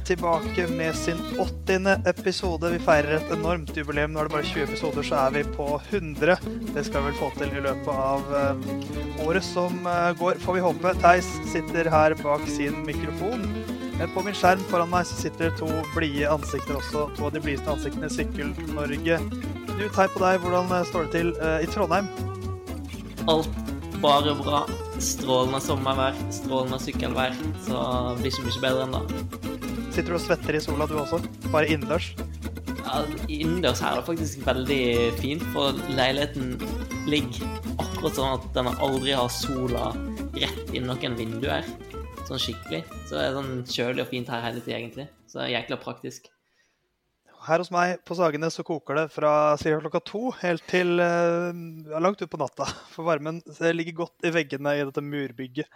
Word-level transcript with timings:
eh, 0.00 0.04
tilbake 0.06 0.66
med 0.68 0.96
sin 0.96 1.18
80. 1.38 2.08
episode. 2.08 2.70
Vi 2.72 2.78
feirer 2.78 3.18
et 3.18 3.32
enormt 3.34 3.76
jubileum. 3.76 4.14
Nå 4.14 4.20
er 4.20 4.28
det 4.28 4.34
bare 4.34 4.48
20 4.48 4.64
episoder, 4.64 5.06
så 5.06 5.18
er 5.26 5.30
vi 5.36 5.44
på 5.44 5.66
100. 5.90 6.36
Det 6.74 6.84
skal 6.86 7.04
vi 7.04 7.10
vel 7.10 7.18
få 7.20 7.30
til 7.36 7.52
i 7.52 7.64
løpet 7.64 7.90
av 7.92 8.32
uh, 8.32 9.24
året 9.26 9.44
som 9.44 9.76
uh, 9.86 10.10
går, 10.18 10.40
får 10.42 10.58
vi 10.58 10.64
håpe. 10.64 10.94
Theis 11.04 11.28
sitter 11.52 11.90
her 11.92 12.16
bak 12.22 12.46
sin 12.48 12.82
mikrofon. 12.88 13.44
På 14.14 14.24
min 14.24 14.36
skjerm 14.36 14.62
foran 14.70 14.88
meg 14.88 15.04
så 15.04 15.18
sitter 15.26 15.52
to 15.60 15.68
blide 15.92 16.30
ansikter 16.32 16.78
også. 16.80 17.10
To 17.18 17.28
av 17.28 17.34
de 17.36 17.42
blideste 17.44 17.68
ansiktene 17.68 18.08
i 18.08 18.14
Sykkel-Norge. 18.14 19.20
Knut, 19.74 19.98
hei 20.00 20.08
på 20.14 20.24
deg. 20.24 20.40
Hvordan 20.40 20.72
står 20.88 21.08
det 21.08 21.18
til 21.18 21.34
i 21.60 21.68
Trondheim? 21.68 22.08
Alt 23.28 23.52
bare 24.02 24.34
bra. 24.34 24.64
Strålende 25.00 25.60
sommervær, 25.60 26.16
strålende 26.32 26.80
sykkelvær. 26.80 27.36
Så 27.66 27.76
det 27.76 28.22
blir 28.22 28.32
ikke 28.32 28.46
mye 28.48 28.62
bedre 28.64 28.86
enn 28.86 28.96
det. 28.96 29.69
Sitter 29.90 30.12
du 30.12 30.16
og 30.18 30.22
svetter 30.22 30.54
i 30.54 30.62
sola 30.62 30.86
du 30.86 30.94
også? 31.00 31.18
Bare 31.50 31.66
innendørs? 31.70 32.12
Ja, 32.80 33.02
Innendørs 33.30 33.82
her 33.82 33.96
er 33.96 34.00
det 34.00 34.06
faktisk 34.06 34.44
veldig 34.46 34.82
fint, 35.20 35.42
for 35.54 35.76
leiligheten 35.94 36.56
ligger 37.10 37.46
akkurat 37.76 38.16
sånn 38.18 38.34
at 38.38 38.46
den 38.56 38.70
aldri 38.72 39.14
har 39.18 39.30
sola 39.34 39.90
rett 40.38 40.74
inn 40.74 40.86
noen 40.90 41.16
vinduer. 41.18 41.66
Sånn 42.28 42.40
skikkelig. 42.42 42.84
Så 43.08 43.18
det 43.18 43.24
er 43.26 43.36
sånn 43.36 43.52
kjølig 43.66 44.04
og 44.04 44.12
fint 44.12 44.30
her 44.30 44.44
hele 44.46 44.62
tida, 44.62 44.78
egentlig. 44.78 45.08
Så 45.26 45.40
det 45.40 45.48
er 45.48 45.54
jækla 45.58 45.80
praktisk. 45.82 46.30
Her 47.46 47.62
hos 47.62 47.70
meg 47.72 48.02
på 48.04 48.16
Sagene 48.18 48.50
så 48.52 48.64
koker 48.66 48.98
det 48.98 49.04
fra 49.14 49.32
ca. 49.56 49.76
klokka 49.80 50.00
to 50.04 50.30
helt 50.42 50.64
til 50.68 51.00
ja, 51.00 52.00
langt 52.02 52.20
ut 52.20 52.30
på 52.30 52.40
natta. 52.40 52.66
For 52.92 53.06
varmen 53.08 53.40
ligger 53.76 54.02
godt 54.02 54.28
i 54.28 54.32
veggene 54.34 54.74
i 54.76 54.84
dette 54.84 55.04
murbygget. 55.04 55.70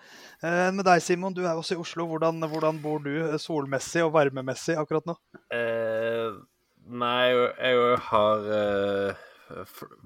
Eh, 0.44 0.68
med 0.76 0.84
deg, 0.84 1.00
Simon, 1.04 1.36
du 1.36 1.42
er 1.44 1.54
også 1.56 1.78
i 1.78 1.80
Oslo. 1.80 2.06
Hvordan, 2.10 2.44
hvordan 2.52 2.80
bor 2.84 3.00
du 3.04 3.14
solmessig 3.40 4.04
og 4.04 4.12
varmemessig 4.16 4.76
akkurat 4.80 5.08
nå? 5.08 5.16
Eh, 5.56 6.36
nei, 6.92 7.32
jeg 7.32 8.00
har 8.10 8.48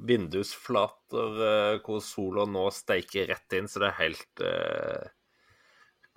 vindusflater 0.09 1.79
hvor 1.87 2.03
sola 2.05 2.47
nå 2.47 2.69
steiker 2.75 3.31
rett 3.33 3.59
inn, 3.59 3.71
så 3.71 3.83
det 3.83 3.91
er 3.91 4.03
helt 4.03 4.45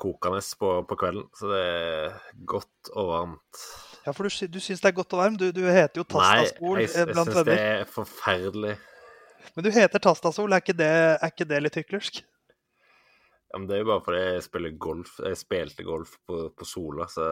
kokende 0.01 0.41
på, 0.59 0.73
på 0.89 0.97
kvelden. 0.97 1.29
Så 1.37 1.49
det 1.51 1.61
er 1.61 2.19
godt 2.49 2.93
og 2.95 3.09
varmt. 3.11 3.65
Ja, 4.05 4.13
for 4.17 4.25
du, 4.25 4.47
du 4.49 4.59
syns 4.63 4.81
det 4.81 4.89
er 4.89 4.97
godt 4.97 5.13
og 5.13 5.21
varmt? 5.21 5.41
Du, 5.41 5.51
du 5.53 5.61
heter 5.67 6.01
jo 6.01 6.07
Tastasol 6.09 6.75
Nei, 6.79 6.87
jeg, 6.87 6.93
jeg, 6.95 7.07
jeg 7.11 7.27
syns 7.27 7.47
det 7.47 7.59
er 7.61 7.87
forferdelig. 7.89 8.75
Men 9.55 9.65
du 9.65 9.71
heter 9.75 10.01
Tastasol, 10.01 10.53
er 10.53 10.63
ikke 10.63 10.77
det, 10.77 10.91
er 11.17 11.33
ikke 11.33 11.49
det 11.49 11.59
litt 11.65 11.77
hyklersk? 11.81 12.21
Ja, 13.51 13.59
men 13.59 13.67
Det 13.67 13.75
er 13.75 13.81
jo 13.81 13.89
bare 13.89 14.03
fordi 14.05 14.19
jeg 14.23 14.43
spiller 14.45 14.75
golf. 14.79 15.15
Jeg 15.19 15.37
spilte 15.39 15.83
golf 15.83 16.13
på, 16.27 16.37
på 16.55 16.67
Sola, 16.67 17.07
så 17.11 17.25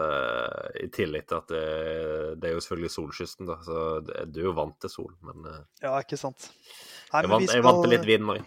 i 0.75 0.89
tillegg 0.91 1.29
til 1.29 1.37
at 1.39 1.53
det, 1.53 1.65
det 2.43 2.49
er 2.49 2.57
jo 2.57 2.63
selvfølgelig 2.65 2.91
solkysten, 2.91 3.47
da. 3.47 3.55
Så 3.63 3.83
du 4.03 4.41
er 4.41 4.49
jo 4.49 4.55
vant 4.57 4.75
til 4.83 4.91
sol, 4.91 5.13
men 5.23 5.47
eh, 5.47 5.61
Ja, 5.85 5.93
ikke 6.03 6.19
sant. 6.19 6.49
Nei, 7.13 7.23
jeg, 7.23 7.31
vant, 7.31 7.47
skal... 7.47 7.55
jeg 7.55 7.67
vant 7.69 7.83
til 7.85 7.95
litt 7.95 8.09
vind 8.09 8.33
òg. 8.35 8.41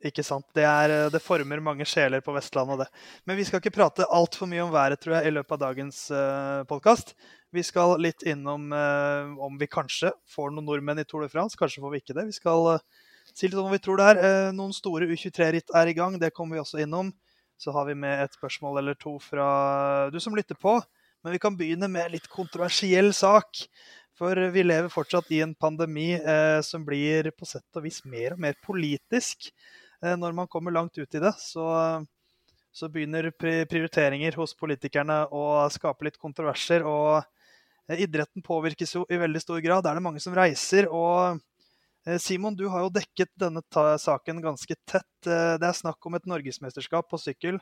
Ikke 0.00 0.22
sant. 0.24 0.46
Det, 0.56 0.64
er, 0.64 0.92
eh, 0.94 1.10
det, 1.12 1.20
former 1.20 1.60
mange 1.60 1.84
sjeler 1.88 2.22
på 2.24 2.32
Vestlandet, 2.32 2.86
det. 2.86 3.02
Men 3.28 3.36
vi 3.36 3.44
skal 3.44 3.60
ikke 3.60 3.74
prate 3.74 4.06
altfor 4.08 4.48
mye 4.48 4.62
om 4.64 4.72
været, 4.72 5.00
tror 5.02 5.18
jeg, 5.18 5.28
i 5.28 5.34
løpet 5.34 5.52
av 5.58 5.60
dagens 5.60 5.98
uh, 6.14 6.20
eh, 6.20 6.62
podkast. 6.70 7.12
Vi 7.52 7.64
skal 7.66 7.98
litt 8.00 8.24
innom 8.24 8.70
uh, 8.72 9.34
om 9.44 9.58
vi 9.60 9.68
kanskje 9.68 10.14
får 10.30 10.54
noen 10.54 10.64
nordmenn 10.70 11.02
i 11.02 11.04
Tour 11.04 11.26
de 11.26 11.28
France. 11.32 11.58
Kanskje 11.60 11.82
får 11.84 11.92
vi 11.92 12.00
ikke 12.00 12.16
det. 12.16 12.24
Vi 12.30 12.36
skal 12.38 12.78
uh, 12.78 13.02
si 13.28 13.50
litt 13.50 13.58
om 13.60 13.68
hva 13.68 13.74
vi 13.74 13.82
tror 13.84 14.00
det 14.00 14.06
er. 14.14 14.20
Uh, 14.22 14.52
noen 14.56 14.72
store 14.72 15.10
U23-ritt 15.10 15.74
er 15.76 15.92
i 15.92 15.96
gang. 15.98 16.16
Det 16.22 16.32
kommer 16.32 16.56
vi 16.56 16.62
også 16.64 16.80
innom. 16.80 17.12
Så 17.60 17.76
har 17.76 17.84
vi 17.90 17.98
med 18.06 18.22
et 18.24 18.38
spørsmål 18.38 18.80
eller 18.80 18.96
to 18.96 19.18
fra 19.20 19.50
du 20.08 20.16
som 20.24 20.38
lytter 20.38 20.56
på. 20.56 20.78
Men 21.20 21.36
vi 21.36 21.42
kan 21.42 21.60
begynne 21.60 21.90
med 21.92 22.14
litt 22.14 22.30
kontroversiell 22.32 23.12
sak. 23.12 23.66
For 24.16 24.48
vi 24.54 24.64
lever 24.64 24.88
fortsatt 24.92 25.28
i 25.32 25.42
en 25.44 25.52
pandemi 25.56 26.14
som 26.64 26.82
blir 26.84 27.30
på 27.36 27.46
sett 27.48 27.78
og 27.78 27.84
vis 27.86 28.02
mer 28.08 28.34
og 28.34 28.42
mer 28.44 28.56
politisk. 28.64 29.48
Eh, 30.04 30.16
når 30.16 30.32
man 30.32 30.48
kommer 30.48 30.72
langt 30.72 30.98
ut 30.98 31.14
i 31.14 31.20
det, 31.20 31.32
så, 31.38 31.66
så 32.72 32.88
begynner 32.88 33.30
prioriteringer 33.40 34.38
hos 34.40 34.56
politikerne 34.56 35.26
å 35.28 35.44
skape 35.72 36.08
litt 36.08 36.18
kontroverser. 36.20 36.86
Og 36.88 37.20
eh, 37.88 38.00
idretten 38.06 38.44
påvirkes 38.44 38.96
jo 38.96 39.04
i 39.10 39.20
veldig 39.20 39.44
stor 39.44 39.60
grad. 39.64 39.84
Det 39.84 39.92
er 39.92 40.00
det 40.00 40.06
mange 40.08 40.24
som 40.24 40.36
reiser. 40.36 40.88
og 40.88 41.40
eh, 42.06 42.16
Simon, 42.22 42.56
du 42.56 42.66
har 42.72 42.86
jo 42.86 42.94
dekket 42.96 43.32
denne 43.40 43.64
saken 44.00 44.40
ganske 44.44 44.78
tett. 44.88 45.12
Det 45.20 45.68
er 45.68 45.76
snakk 45.76 46.08
om 46.08 46.16
et 46.16 46.28
norgesmesterskap 46.30 47.10
på 47.10 47.20
sykkel 47.20 47.60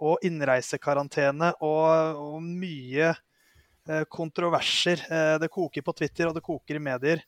og 0.00 0.22
innreisekarantene 0.24 1.50
og, 1.60 2.20
og 2.20 2.38
mye 2.40 3.12
kontroverser. 4.12 5.00
Det 5.40 5.48
koker 5.52 5.84
på 5.84 5.92
Twitter 5.96 6.28
og 6.28 6.36
det 6.36 6.44
koker 6.44 6.78
i 6.78 6.82
medier. 6.84 7.20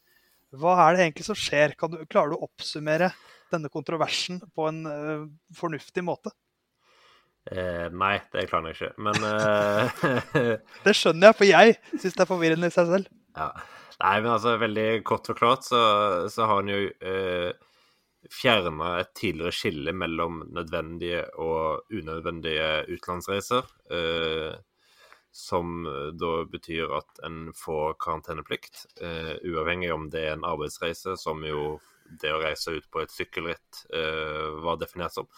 Hva 0.56 0.76
er 0.84 0.94
det 0.94 1.04
egentlig 1.04 1.26
som 1.26 1.36
skjer? 1.36 1.74
Du, 1.76 1.98
klarer 2.08 2.32
du 2.32 2.36
å 2.36 2.46
oppsummere 2.46 3.10
denne 3.52 3.70
kontroversen 3.72 4.40
på 4.56 4.66
en 4.70 4.82
uh, 4.88 5.28
fornuftig 5.56 6.04
måte? 6.06 6.32
Eh, 7.50 7.88
nei, 7.90 8.20
det 8.30 8.46
klarer 8.50 8.70
jeg 8.70 8.76
ikke, 8.78 9.02
men 9.02 9.24
uh... 9.26 10.02
Det 10.86 10.94
skjønner 10.94 11.30
jeg, 11.30 11.38
for 11.40 11.48
jeg 11.48 11.76
syns 11.96 12.14
det 12.14 12.24
er 12.24 12.30
forvirrende 12.30 12.70
i 12.70 12.74
seg 12.74 12.90
selv. 12.90 13.12
Ja. 13.34 13.50
Nei, 14.02 14.16
men 14.22 14.32
altså, 14.34 14.56
veldig 14.58 14.86
kort 15.06 15.28
forklart 15.30 15.66
så, 15.66 15.82
så 16.32 16.46
har 16.48 16.60
han 16.60 16.70
jo 16.70 16.80
uh, 17.06 17.50
fjerna 18.30 18.96
et 19.00 19.12
tidligere 19.18 19.54
skille 19.54 19.94
mellom 19.94 20.42
nødvendige 20.54 21.24
og 21.42 21.90
unødvendige 21.90 22.68
utenlandsreiser. 22.90 23.66
Uh, 23.90 24.54
som 25.32 25.86
da 26.20 26.42
betyr 26.44 26.90
at 26.92 27.22
en 27.24 27.46
får 27.56 27.94
karanteneplikt, 28.04 28.82
uh, 29.00 29.38
uavhengig 29.48 29.88
om 29.94 30.10
det 30.12 30.26
er 30.26 30.34
en 30.36 30.44
arbeidsreise, 30.44 31.14
som 31.16 31.40
jo 31.46 31.78
det 32.20 32.32
å 32.32 32.40
reise 32.42 32.74
ut 32.76 32.88
på 32.92 33.02
et 33.02 33.12
sykkelritt 33.12 33.84
uh, 33.94 34.58
var 34.64 34.80
definert 34.80 35.14
som, 35.14 35.28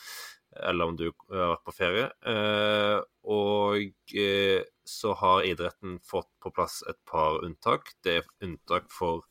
eller 0.54 0.90
om 0.90 0.96
du 0.98 1.06
har 1.32 1.54
vært 1.54 1.66
på 1.66 1.76
ferie. 1.76 2.08
Uh, 2.26 3.00
og 3.24 4.08
uh, 4.16 4.64
så 4.84 5.14
har 5.20 5.46
idretten 5.48 5.98
fått 6.04 6.30
på 6.42 6.52
plass 6.54 6.82
et 6.90 7.00
par 7.08 7.42
unntak. 7.44 7.94
Det 8.04 8.18
er 8.20 8.32
unntak 8.44 8.90
for 8.92 9.26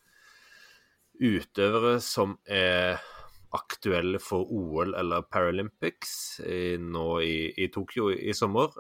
utøvere 1.22 2.00
som 2.02 2.38
er 2.50 3.02
aktuelle 3.54 4.18
for 4.18 4.50
OL 4.50 4.96
eller 4.98 5.28
Paralympics 5.30 6.40
i, 6.42 6.74
nå 6.82 7.06
i, 7.22 7.36
i, 7.54 7.68
Tokyo 7.70 8.08
i, 8.10 8.18
i 8.32 8.34
sommer. 8.34 8.74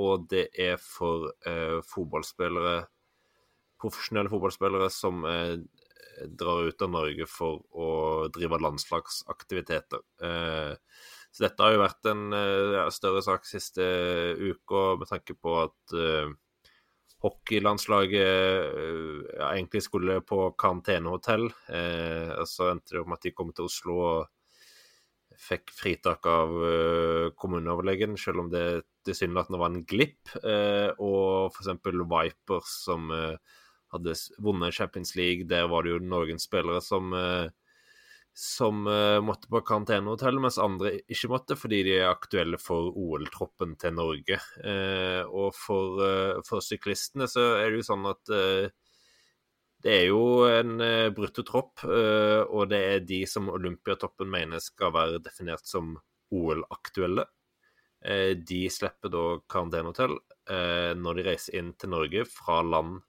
og 0.00 0.24
det 0.30 0.46
er 0.56 0.78
for 0.80 1.28
fotballspillere, 1.90 2.86
profesjonelle 3.84 4.32
fotballspillere 4.32 4.88
som 4.88 5.28
drar 6.26 6.68
ut 6.68 6.82
av 6.82 6.92
Norge 6.92 7.26
for 7.30 7.64
å 7.74 7.88
drive 8.34 8.60
landslagsaktiviteter. 8.62 10.02
Eh, 10.22 10.72
så 11.34 11.46
dette 11.46 11.64
har 11.64 11.74
jo 11.74 11.82
vært 11.82 12.10
en 12.10 12.24
eh, 12.36 12.80
større 12.94 13.22
sak 13.26 13.46
siste 13.48 13.84
uka 14.38 14.94
med 15.00 15.10
tanke 15.10 15.34
på 15.34 15.56
at 15.64 15.96
uh, 15.98 16.30
hockeylandslaget 17.24 18.20
ja, 18.20 19.48
egentlig 19.48 19.80
skulle 19.86 20.20
på 20.28 20.50
karantenehotell. 20.60 21.46
Så 22.44 22.66
endte 22.68 22.92
det 22.92 23.00
opp 23.00 23.08
med 23.08 23.16
at 23.16 23.24
de 23.24 23.32
kom 23.32 23.52
til 23.56 23.70
Oslo 23.70 23.94
og 24.04 25.38
fikk 25.40 25.72
fritak 25.72 26.28
av 26.28 26.52
kommuneoverlegen, 27.40 28.18
selv 28.20 28.44
om 28.44 28.50
det 28.52 28.84
tilsynelatende 29.08 29.62
var 29.62 29.72
en 29.72 29.86
glipp. 29.88 30.34
og 31.00 31.48
f.eks. 31.56 31.72
Vipers, 32.12 32.76
som 32.84 33.08
hadde 33.94 34.14
vunnet 34.38 34.74
Champions 34.74 35.14
League. 35.16 35.46
Der 35.48 35.68
var 35.70 35.84
det 35.84 35.94
jo 35.94 36.00
noen 36.02 36.40
spillere 36.42 36.80
som, 36.84 37.12
eh, 37.14 37.48
som 38.34 38.86
eh, 38.90 39.20
måtte 39.22 39.50
på 39.50 39.62
karantenehotell, 39.66 40.40
mens 40.42 40.58
andre 40.62 40.96
ikke 41.06 41.30
måtte 41.32 41.58
fordi 41.58 41.82
de 41.86 41.98
er 42.00 42.10
aktuelle 42.10 42.58
for 42.60 42.94
OL-troppen 42.98 43.76
til 43.80 43.94
Norge. 43.98 44.40
Eh, 44.64 45.22
og 45.24 45.54
for, 45.58 46.02
for, 46.48 46.64
syklistene 46.64 47.30
så 47.30 47.54
er 47.60 47.70
det 47.70 47.82
jo 47.82 47.90
sånn 47.92 48.10
at 48.10 48.34
det 49.84 49.92
er 49.92 50.06
jo 50.08 50.46
en 50.48 50.78
bruttotropp, 51.12 51.82
og 51.84 52.70
det 52.70 52.78
er 52.88 53.02
de 53.04 53.18
som 53.28 53.50
Olympiatoppen 53.52 54.30
mener 54.32 54.62
skal 54.64 54.94
være 54.94 55.20
definert 55.20 55.68
som 55.68 55.90
OL-aktuelle. 56.32 57.26
De 58.48 58.62
slipper 58.72 59.12
da 59.12 59.24
karantenehotell 59.44 60.16
når 61.04 61.18
de 61.20 61.26
reiser 61.28 61.58
inn 61.60 61.74
til 61.76 61.92
Norge 61.92 62.24
fra 62.32 62.62
land 62.64 63.02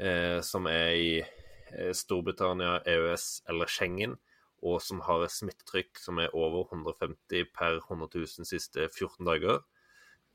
eh, 0.00 0.40
som 0.44 0.66
er 0.70 0.90
i 0.96 1.12
eh, 1.20 1.92
Storbritannia, 1.96 2.80
EØS 2.88 3.42
eller 3.52 3.70
Schengen, 3.70 4.16
og 4.60 4.80
som 4.84 5.00
har 5.06 5.24
et 5.24 5.32
smittetrykk 5.32 6.00
som 6.00 6.20
er 6.20 6.34
over 6.36 6.66
150 6.68 7.52
per 7.56 7.78
100 7.80 8.10
000 8.14 8.48
siste 8.48 8.88
14 8.88 9.28
dager, 9.28 9.60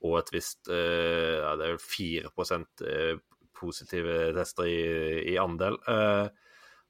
og 0.06 0.20
et 0.20 0.32
visst 0.34 0.70
eh, 0.70 1.42
ja, 1.42 1.56
Det 1.58 1.68
er 1.68 1.76
vel 1.76 1.82
4 1.82 2.32
eh, 2.90 3.18
positive 3.56 4.18
tester 4.36 4.70
i, 4.70 4.80
i 5.34 5.38
andel 5.40 5.78
eh, 5.88 6.28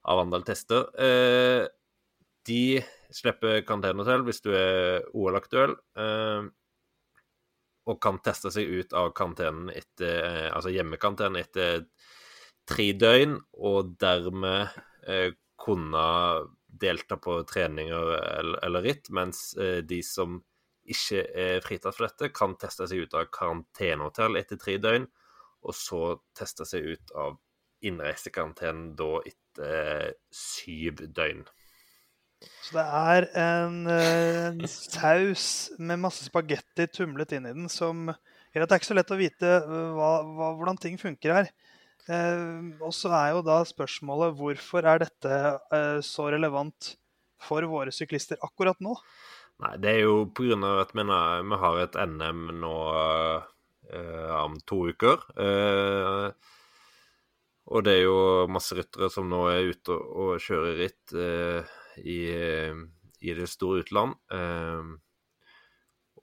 av 0.05 0.21
andel 0.21 0.45
tester. 0.45 0.85
De 2.45 2.61
slipper 3.09 3.63
karantenehotell 3.65 4.21
hvis 4.25 4.43
du 4.45 4.51
er 4.53 5.05
OL-aktuell. 5.17 5.73
og 7.85 7.97
kan 8.01 8.19
teste 8.21 8.51
seg 8.53 8.69
ut 8.69 8.93
av 8.93 9.13
etter, 9.73 10.51
altså 10.53 10.69
hjemmekarantenen 10.73 11.41
etter 11.41 11.87
tre 12.69 12.89
døgn, 12.97 13.37
og 13.61 13.95
dermed 14.01 14.75
eh, 15.07 15.31
kunne 15.61 16.05
delta 16.67 17.17
på 17.21 17.39
treninger 17.47 18.11
eller, 18.19 18.59
eller 18.65 18.85
ritt, 18.85 19.09
mens 19.15 19.53
eh, 19.59 19.79
de 19.87 20.01
som 20.05 20.41
ikke 20.85 21.23
er 21.33 21.63
fritatt 21.65 21.95
for 21.97 22.07
dette, 22.07 22.33
kan 22.35 22.55
teste 22.61 22.87
seg 22.89 23.05
ut 23.05 23.15
av 23.17 23.29
karantenehotell 23.33 24.37
etter 24.39 24.59
tre 24.61 24.77
døgn, 24.81 25.07
og 25.65 25.73
så 25.73 26.01
teste 26.37 26.67
seg 26.69 26.91
ut 26.93 27.15
av 27.17 27.39
innreisekarantenen 27.85 28.91
da 28.97 29.11
etter 29.25 30.13
syv 30.33 31.05
døgn. 31.15 31.45
Så 32.65 32.75
det 32.75 32.85
er 32.85 33.27
en, 33.39 33.77
en 33.89 34.65
saus 34.69 35.71
med 35.79 36.01
masse 36.03 36.27
spagetti 36.27 36.85
tumlet 36.93 37.33
inn 37.33 37.47
i 37.49 37.53
den 37.55 37.69
som 37.71 38.09
det 38.55 38.63
er 38.63 38.77
ikke 38.79 38.87
så 38.87 38.95
lett 38.95 39.11
å 39.11 39.19
vite 39.19 39.49
hva, 39.67 40.09
hva, 40.23 40.51
hvordan 40.55 40.77
ting 40.79 40.95
funker 40.99 41.33
her. 41.35 41.49
Eh, 42.05 42.81
og 42.85 42.93
så 42.93 43.09
er 43.17 43.31
jo 43.33 43.45
da 43.45 43.61
spørsmålet 43.65 44.35
hvorfor 44.37 44.85
er 44.85 45.01
dette 45.01 45.37
eh, 45.73 46.01
så 46.05 46.27
relevant 46.33 46.91
for 47.41 47.65
våre 47.69 47.93
syklister 47.93 48.37
akkurat 48.45 48.77
nå? 48.83 48.93
Nei, 49.63 49.71
det 49.81 49.93
er 49.93 50.01
jo 50.03 50.25
pga. 50.35 50.57
at 50.83 50.91
vi, 50.93 51.05
vi, 51.05 51.57
har 51.61 51.79
et 51.81 51.95
NM 52.11 52.43
nå 52.59 52.75
eh, 53.89 54.35
om 54.41 54.59
to 54.67 54.83
uker. 54.91 55.23
Eh, 55.39 56.27
og 57.65 57.85
det 57.87 57.95
er 57.95 58.03
jo 58.03 58.45
masse 58.51 58.77
ryttere 58.77 59.09
som 59.09 59.29
nå 59.31 59.47
er 59.49 59.71
ute 59.73 59.95
og, 59.95 60.35
kjører 60.43 60.77
ritt 60.83 61.15
eh, 61.17 61.73
i, 62.03 62.19
i, 62.29 63.33
det 63.33 63.49
store 63.49 63.81
utland. 63.81 64.13
Eh, 64.29 64.93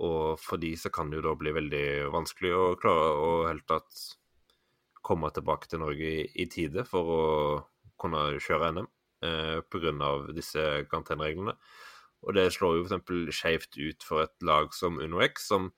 og 0.02 0.38
for 0.42 0.62
de 0.62 0.76
så 0.78 0.92
kan 0.94 1.10
det 1.10 1.18
jo 1.18 1.26
da 1.26 1.34
bli 1.38 1.54
veldig 1.56 1.86
vanskelig 2.14 2.52
å 2.54 2.66
klare 2.78 3.10
å 3.16 3.32
helt 3.48 3.66
tatt 3.70 4.04
komme 5.02 5.30
tilbake 5.34 5.70
til 5.70 5.82
Norge 5.82 6.10
i, 6.22 6.26
i 6.42 6.48
tide 6.50 6.84
for 6.88 7.14
å 7.14 7.22
kunne 8.00 8.26
kjøre 8.42 8.72
NM 8.76 8.88
eh, 9.26 9.58
pga. 9.70 10.12
disse 10.34 10.62
karantenereglene. 10.90 11.56
Og 12.22 12.36
det 12.36 12.52
slår 12.54 12.78
jo 12.78 12.84
f.eks. 12.86 13.34
skjevt 13.34 13.78
ut 13.80 14.06
for 14.06 14.26
et 14.26 14.46
lag 14.46 14.70
som 14.74 15.00
UnoX, 15.02 15.48
som, 15.50 15.70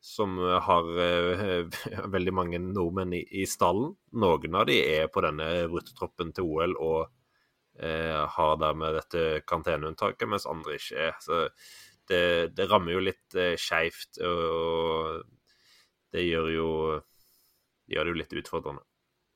som 0.00 0.38
har 0.38 0.90
eh, 1.02 1.78
veldig 2.14 2.34
mange 2.34 2.60
nordmenn 2.62 3.16
i, 3.18 3.24
i, 3.42 3.46
stallen. 3.50 3.96
Noen 4.12 4.58
av 4.58 4.68
de 4.70 4.78
er 4.82 5.10
på 5.12 5.24
denne 5.26 5.50
bruttotroppen 5.72 6.32
til 6.36 6.46
OL 6.46 6.76
og 6.78 7.00
eh, 7.82 8.22
har 8.36 8.62
dermed 8.62 9.00
dette 9.00 9.26
karanteneunntaket, 9.48 10.30
mens 10.30 10.46
andre 10.50 10.78
ikke 10.78 11.08
er. 11.10 11.18
Så 11.24 11.44
det, 12.08 12.22
det 12.56 12.70
rammer 12.70 12.94
jo 12.94 13.04
litt 13.04 13.34
eh, 13.36 13.56
skeivt, 13.58 14.22
og 14.22 15.24
det 16.14 16.24
gjør 16.24 16.52
jo 16.54 16.70
gjør 17.88 18.06
det 18.06 18.14
jo 18.14 18.20
litt 18.20 18.38
utfordrende. 18.42 18.84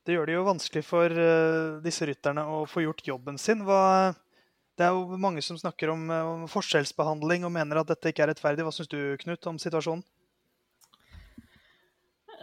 Det 0.03 0.17
gjør 0.17 0.27
det 0.27 0.35
jo 0.35 0.47
vanskelig 0.47 0.83
for 0.83 1.15
uh, 1.15 1.79
disse 1.83 2.07
rytterne 2.07 2.43
å 2.51 2.63
få 2.67 2.83
gjort 2.83 3.05
jobben 3.07 3.37
sin. 3.39 3.63
Hva, 3.63 4.11
det 4.75 4.87
er 4.87 4.95
jo 4.95 5.19
mange 5.21 5.43
som 5.45 5.59
snakker 5.59 5.93
om, 5.93 6.09
uh, 6.11 6.33
om, 6.33 6.43
forskjellsbehandling 6.51 7.47
og 7.47 7.53
mener 7.55 7.79
at 7.79 7.93
dette 7.93 8.11
ikke 8.11 8.25
er 8.25 8.33
rettferdig. 8.33 8.65
Hva 8.67 8.73
syns 8.75 8.91
du, 8.91 8.99
Knut, 9.23 9.47
om 9.47 9.61
situasjonen? 9.61 10.03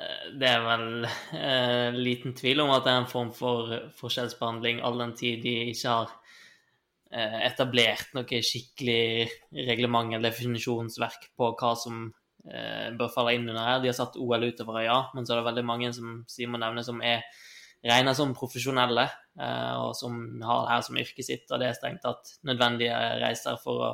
Eh, 0.01 0.31
det 0.41 0.49
er 0.49 0.65
vel 0.65 1.07
eh, 1.37 1.99
liten 1.99 2.35
tvil 2.39 2.63
om 2.65 2.73
at 2.75 2.87
det 2.87 2.95
er 2.95 3.03
en 3.03 3.11
form 3.11 3.33
for 3.37 3.75
forskjellsbehandling, 3.99 4.81
all 4.85 5.01
den 5.03 5.15
tid 5.19 5.45
de 5.45 5.57
ikke 5.73 5.99
har 5.99 6.17
etablert 7.11 8.13
noe 8.15 8.39
skikkelig 8.47 9.27
reglement 9.67 10.15
eller 10.15 10.31
definisjonsverk 10.31 11.33
på 11.35 11.49
hva 11.59 11.73
som 11.75 12.05
eh, 12.07 12.20
bør 12.97 13.11
falle 13.13 13.35
inn 13.37 13.49
under 13.49 13.67
her. 13.67 13.81
De 13.83 13.91
har 13.91 13.97
satt 13.97 14.17
OL 14.17 14.47
utover, 14.49 14.81
ja, 14.87 14.99
men 15.15 15.27
så 15.27 15.35
er 15.35 15.41
det 15.41 15.49
veldig 15.51 15.65
mange 15.69 15.91
som 15.97 16.21
Simon 16.31 16.63
nevner, 16.65 16.87
som 16.87 17.03
er 17.05 17.27
regna 17.87 18.15
som 18.17 18.35
profesjonelle, 18.37 19.07
eh, 19.41 19.75
og 19.81 19.95
som 19.97 20.17
har 20.45 20.65
det 20.65 20.75
her 20.75 20.83
som 20.87 20.99
yrket 21.01 21.27
sitt. 21.27 21.47
Og 21.51 21.61
det 21.61 21.71
er 21.71 21.79
strengt 21.79 22.03
tatt 22.05 22.35
nødvendige 22.47 22.97
reiser 23.23 23.61
for 23.63 23.87
å 23.87 23.93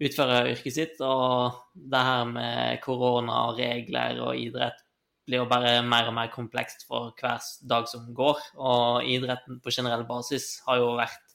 utføre 0.00 0.44
yrket 0.52 0.76
sitt. 0.76 1.00
Og 1.04 1.58
det 1.74 2.04
her 2.10 2.28
med 2.30 2.80
korona 2.84 3.46
og 3.48 3.58
regler 3.60 4.22
og 4.24 4.38
idrett 4.38 4.86
blir 5.28 5.42
jo 5.42 5.50
bare 5.50 5.78
mer 5.86 6.08
og 6.10 6.16
mer 6.16 6.30
komplekst 6.32 6.86
for 6.88 7.12
hver 7.18 7.42
dag 7.70 7.90
som 7.90 8.08
går. 8.16 8.38
Og 8.58 9.10
idretten 9.10 9.60
på 9.62 9.74
generell 9.74 10.06
basis 10.08 10.56
har 10.66 10.80
jo 10.80 10.94
vært 10.98 11.29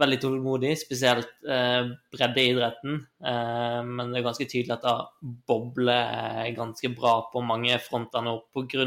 veldig 0.00 0.18
tålmodig, 0.22 0.72
spesielt 0.80 1.30
eh, 1.44 1.90
breddeidretten. 2.14 2.98
Eh, 3.26 3.80
men 3.86 4.12
det 4.12 4.20
er 4.20 4.26
ganske 4.26 4.48
tydelig 4.48 4.76
at 4.78 4.86
det 4.86 5.30
bobler 5.48 6.50
ganske 6.56 6.92
bra 6.96 7.16
på 7.32 7.44
mange 7.44 7.76
fronter 7.84 8.24
nå 8.24 8.38
pga. 8.54 8.86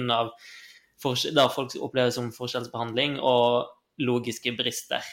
det 1.00 1.50
folk 1.56 1.76
opplever 1.80 2.14
som 2.16 2.32
forskjellsbehandling 2.34 3.20
og 3.22 3.70
logiske 4.02 4.56
brister. 4.58 5.04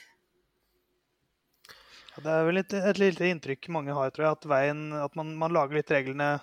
Det 2.21 2.29
er 2.29 2.45
vel 2.45 2.61
et, 2.61 2.73
et 2.75 2.99
lite 3.01 3.29
inntrykk 3.33 3.69
mange 3.73 3.95
har, 3.97 4.11
tror 4.13 4.27
jeg, 4.27 4.39
at, 4.39 4.49
veien, 4.51 4.81
at 4.99 5.15
man, 5.17 5.31
man, 5.39 5.53
lager 5.55 5.79
litt 5.79 5.93
reglene 5.95 6.35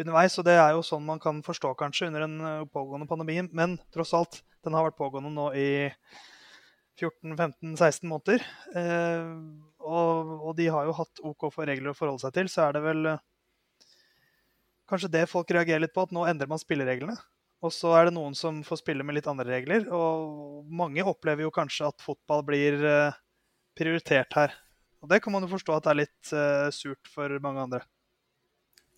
underveis. 0.00 0.38
Og 0.40 0.46
det 0.48 0.56
er 0.58 0.72
jo 0.74 0.86
sånn 0.86 1.04
man 1.06 1.20
kan 1.22 1.42
forstå 1.46 1.74
kanskje 1.78 2.08
under 2.10 2.26
en 2.26 2.38
eh, 2.40 2.64
pågående 2.72 3.08
pandemi. 3.10 3.38
Men 3.52 3.76
tross 3.94 4.14
alt, 4.16 4.40
den 4.66 4.74
har 4.74 4.88
vært 4.88 4.98
pågående 4.98 5.34
nå 5.34 5.50
i 5.58 5.68
14-15-16 6.96 8.08
måneder. 8.08 8.44
Eh, 8.76 9.30
og, 9.86 10.34
og, 10.40 10.52
de 10.58 10.68
har 10.72 10.88
jo 10.88 10.96
hatt 10.96 11.22
OK 11.26 11.48
for 11.52 11.68
regler 11.68 11.92
å 11.92 11.96
forholde 11.96 12.24
seg 12.24 12.34
til. 12.36 12.50
Så 12.50 12.64
er 12.66 12.76
det 12.76 12.82
vel 12.84 13.10
eh, 13.12 13.24
kanskje 14.90 15.12
det 15.12 15.26
folk 15.30 15.50
reagerer 15.54 15.84
litt 15.84 15.94
på, 15.96 16.06
at 16.06 16.14
nå 16.16 16.26
endrer 16.28 16.50
man 16.50 16.62
spillereglene. 16.62 17.16
Og 17.64 17.72
så 17.72 17.94
er 17.96 18.08
det 18.08 18.16
noen 18.16 18.36
som 18.36 18.60
får 18.66 18.82
spille 18.82 19.04
med 19.06 19.18
litt 19.18 19.28
andre 19.30 19.48
regler. 19.48 19.88
Og 19.94 20.66
mange 20.68 21.04
opplever 21.06 21.46
jo 21.46 21.54
kanskje 21.54 21.90
at 21.90 22.04
fotball 22.04 22.44
blir 22.46 22.80
eh, 22.84 23.18
prioritert 23.76 24.36
her. 24.36 24.56
Og 25.04 25.10
det 25.12 25.20
kan 25.24 25.34
man 25.34 25.44
jo 25.44 25.52
forstå 25.52 25.76
at 25.76 25.86
det 25.86 25.92
er 25.92 25.98
litt 26.00 26.30
uh, 26.32 26.68
surt 26.74 27.10
for 27.12 27.30
mange 27.44 27.60
andre. 27.62 27.82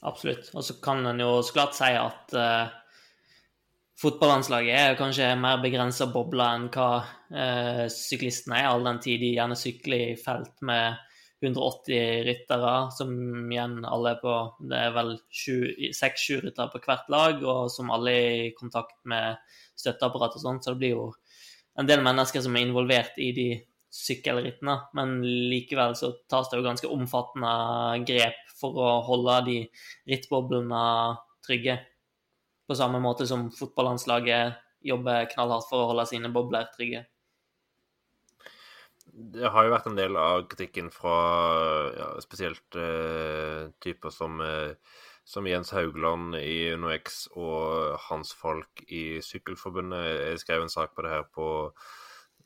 Absolutt. 0.07 0.47
Og 0.55 0.63
så 0.65 0.77
kan 0.81 1.03
en 1.11 1.21
jo 1.21 1.41
så 1.45 1.57
klart 1.57 1.75
si 1.77 1.91
at 1.91 2.37
Fotballandslaget 3.99 4.77
er 4.79 4.99
kanskje 4.99 5.33
mer 5.41 5.59
begrensa 5.59 6.07
boble 6.13 6.45
enn 6.55 6.69
hva 6.71 6.91
eh, 7.35 7.87
syklistene 7.91 8.61
er, 8.61 8.69
all 8.71 8.87
den 8.87 9.01
tid 9.03 9.19
de 9.25 9.33
gjerne 9.35 9.57
sykler 9.59 10.05
i 10.13 10.19
felt 10.21 10.63
med 10.63 11.01
180 11.43 12.23
ryttere, 12.27 12.75
som 12.95 13.11
igjen 13.51 13.81
alle 13.87 14.15
er 14.15 14.21
på 14.23 14.35
Det 14.71 14.79
er 14.79 14.95
vel 14.95 15.13
seks-sju 15.35 16.41
ryttere 16.45 16.71
på 16.73 16.83
hvert 16.87 17.11
lag, 17.15 17.43
og 17.43 17.71
som 17.75 17.91
alle 17.95 18.15
er 18.15 18.45
i 18.47 18.55
kontakt 18.59 18.97
med 19.11 19.39
støtteapparat 19.79 20.39
og 20.39 20.45
sånt, 20.45 20.65
så 20.65 20.75
det 20.75 20.83
blir 20.83 20.95
jo 20.97 21.09
en 21.79 21.91
del 21.91 22.03
mennesker 22.03 22.43
som 22.43 22.57
er 22.59 22.67
involvert 22.67 23.19
i 23.23 23.31
de 23.35 23.51
sykkelrittene. 23.95 24.75
Men 24.99 25.19
likevel 25.23 25.95
så 25.99 26.13
tas 26.31 26.51
det 26.51 26.59
jo 26.59 26.67
ganske 26.67 26.91
omfattende 26.91 28.03
grep 28.07 28.43
for 28.59 28.79
å 28.83 28.91
holde 29.07 29.39
de 29.47 29.61
rittboblene 30.11 30.83
trygge. 31.47 31.79
På 32.69 32.77
samme 32.77 33.01
måte 33.01 33.27
som 33.27 33.49
fotballandslaget 33.55 34.59
jobber 34.85 35.29
knallhardt 35.33 35.69
for 35.71 35.83
å 35.83 35.93
holde 35.93 36.05
sine 36.11 36.31
bobler 36.33 36.69
trygge. 36.75 37.07
Det 39.19 39.51
har 39.51 39.67
jo 39.67 39.73
vært 39.73 39.87
en 39.91 39.99
del 39.99 40.17
av 40.21 40.45
kritikken 40.51 40.91
fra 40.95 41.15
ja, 41.97 42.09
spesielt 42.23 42.77
uh, 42.79 43.71
typer 43.83 44.13
som, 44.15 44.39
uh, 44.39 44.77
som, 45.27 45.49
Jens 45.49 45.73
Haugland 45.75 46.37
i 46.39 46.69
UnoX 46.77 47.25
og 47.35 47.97
hans 48.05 48.31
folk 48.37 48.85
i 48.87 49.19
Sykkelforbundet. 49.25 50.05
Jeg 50.35 50.43
skrev 50.45 50.67
en 50.67 50.73
sak 50.73 50.95
på 50.95 51.07
det 51.07 51.15
her 51.17 51.27
på, 51.35 51.49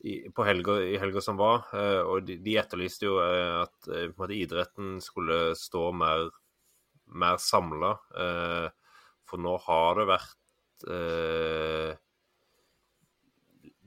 i, 0.01 0.15
på 0.33 0.47
helga, 0.47 0.79
i 0.87 0.97
helga 1.01 1.21
som 1.21 1.37
var, 1.37 1.67
uh, 1.75 2.01
og 2.07 2.25
de, 2.29 2.39
de, 2.41 2.57
etterlyste 2.63 3.05
jo 3.11 3.19
at 3.21 3.91
idretten 4.33 4.97
skulle 5.03 5.53
stå 5.59 5.91
mer, 5.99 6.31
mer 7.13 7.37
samla. 7.43 7.97
For 9.33 9.41
nå 9.41 9.55
har 9.65 9.95
det 9.97 10.03
vært 10.05 10.83
eh, 10.93 11.95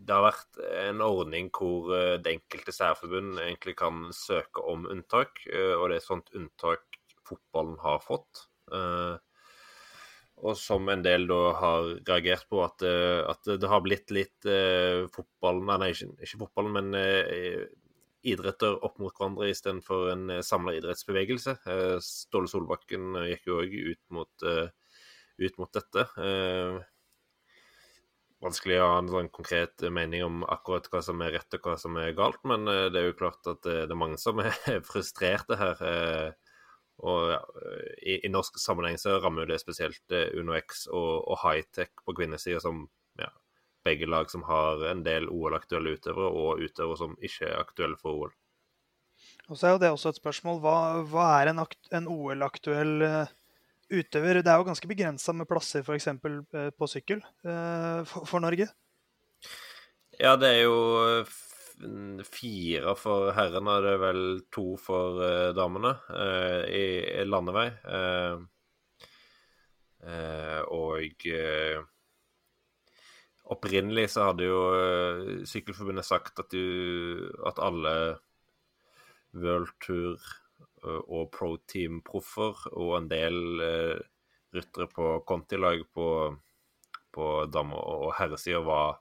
Det 0.06 0.14
har 0.16 0.24
vært 0.24 0.58
en 0.74 1.04
ordning 1.06 1.52
hvor 1.54 1.92
eh, 1.94 2.16
det 2.18 2.32
enkelte 2.32 2.74
særforbund 2.74 3.38
egentlig 3.44 3.76
kan 3.78 4.08
søke 4.10 4.64
om 4.66 4.88
unntak, 4.90 5.38
eh, 5.46 5.74
og 5.76 5.86
det 5.86 6.00
er 6.00 6.02
et 6.02 6.08
sånt 6.08 6.34
unntak 6.34 6.98
fotballen 7.26 7.78
har 7.84 8.02
fått. 8.02 8.48
Eh, 8.74 9.14
og 10.42 10.58
som 10.58 10.90
en 10.90 11.04
del 11.04 11.28
da 11.30 11.40
har 11.60 11.92
reagert 12.08 12.48
på, 12.50 12.60
at, 12.64 12.82
eh, 12.82 13.22
at 13.22 13.46
det 13.46 13.70
har 13.70 13.84
blitt 13.86 14.10
litt 14.14 14.48
eh, 14.50 15.06
fotballen 15.14 15.70
Nei, 15.78 15.92
ikke, 15.94 16.10
ikke 16.26 16.40
fotballen, 16.42 16.74
men 16.74 16.98
eh, 16.98 17.62
idretter 18.26 18.82
opp 18.82 18.98
mot 18.98 19.14
hverandre 19.14 19.52
istedenfor 19.52 20.10
en 20.10 20.26
samla 20.42 20.74
idrettsbevegelse. 20.80 21.54
Ståle 22.02 22.50
Solbakken 22.50 23.14
gikk 23.30 23.46
jo 23.46 23.60
òg 23.62 23.76
ut 23.92 24.02
mot 24.18 24.46
ut 25.38 25.58
mot 25.60 25.72
dette. 25.72 26.06
Eh, 26.20 26.78
vanskelig 28.44 28.80
å 28.80 28.88
ha 28.90 28.98
en 29.00 29.12
sånn 29.12 29.30
konkret 29.34 29.84
mening 29.92 30.24
om 30.26 30.42
akkurat 30.44 30.88
hva 30.92 31.02
som 31.04 31.22
er 31.24 31.36
rett 31.38 31.56
og 31.58 31.68
hva 31.68 31.76
som 31.80 31.96
er 32.00 32.16
galt, 32.18 32.42
men 32.48 32.68
eh, 32.70 32.88
det 32.92 33.02
er 33.02 33.08
jo 33.10 33.20
klart 33.20 33.48
at 33.50 33.62
det, 33.66 33.86
er 33.88 33.98
mange 33.98 34.20
som 34.22 34.42
er 34.44 34.56
frustrerte 34.90 35.60
her. 35.60 35.86
Eh, 35.92 36.52
Og 36.96 37.26
ja, 37.28 37.40
i, 38.00 38.14
i, 38.24 38.28
norsk 38.32 38.54
sammenheng 38.56 38.94
så 38.96 39.18
rammer 39.20 39.44
det 39.44 39.58
spesielt 39.60 40.14
UnoX 40.32 40.86
og, 40.88 41.26
og 41.28 41.36
Hightech 41.42 41.92
på 42.06 42.14
kvinnesida, 42.16 42.56
som 42.64 42.86
ja, 43.20 43.28
begge 43.84 44.08
lag 44.08 44.30
som 44.32 44.46
har 44.48 44.80
en 44.88 45.02
del 45.04 45.28
OL-aktuelle 45.28 45.92
utøvere, 45.98 46.30
og 46.32 46.62
utøvere 46.64 46.96
som 47.02 47.18
ikke 47.20 47.50
er 47.50 47.60
aktuelle 47.60 48.00
for 48.00 48.22
OL. 48.22 48.32
Og 49.50 49.58
så 49.58 49.68
er 49.68 49.74
jo 49.74 49.82
det 49.82 49.90
også 49.92 50.14
et 50.14 50.22
spørsmål. 50.22 50.62
Hva, 50.64 50.76
hva 51.12 51.26
er 51.36 51.52
en, 51.52 51.60
en 52.00 52.08
OL-aktuell 52.10 53.04
utøver? 53.92 54.42
Det 54.42 54.50
er 54.52 54.60
jo 54.60 54.66
ganske 54.68 54.90
begrensa 54.90 55.34
med 55.36 55.48
plasser 55.50 55.84
f.eks. 55.86 56.08
på 56.76 56.88
sykkel 56.90 57.22
for, 57.42 58.26
for 58.26 58.42
Norge. 58.42 58.68
Ja, 60.20 60.36
det 60.40 60.48
er 60.48 60.62
jo 60.64 61.24
fire 62.24 62.94
for 62.96 63.32
herrene, 63.36 63.74
og 63.74 63.84
det 63.84 63.92
er 63.92 64.00
vel 64.00 64.22
to 64.54 64.66
for 64.80 65.20
damene 65.56 65.92
i, 66.72 66.84
landevei. 67.28 67.68
Og 70.72 71.26
opprinnelig 73.56 74.08
så 74.14 74.30
hadde 74.30 74.48
jo 74.48 74.62
Sykkelforbundet 75.46 76.08
sagt 76.08 76.40
at, 76.42 76.50
du, 76.50 77.28
at 77.46 77.60
alle 77.62 77.94
World 79.36 79.70
Tour 79.84 80.16
og 80.86 81.30
Pro 81.34 81.56
Team-proffer 81.68 82.66
og 82.72 82.92
en 83.00 83.08
del 83.10 83.38
ryttere 84.56 84.86
på 84.90 85.08
Conti-lag 85.26 85.82
på, 85.92 86.08
på 87.12 87.30
dame- 87.52 87.80
og 87.80 88.12
herresida 88.18 88.62
var 88.64 89.00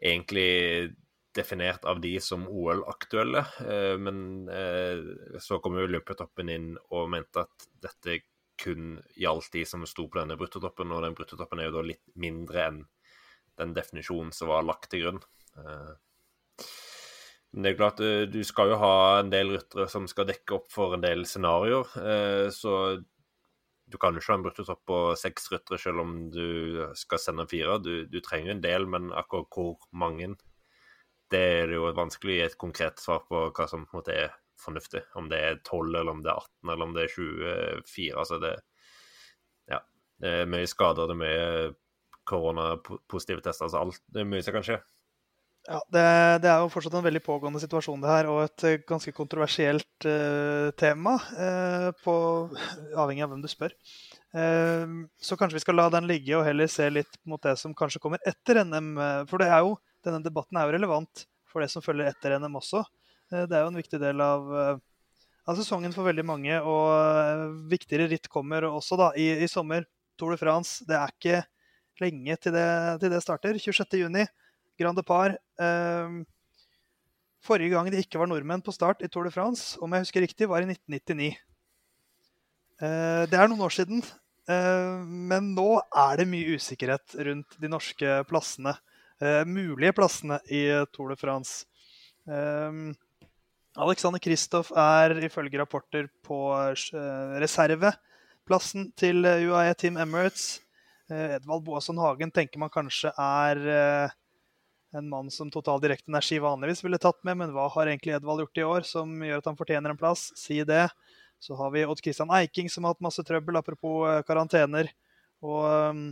egentlig 0.00 0.92
definert 1.36 1.84
av 1.84 2.00
de 2.00 2.20
som 2.20 2.48
OL-aktuelle. 2.48 3.44
Eh, 3.66 3.96
men 3.98 4.48
eh, 4.48 5.38
så 5.38 5.60
kom 5.62 5.78
jo 5.78 5.86
Olympiatoppen 5.86 6.50
inn 6.50 6.70
og 6.90 7.10
mente 7.12 7.44
at 7.44 7.68
dette 7.82 8.22
kun 8.60 8.98
gjaldt 9.16 9.54
de 9.54 9.64
som 9.64 9.86
sto 9.88 10.08
på 10.10 10.20
denne 10.20 10.36
bruttotoppen, 10.36 10.92
og 10.92 11.04
den 11.06 11.16
bruttotoppen 11.16 11.62
er 11.62 11.70
jo 11.70 11.78
da 11.78 11.84
litt 11.86 12.02
mindre 12.20 12.66
enn 12.66 12.82
den 13.60 13.72
definisjonen 13.76 14.34
som 14.36 14.50
var 14.50 14.66
lagt 14.66 14.90
til 14.92 15.06
grunn. 15.06 15.22
Eh, 17.50 17.54
men 17.54 17.64
det 17.66 17.70
er 17.72 17.78
klart, 17.78 18.02
du 18.32 18.40
skal 18.46 18.70
jo 18.72 18.80
ha 18.80 18.94
en 19.20 19.30
del 19.32 19.56
ryttere 19.56 19.88
som 19.90 20.06
skal 20.10 20.28
dekke 20.30 20.60
opp 20.60 20.70
for 20.72 20.94
en 20.94 21.02
del 21.02 21.26
scenarioer. 21.26 22.50
Så 22.54 22.74
du 23.90 23.98
kan 23.98 24.14
jo 24.14 24.22
ikke 24.22 24.32
ha 24.32 24.38
en 24.38 24.44
bruttotopp 24.44 24.84
på 24.86 24.98
seks 25.18 25.50
ryttere 25.50 25.78
selv 25.82 26.04
om 26.04 26.12
du 26.30 26.78
skal 26.94 27.18
sende 27.18 27.48
fire. 27.50 27.80
Du, 27.82 28.06
du 28.06 28.20
trenger 28.22 28.54
en 28.54 28.62
del, 28.62 28.86
men 28.86 29.10
akkurat 29.10 29.50
hvor 29.50 29.80
mange 29.90 30.36
det 31.30 31.40
er 31.62 31.74
jo 31.74 31.90
vanskelig 31.94 32.32
å 32.32 32.38
gi 32.38 32.46
et 32.46 32.58
konkret 32.58 33.02
svar 33.02 33.22
på 33.28 33.42
hva 33.54 33.66
som 33.70 33.84
på 33.86 33.94
en 33.94 34.00
måte 34.00 34.14
er 34.14 34.32
fornuftig. 34.60 35.02
Om 35.18 35.28
det 35.30 35.38
er 35.38 35.60
12, 35.62 35.94
eller 35.94 36.12
om 36.12 36.22
det 36.24 36.32
er 36.32 36.40
18, 36.42 36.72
eller 36.72 36.86
om 36.86 36.94
det 36.96 37.04
er 37.06 37.14
24. 37.14 38.16
Altså 38.18 38.40
det 38.42 38.56
Ja. 39.70 39.80
Det 40.20 40.32
er 40.42 40.50
mye 40.50 40.66
skader, 40.68 41.06
det 41.06 41.14
er 41.16 41.22
mye 41.22 41.74
koronapositive 42.28 43.40
tester. 43.40 43.66
Altså 43.66 43.78
alt 43.78 44.02
Det 44.12 44.20
er 44.20 44.28
mye 44.28 44.42
som 44.42 44.58
kan 44.58 44.66
skje. 44.66 44.80
Ja, 45.68 45.78
det, 45.92 46.02
det, 46.40 46.48
er 46.48 46.62
jo 46.62 46.70
fortsatt 46.72 46.94
en 46.96 47.04
veldig 47.04 47.20
pågående 47.20 47.60
situasjon, 47.60 48.00
det 48.00 48.08
her, 48.08 48.28
og 48.32 48.38
et 48.46 48.64
eh, 48.64 48.78
ganske 48.88 49.12
kontroversielt 49.12 50.06
uh, 50.08 50.70
tema. 50.80 51.18
Uh, 51.36 51.90
på, 52.00 52.14
avhengig 52.96 53.26
av 53.26 53.34
hvem 53.34 53.42
du 53.44 53.48
spør. 53.50 53.74
Uh, 54.32 55.04
så 55.20 55.36
kanskje 55.36 55.58
vi 55.58 55.64
skal 55.66 55.76
la 55.76 55.90
den 55.92 56.08
ligge 56.08 56.32
og 56.38 56.46
heller 56.48 56.70
se 56.70 56.88
litt 56.88 57.20
mot 57.28 57.42
det 57.44 57.58
som 57.60 57.76
kanskje 57.76 58.00
kommer 58.00 58.24
etter 58.26 58.62
NM. 58.64 58.94
For 59.28 59.42
det 59.42 59.50
er 59.52 59.66
jo 59.66 59.76
denne 60.06 60.24
debatten 60.24 60.56
er 60.56 60.64
jo 60.64 60.78
relevant 60.78 61.26
for 61.50 61.60
det 61.60 61.68
som 61.72 61.84
følger 61.84 62.08
etter 62.08 62.38
NM 62.40 62.56
også. 62.62 62.80
Det 63.30 63.52
er 63.52 63.60
jo 63.60 63.70
en 63.70 63.78
viktig 63.78 64.00
del 64.00 64.22
av, 64.24 64.48
av 65.44 65.58
sesongen 65.58 65.92
for 65.92 66.08
veldig 66.08 66.24
mange. 66.24 66.56
Og 66.64 67.60
viktigere 67.70 68.08
ritt 68.10 68.30
kommer 68.32 68.64
også 68.70 68.96
da 68.98 69.12
i, 69.12 69.28
i 69.44 69.50
sommer. 69.50 69.84
Tour 70.18 70.32
de 70.34 70.40
France. 70.40 70.86
Det 70.88 70.96
er 70.96 71.12
ikke 71.12 71.42
lenge 72.00 72.36
til 72.40 72.56
det, 72.56 72.70
til 73.04 73.12
det 73.12 73.20
starter. 73.22 73.60
26.6. 73.60 74.24
Grand 74.80 75.04
Par. 75.06 75.36
Eh, 75.60 76.16
forrige 77.44 77.74
gang 77.74 77.92
det 77.92 78.02
ikke 78.04 78.20
var 78.20 78.30
nordmenn 78.30 78.64
på 78.64 78.74
start 78.74 79.04
i 79.04 79.08
Tour 79.12 79.28
de 79.28 79.34
France, 79.34 79.76
om 79.80 79.92
jeg 79.92 80.06
husker 80.06 80.24
riktig, 80.24 80.48
var 80.48 80.64
i 80.64 80.70
1999. 80.72 81.30
Eh, 82.80 83.22
det 83.28 83.36
er 83.36 83.48
noen 83.52 83.68
år 83.68 83.76
siden. 83.76 84.04
Eh, 84.50 85.02
men 85.06 85.52
nå 85.54 85.68
er 85.78 86.20
det 86.20 86.28
mye 86.30 86.56
usikkerhet 86.56 87.18
rundt 87.28 87.58
de 87.60 87.70
norske 87.70 88.16
plassene 88.30 88.72
eh, 89.20 89.44
mulige 89.46 89.94
plassene 89.96 90.40
i 90.50 90.64
Tour 90.94 91.12
de 91.12 91.18
France. 91.20 91.66
Eh, 92.26 92.80
Alexander 93.80 94.22
Kristoff 94.22 94.72
er 94.74 95.14
ifølge 95.22 95.60
rapporter 95.60 96.08
på 96.26 96.40
reserveplassen 97.38 98.88
til 98.98 99.22
UAE 99.22 99.76
Team 99.78 100.00
Emirates. 100.00 100.58
Edvald 101.10 101.62
Boasson 101.66 101.98
Hagen 102.02 102.32
tenker 102.34 102.58
man 102.58 102.70
kanskje 102.70 103.12
er 103.14 104.10
en 104.96 105.08
mann 105.08 105.30
som 105.30 105.50
Total 105.52 105.80
Direkte 105.82 106.10
Energi 106.10 106.38
vanligvis 106.42 106.82
ville 106.84 106.98
tatt 106.98 107.20
med, 107.26 107.38
men 107.38 107.52
hva 107.54 107.68
har 107.74 107.90
egentlig 107.90 108.16
Edvald 108.16 108.42
gjort 108.44 108.60
i 108.60 108.66
år 108.66 108.86
som 108.88 109.12
gjør 109.22 109.42
at 109.42 109.50
han 109.50 109.58
fortjener 109.58 109.92
en 109.92 110.00
plass? 110.00 110.30
Si 110.38 110.58
det. 110.66 110.88
Så 111.40 111.56
har 111.56 111.70
vi 111.72 111.86
Odd 111.86 112.02
Christian 112.02 112.32
Eiking 112.34 112.68
som 112.68 112.84
har 112.84 112.94
hatt 112.94 113.04
masse 113.04 113.22
trøbbel, 113.24 113.60
apropos 113.60 114.08
eh, 114.10 114.24
karantener. 114.26 114.90
Og 115.40 116.10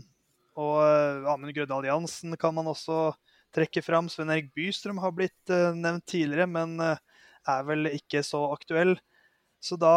og 0.59 0.79
eh, 0.83 1.27
Amund 1.31 1.55
Grødal 1.55 1.87
Jansen 1.87 2.35
kan 2.41 2.55
man 2.57 2.67
også 2.67 3.13
trekke 3.55 3.83
fram. 3.85 4.09
Sven 4.11 4.33
Erik 4.35 4.51
Bystrøm 4.57 4.99
har 4.99 5.13
blitt 5.15 5.53
uh, 5.55 5.71
nevnt 5.71 6.03
tidligere, 6.11 6.49
men 6.51 6.75
er 6.83 7.63
vel 7.65 7.89
ikke 7.93 8.25
så 8.27 8.43
aktuell. 8.51 8.97
Så 9.63 9.79
da 9.81 9.93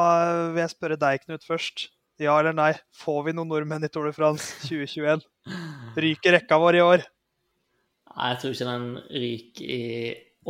vil 0.54 0.62
jeg 0.62 0.74
spørre 0.76 1.00
deg, 1.02 1.26
Knut, 1.26 1.44
først. 1.46 1.90
Ja 2.22 2.38
eller 2.38 2.54
nei, 2.54 2.72
får 2.94 3.26
vi 3.26 3.34
noen 3.34 3.50
nordmenn 3.50 3.86
i 3.86 3.90
Tour 3.90 4.06
de 4.08 4.14
France 4.14 4.54
2021? 4.70 5.26
Ryker 6.06 6.38
rekka 6.38 6.62
vår 6.62 6.78
i 6.78 6.86
år? 6.86 7.06
Nei, 8.12 8.34
jeg 8.34 8.42
tror 8.42 8.56
ikke 8.56 8.68
den 8.68 8.86
ryker 9.24 9.72
i 9.72 9.82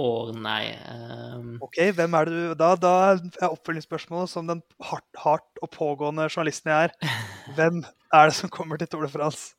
år, 0.01 0.33
nei. 0.39 0.63
Um... 0.87 1.55
OK, 1.63 1.79
hvem 1.97 2.17
er 2.17 2.29
det 2.29 2.35
du 2.35 2.53
Da, 2.59 2.73
da 2.79 2.93
er 3.11 3.49
oppfølgingsspørsmålet, 3.51 4.31
som 4.31 4.49
den 4.49 4.63
hardt, 4.87 5.07
hardt 5.19 5.61
og 5.63 5.71
pågående 5.75 6.29
journalisten 6.29 6.71
jeg 6.71 6.89
er, 6.89 7.15
hvem 7.57 7.83
er 7.83 8.31
det 8.31 8.37
som 8.39 8.53
kommer 8.53 8.79
til 8.79 8.89
Tour 8.91 9.05
de 9.07 9.11
France? 9.13 9.53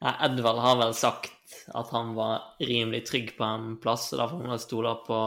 Ja, 0.00 0.14
Edvald 0.28 0.62
har 0.64 0.78
vel 0.80 0.94
sagt 0.96 1.34
at 1.76 1.90
han 1.92 2.14
var 2.16 2.54
rimelig 2.62 3.02
trygg 3.08 3.34
på 3.36 3.44
en 3.44 3.74
plass, 3.82 4.08
og 4.14 4.22
da 4.22 4.30
får 4.30 4.46
man 4.46 4.62
stole 4.62 4.94
på 5.04 5.18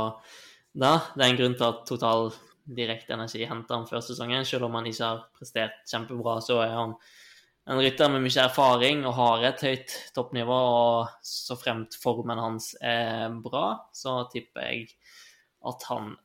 det. 0.73 0.95
Det 1.13 1.21
er 1.21 1.29
en 1.29 1.39
grunn 1.41 1.57
til 1.59 1.67
at 1.67 1.83
Total 1.89 2.31
Direkte 2.63 3.13
Energi 3.13 3.43
henter 3.45 3.75
han 3.75 3.85
før 3.89 4.01
sesongen. 4.01 4.47
Selv 4.47 4.69
om 4.69 4.77
han 4.79 4.87
ikke 4.89 5.03
har 5.05 5.25
prestert 5.35 5.83
kjempebra, 5.89 6.39
så 6.41 6.61
er 6.63 6.73
han 6.73 6.95
en 7.69 7.79
rytter 7.79 8.11
med 8.11 8.25
mye 8.25 8.43
erfaring 8.43 9.05
og 9.07 9.15
har 9.17 9.45
et 9.47 9.63
høyt 9.63 9.95
toppnivå. 10.15 10.59
Og 10.83 11.27
så 11.27 11.57
fremt 11.59 11.95
formen 11.99 12.41
hans 12.41 12.73
er 12.81 13.33
bra, 13.43 13.67
så 13.95 14.23
tipper 14.33 14.67
jeg 14.67 14.87
at 15.63 15.85
han 15.91 16.15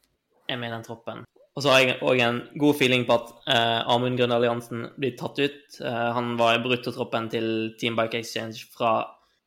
er 0.49 0.59
med 0.59 0.73
i 0.73 0.77
den 0.77 0.87
troppen. 0.87 1.27
Og 1.59 1.65
så 1.65 1.73
har 1.73 1.83
jeg 1.83 1.99
òg 2.07 2.21
en 2.23 2.37
god 2.63 2.77
feeling 2.79 3.05
på 3.07 3.17
at 3.19 3.31
eh, 3.51 3.81
Amund 3.91 4.19
Grønn 4.19 4.35
Alliansen 4.35 4.85
blir 4.99 5.17
tatt 5.19 5.41
ut. 5.43 5.79
Eh, 5.83 6.11
han 6.15 6.37
var 6.39 6.55
i 6.55 6.63
bruttotroppen 6.63 7.27
til 7.33 7.49
Team 7.81 7.99
Bike 7.99 8.21
Exchange 8.21 8.63
fra 8.71 8.93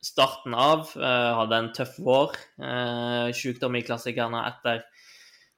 starten 0.04 0.52
av. 0.52 0.90
Eh, 0.98 1.30
hadde 1.38 1.60
en 1.62 1.70
tøff 1.72 1.96
vår. 2.04 2.36
Eh, 2.60 3.32
Sykdom 3.36 3.80
i 3.80 3.84
klassikerne 3.86 4.44
etter 4.50 4.84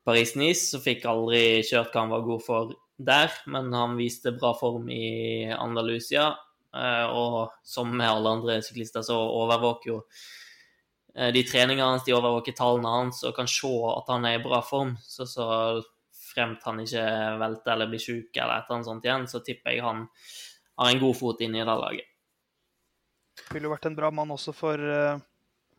Paris-Nice, 0.06 0.68
så 0.70 0.82
fikk 0.84 1.08
aldri 1.10 1.64
kjørt 1.66 1.90
hva 1.90 2.04
han 2.04 2.12
var 2.12 2.26
god 2.26 2.46
for 2.46 2.74
der. 2.96 3.32
Men 3.46 3.72
han 3.72 3.96
viste 3.98 4.34
bra 4.36 4.54
form 4.58 4.88
i 4.92 5.52
Andalusia. 5.52 6.32
Eh, 6.74 7.06
og 7.06 7.54
som 7.62 7.92
med 7.94 8.08
alle 8.08 8.30
andre 8.38 8.56
syklister 8.64 9.04
så 9.06 9.14
overvåker 9.14 9.92
jo 9.92 9.98
eh, 11.14 11.30
de 11.34 11.44
treningene 11.46 11.86
hans, 11.86 12.06
de 12.06 12.16
overvåker 12.16 12.56
tallene 12.58 12.90
hans 12.90 13.20
og 13.22 13.36
kan 13.36 13.46
se 13.50 13.70
at 13.92 14.10
han 14.10 14.26
er 14.26 14.40
i 14.40 14.42
bra 14.42 14.58
form. 14.66 14.96
Så, 15.02 15.28
så 15.30 15.46
fremt 16.34 16.64
han 16.66 16.82
ikke 16.82 17.04
velter 17.42 17.76
eller 17.76 17.92
blir 17.92 18.02
sjuk 18.02 18.34
eller 18.34 18.56
et 18.56 18.66
eller 18.66 18.78
annet 18.80 18.88
sånt 18.90 19.06
igjen, 19.06 19.28
så 19.30 19.42
tipper 19.46 19.76
jeg 19.76 19.84
han 19.86 20.08
har 20.80 20.90
en 20.90 21.04
god 21.04 21.14
fot 21.14 21.44
inn 21.46 21.54
i 21.54 21.62
det 21.62 21.78
laget. 21.78 22.10
Ville 23.52 23.68
jo 23.68 23.74
vært 23.74 23.86
en 23.86 23.94
bra 23.98 24.10
mann 24.14 24.32
også 24.34 24.54
for, 24.56 24.80
eh, 24.82 25.22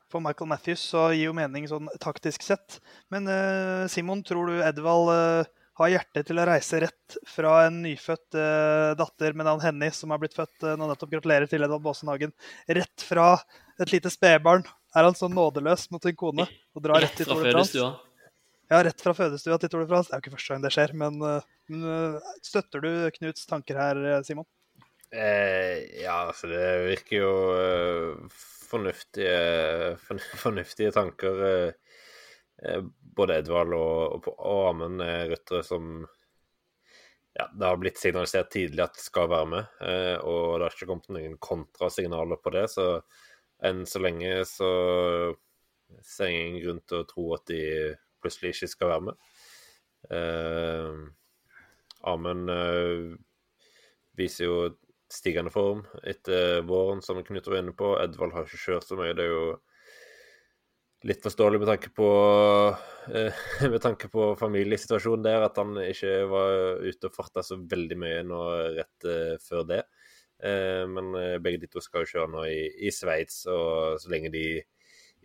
for 0.08 0.24
Michael 0.24 0.48
Matthews, 0.48 0.86
så 0.94 1.10
gir 1.12 1.28
jo 1.28 1.36
mening 1.36 1.68
sånn 1.68 1.92
taktisk 2.00 2.46
sett. 2.46 2.80
Men 3.12 3.28
Simon, 3.92 4.24
tror 4.24 4.48
du 4.48 4.64
Edvald 4.64 5.12
har 5.80 5.92
hjerte 5.92 6.24
til 6.28 6.40
å 6.40 6.46
reise 6.48 6.80
rett 6.86 7.18
fra 7.28 7.54
en 7.66 7.82
nyfødt 7.84 8.38
uh, 8.40 8.96
datter 9.00 9.36
med 9.36 9.48
navn 9.48 9.64
Henny, 9.64 9.92
som 9.96 10.14
har 10.14 10.22
blitt 10.22 10.38
født 10.38 10.68
nå 10.80 10.88
nettopp, 10.88 11.12
gratulerer 11.12 11.52
til 11.52 11.66
Edvald 11.66 11.84
Baasenhagen, 11.84 12.34
rett 12.80 13.06
fra 13.06 13.34
et 13.82 13.92
lite 13.92 14.12
spedbarn? 14.14 14.66
Er 14.96 15.08
han 15.10 15.18
så 15.18 15.28
nådeløs 15.28 15.90
mot 15.92 16.04
sin 16.04 16.16
kone 16.16 16.48
og 16.48 16.84
drar 16.84 17.04
rett, 17.04 17.12
rett 17.12 17.24
til 17.24 17.32
Tour 17.32 17.44
de 17.44 17.56
France? 17.58 17.88
Ja, 18.72 18.80
rett 18.88 19.04
fra 19.04 19.14
fødestua 19.14 19.60
til 19.62 19.72
Tour 19.72 19.84
de 19.84 19.90
France. 19.92 20.10
Det 20.10 20.16
er 20.16 20.22
jo 20.22 20.26
ikke 20.26 20.38
første 20.38 20.54
gang 20.54 20.64
det 20.64 20.74
skjer, 20.74 20.96
men, 21.04 21.20
uh, 21.22 21.56
men 21.72 22.20
støtter 22.46 22.86
du 22.86 22.92
Knuts 23.20 23.50
tanker 23.50 23.82
her, 23.82 24.06
Simon? 24.28 24.48
Eh, 25.12 26.02
ja, 26.02 26.26
altså 26.26 26.50
det 26.50 26.64
virker 26.90 27.20
jo 27.20 27.34
uh, 27.56 28.40
fornuftige, 28.70 29.96
fornuftige 30.42 30.96
tanker. 30.96 31.44
Uh, 32.64 32.86
både 33.16 33.40
Edvald 33.42 33.74
og, 33.76 34.20
og, 34.20 34.30
og 34.36 34.70
Amund 34.70 35.04
er 35.04 35.30
ryttere 35.32 35.64
som 35.66 36.06
ja, 37.36 37.50
det 37.54 37.66
har 37.68 37.78
blitt 37.78 38.00
signalisert 38.00 38.52
tidlig 38.54 38.84
at 38.86 39.00
skal 39.02 39.28
være 39.28 39.48
med, 39.52 39.72
eh, 39.84 40.16
og 40.24 40.56
det 40.56 40.68
har 40.70 40.76
ikke 40.76 40.88
kommet 40.88 41.10
noen 41.12 41.34
kontrasignaler 41.44 42.40
på 42.40 42.54
det. 42.56 42.64
Så 42.72 42.86
enn 43.68 43.84
så 43.90 44.00
lenge 44.00 44.38
så 44.48 44.70
ser 46.00 46.32
jeg 46.32 46.46
ingen 46.46 46.62
grunn 46.64 46.82
til 46.88 47.02
å 47.02 47.10
tro 47.10 47.26
at 47.36 47.44
de 47.52 47.62
plutselig 48.24 48.56
ikke 48.56 48.72
skal 48.72 48.92
være 48.94 49.06
med. 49.10 49.28
Eh, 50.16 51.04
Amund 52.08 52.56
eh, 52.56 53.12
viser 54.16 54.48
jo 54.48 54.58
stigende 55.12 55.52
form 55.52 55.84
etter 56.08 56.64
våren, 56.68 57.04
som 57.04 57.20
Knut 57.24 57.52
var 57.52 57.60
inne 57.60 57.76
på. 57.76 57.98
Edvald 58.00 58.32
har 58.36 58.48
ikke 58.48 58.64
kjørt 58.64 58.88
så 58.88 58.96
mye. 59.00 59.12
Det 59.18 59.28
er 59.28 59.34
jo 59.34 59.48
litt 61.06 61.22
forståelig 61.22 61.62
med 61.62 61.70
tanke 61.70 61.92
på 61.94 62.10
eh, 63.14 63.46
med 63.74 63.82
tanke 63.82 64.10
på 64.12 64.32
familiesituasjonen 64.40 65.26
der, 65.26 65.46
at 65.46 65.58
han 65.62 65.78
ikke 65.84 66.18
var 66.32 66.82
ute 66.82 67.10
og 67.10 67.16
farta 67.16 67.46
så 67.46 67.60
veldig 67.62 67.98
mye 68.02 68.22
nå 68.26 68.42
rett 68.80 69.10
eh, 69.10 69.34
før 69.44 69.68
det. 69.70 69.82
Eh, 70.44 70.84
men 70.90 71.14
begge 71.44 71.62
de 71.64 71.72
to 71.72 71.84
skal 71.84 72.04
jo 72.04 72.14
kjøre 72.16 72.32
nå 72.34 72.46
i, 72.50 72.62
i 72.88 72.94
Sveits, 72.94 73.44
og 73.52 74.02
så 74.02 74.14
lenge 74.14 74.34
de 74.34 74.46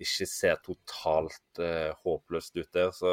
ikke 0.00 0.24
ser 0.28 0.60
totalt 0.64 1.60
håpløst 2.00 2.54
ut 2.56 2.68
der, 2.72 2.88
så, 2.96 3.10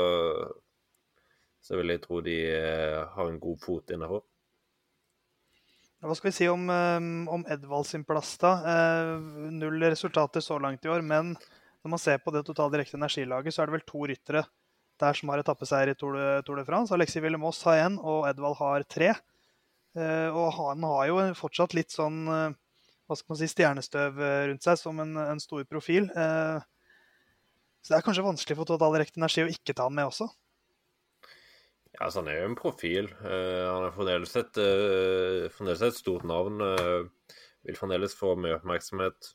så 1.59 1.75
vil 1.75 1.91
jeg 1.91 1.99
tro 2.05 2.21
de 2.23 2.37
har 3.11 3.27
en 3.27 3.39
god 3.43 3.59
fot 3.59 3.91
innafor. 3.91 4.23
Hva 5.99 6.15
skal 6.15 6.29
vi 6.29 6.37
si 6.37 6.47
om, 6.47 6.63
om 6.71 7.43
Edvald 7.51 7.89
sin 7.89 8.05
plass, 8.07 8.37
da? 8.39 8.53
Null 9.51 9.83
resultater 9.83 10.45
så 10.45 10.61
langt 10.63 10.87
i 10.87 10.93
år, 10.93 11.03
men 11.03 11.33
når 11.87 11.95
man 11.95 12.03
ser 12.03 12.19
på 12.19 12.33
det 12.35 12.43
totale 12.43 12.73
direkte 12.75 12.99
energilaget, 12.99 13.55
så 13.55 13.63
er 13.63 13.69
det 13.69 13.77
vel 13.77 13.87
to 13.87 14.03
ryttere 14.11 14.43
der 14.99 15.15
som 15.15 15.29
har 15.31 15.39
etappeseier 15.39 15.93
i 15.93 15.97
Tour 15.97 16.17
de, 16.17 16.65
France. 16.67 16.91
Alexi 16.93 17.21
Villemoss 17.23 17.61
har 17.67 17.85
én, 17.85 17.95
og 18.01 18.25
Edvald 18.27 18.57
har 18.59 18.83
tre. 18.89 19.13
Eh, 19.95 20.29
og 20.33 20.49
han 20.57 20.83
har 20.83 21.05
jo 21.07 21.21
fortsatt 21.37 21.75
litt 21.77 21.93
sånn 21.93 22.25
eh, 22.27 22.57
hva 23.07 23.15
skal 23.15 23.31
man 23.31 23.39
si, 23.39 23.47
stjernestøv 23.53 24.19
eh, 24.19 24.41
rundt 24.49 24.65
seg 24.65 24.81
som 24.81 24.99
en, 24.99 25.15
en 25.21 25.39
stor 25.41 25.63
profil. 25.69 26.09
Så 26.11 27.93
det 27.93 27.99
er 28.01 28.03
kanskje 28.03 28.25
vanskelig 28.25 28.57
for 28.59 28.67
Total 28.67 28.97
Direkte 28.97 29.21
Energi 29.21 29.45
å 29.45 29.53
ikke 29.53 29.77
ta 29.77 29.87
han 29.87 29.95
med 29.95 30.09
også? 30.09 30.27
Ja, 31.93 32.09
altså 32.09 32.19
Han 32.19 32.31
er 32.33 32.41
jo 32.41 32.49
en 32.49 32.59
profil. 32.59 33.07
han 33.23 33.85
er 33.87 33.93
fremdeles 33.95 34.35
et, 34.35 34.59
fremdeles 35.55 35.85
et 35.87 35.95
stort 35.95 36.27
navn. 36.27 36.59
vil 37.63 37.79
fremdeles 37.79 38.17
få 38.17 38.35
mye 38.35 38.57
oppmerksomhet 38.59 39.31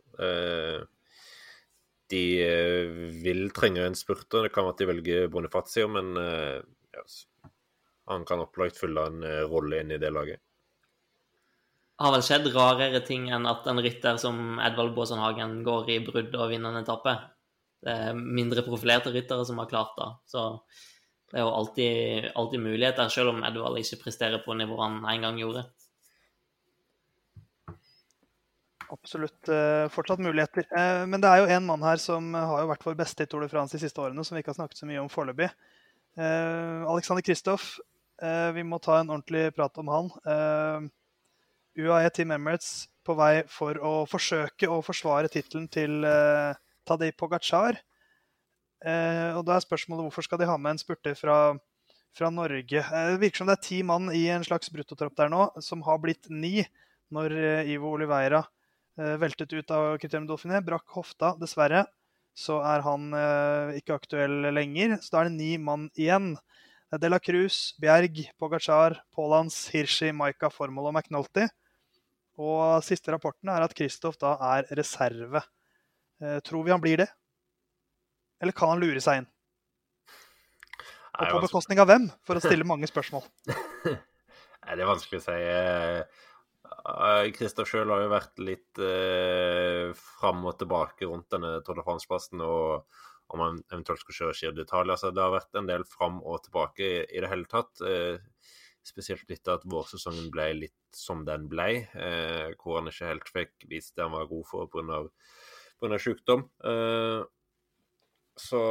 de 2.12 2.22
eh, 2.44 3.02
vil 3.24 3.50
trenge 3.56 3.84
en 3.86 3.96
spurter. 3.98 4.46
Det 4.46 4.52
kan 4.54 4.66
være 4.66 4.76
at 4.76 4.82
de 4.82 4.88
velger 4.90 5.28
Bonifazio, 5.32 5.88
men 5.92 6.14
eh, 6.20 6.60
ja, 6.94 7.04
han 8.12 8.26
kan 8.28 8.44
opplagt 8.44 8.80
fylle 8.80 9.06
en 9.08 9.26
eh, 9.26 9.42
rolle 9.48 9.82
inn 9.82 9.94
i 9.94 10.00
det 10.02 10.12
laget. 10.12 10.42
Har 12.02 12.14
vel 12.14 12.24
skjedd 12.26 12.48
rarere 12.54 13.02
ting 13.06 13.28
enn 13.30 13.46
at 13.46 13.66
en 13.70 13.80
rytter 13.82 14.16
som 14.18 14.58
Edvald 14.64 14.94
Baasen 14.96 15.60
går 15.66 15.92
i 15.92 16.00
brudd 16.02 16.32
og 16.34 16.48
vinner 16.50 16.72
en 16.72 16.82
etappe. 16.82 17.14
Det 17.82 17.92
er 18.08 18.16
mindre 18.16 18.64
profilerte 18.66 19.12
ryttere 19.14 19.44
som 19.46 19.60
har 19.62 19.70
klart 19.70 19.94
det. 19.98 20.08
Så 20.32 20.46
det 21.30 21.38
er 21.38 21.46
jo 21.46 21.52
alltid, 21.52 22.26
alltid 22.38 22.64
muligheter, 22.64 23.12
selv 23.12 23.34
om 23.34 23.44
Edvald 23.46 23.78
ikke 23.80 24.02
presterer 24.04 24.42
på 24.44 24.56
nivået 24.58 24.84
han 24.84 24.98
en 25.14 25.28
gang 25.28 25.40
gjorde 25.40 25.64
absolutt 28.92 29.48
uh, 29.48 29.88
fortsatt 29.92 30.20
muligheter. 30.22 30.66
Uh, 30.72 31.04
men 31.08 31.22
det 31.22 31.30
er 31.30 31.42
jo 31.42 31.50
en 31.56 31.68
mann 31.68 31.84
her 31.86 32.00
som 32.00 32.32
har 32.36 32.62
jo 32.62 32.70
vært 32.70 32.86
vår 32.86 32.98
beste 32.98 33.24
i 33.24 33.30
Tour 33.30 33.44
de 33.44 33.50
France 33.50 33.76
de 33.76 33.82
siste 33.82 34.00
årene, 34.02 34.24
som 34.24 34.36
vi 34.36 34.42
ikke 34.42 34.52
har 34.52 34.60
snakket 34.60 34.82
så 34.82 34.88
mye 34.88 35.00
om 35.02 35.10
foreløpig. 35.12 35.48
Uh, 36.18 36.84
Alexander 36.92 37.24
Kristoff, 37.24 37.74
vi 38.22 38.62
må 38.62 38.76
ta 38.78 39.00
en 39.00 39.08
ordentlig 39.10 39.48
prat 39.56 39.78
om 39.82 39.88
han. 39.90 40.08
UAE 41.74 42.10
Team 42.14 42.30
Emirates 42.30 42.84
på 43.02 43.16
vei 43.18 43.40
for 43.50 43.80
å 43.82 44.04
forsøke 44.06 44.68
å 44.70 44.76
forsvare 44.86 45.32
tittelen 45.32 45.64
til 45.72 46.06
Tadej 46.86 47.10
Pogacar. 47.18 47.80
og 48.84 49.42
da 49.48 49.56
er 49.56 49.64
spørsmålet 49.64 50.06
hvorfor 50.06 50.28
skal 50.28 50.38
de 50.38 50.46
ha 50.46 50.54
med 50.54 50.76
en 50.76 50.82
spurter 50.84 51.18
fra, 51.18 51.56
fra 52.14 52.30
Norge? 52.30 52.84
det 52.86 53.18
virker 53.24 53.42
som 53.42 53.50
det 53.50 53.58
er 53.58 53.66
ti 53.66 53.82
mann 53.82 54.12
i 54.14 54.28
en 54.30 54.46
slags 54.46 54.70
bruttotropp 54.70 55.18
der 55.18 55.32
nå, 55.32 55.48
som 55.58 55.82
har 55.82 55.98
blitt 55.98 56.30
ni 56.30 56.62
når 57.10 57.34
Ivo 57.74 57.90
Oliveira 57.96 58.44
Eh, 58.44 58.60
veltet 58.96 59.52
ut 59.52 59.70
av 59.72 59.96
Criterium 59.98 60.26
Dolphiné, 60.28 60.60
Brakk 60.64 60.90
hofta, 60.96 61.32
dessverre. 61.40 61.86
Så 62.32 62.58
er 62.64 62.84
han 62.84 63.12
eh, 63.16 63.78
ikke 63.80 63.96
aktuell 63.98 64.48
lenger. 64.54 64.96
Så 65.00 65.14
da 65.14 65.22
er 65.22 65.30
det 65.30 65.36
ni 65.36 65.56
mann 65.60 65.88
igjen. 65.98 66.34
De 66.92 67.08
la 67.08 67.20
Cruz, 67.20 67.72
Bjerg, 67.80 68.18
Pogacar, 68.40 68.98
Pålands, 69.16 69.56
Hirschi, 69.72 70.10
Maika, 70.16 70.50
Formol 70.52 70.90
og 70.90 70.96
McNulty. 70.96 71.46
Og 72.40 72.80
siste 72.84 73.12
rapporten 73.12 73.50
er 73.52 73.64
at 73.64 73.74
Kristoff 73.76 74.18
da 74.20 74.34
er 74.52 74.68
reserve. 74.76 75.44
Eh, 76.22 76.40
tror 76.44 76.64
vi 76.64 76.72
han 76.72 76.80
blir 76.80 77.04
det? 77.04 77.08
Eller 78.42 78.56
kan 78.56 78.72
han 78.72 78.82
lure 78.82 79.00
seg 79.00 79.22
inn? 79.22 79.28
Og 81.12 81.28
på 81.28 81.42
bekostning 81.44 81.80
av 81.82 81.90
hvem, 81.90 82.08
for 82.24 82.38
å 82.38 82.42
stille 82.42 82.66
mange 82.66 82.88
spørsmål? 82.88 83.24
Nei, 84.64 84.76
det 84.78 84.80
er 84.80 84.88
vanskelig 84.88 85.20
å 85.20 85.24
si. 85.26 85.36
Christer 87.36 87.68
sjøl 87.68 87.90
har 87.92 88.04
jo 88.04 88.12
vært 88.12 88.42
litt 88.42 88.82
eh, 88.82 89.90
fram 89.98 90.44
og 90.48 90.58
tilbake 90.60 91.08
rundt 91.08 91.30
denne 91.32 91.58
Tour 91.66 91.80
de 91.80 92.44
og 92.46 93.00
om 93.32 93.40
han 93.40 93.60
eventuelt 93.72 94.02
skal 94.02 94.16
kjøre 94.18 94.36
Giro 94.36 94.56
d'Italia. 94.58 94.96
Så 95.00 95.10
det 95.14 95.22
har 95.22 95.32
vært 95.32 95.56
en 95.56 95.68
del 95.68 95.84
fram 95.88 96.20
og 96.20 96.42
tilbake 96.44 96.84
i, 96.84 96.96
i 97.16 97.22
det 97.24 97.30
hele 97.32 97.48
tatt. 97.48 97.80
Eh, 97.86 98.20
spesielt 98.84 99.30
etter 99.30 99.56
at 99.56 99.66
vårsesongen 99.68 100.30
ble 100.34 100.48
litt 100.64 100.96
som 100.96 101.22
den 101.24 101.46
ble, 101.50 101.86
eh, 101.94 102.48
hvor 102.60 102.80
han 102.80 102.90
ikke 102.90 103.12
helt 103.12 103.30
fikk 103.32 103.68
vist 103.70 103.94
det 103.96 104.04
han 104.04 104.16
var 104.16 104.28
god 104.30 104.48
for 104.48 104.68
pga. 104.72 105.04
sykdom. 106.02 106.44
Eh, 106.64 107.22
så 108.38 108.62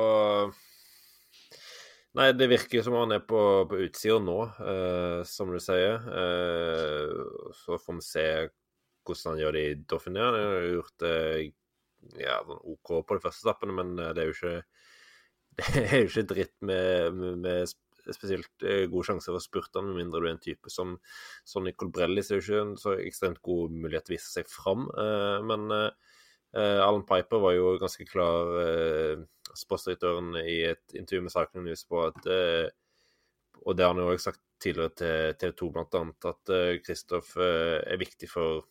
Nei, 2.20 2.32
det 2.36 2.50
virker 2.52 2.84
som 2.84 2.98
han 3.00 3.14
er 3.16 3.22
på, 3.24 3.40
på 3.72 3.78
utsida 3.86 4.18
nå, 4.20 4.38
eh, 4.68 5.22
som 5.28 5.52
du 5.54 5.60
sier. 5.64 6.02
Eh, 6.22 7.14
så 7.56 7.78
får 7.80 8.00
vi 8.00 8.04
se 8.04 8.26
hvordan 9.08 9.32
han 9.32 9.40
gjør 9.42 9.56
det 9.56 9.62
i 9.70 9.78
Dauphiné. 9.88 10.26
Han 10.26 10.40
har 10.40 10.66
gjort 10.74 10.98
det 11.06 11.14
ja, 12.20 12.42
sånn 12.48 12.60
OK 12.74 12.92
på 13.08 13.16
de 13.18 13.24
første 13.24 13.46
stappene, 13.46 13.78
men 13.78 13.94
eh, 13.96 14.12
det 14.18 14.26
er 14.26 14.32
jo 14.32 14.36
ikke 14.36 14.58
er 15.86 15.98
jo 16.02 16.10
ikke 16.10 16.28
dritt 16.34 16.54
med, 16.68 17.16
med, 17.16 17.40
med 17.46 18.12
spesielt 18.12 18.66
eh, 18.66 18.86
gode 18.92 19.08
sjanser 19.08 19.36
for 19.36 19.44
spurtene, 19.44 19.88
med 19.92 20.02
mindre 20.04 20.22
du 20.24 20.28
er 20.28 20.36
en 20.36 20.44
type 20.44 20.72
som, 20.74 20.98
som 21.48 21.64
Nicol 21.64 21.94
Brelli. 21.96 22.24
Så 22.26 22.36
er 22.36 22.42
jo 22.42 22.46
ikke 22.48 22.64
en 22.66 22.76
så 22.82 22.96
ekstremt 23.00 23.40
god 23.46 23.76
mulighet 23.76 24.08
til 24.10 24.16
å 24.16 24.18
vise 24.18 24.34
seg 24.36 24.52
fram. 24.52 24.90
Eh, 25.00 25.38
men 25.48 25.68
eh, 25.78 26.11
Alan 26.54 27.06
Piper 27.08 27.40
var 27.40 27.54
jo 27.56 27.78
ganske 27.80 28.04
klar 28.10 28.50
sportsdirektøren 29.58 30.36
i 30.42 30.62
et 30.72 30.96
intervju 30.96 31.26
med 31.26 31.34
Cycling 31.34 31.68
News 31.68 31.84
på 31.88 32.02
at 32.08 32.28
eh, 32.30 32.70
Og 33.62 33.78
det 33.78 33.86
har 33.86 33.94
han 33.94 34.02
jo 34.02 34.10
også 34.10 34.32
sagt 34.32 34.42
tidligere 34.62 34.96
til 34.98 35.36
TV 35.42 35.54
2 35.60 35.70
bl.a. 35.76 36.04
at 36.32 36.54
Kristoff 36.86 37.36
eh, 37.38 37.78
eh, 37.78 37.80
er 37.94 38.02
viktig 38.02 38.30
for 38.32 38.66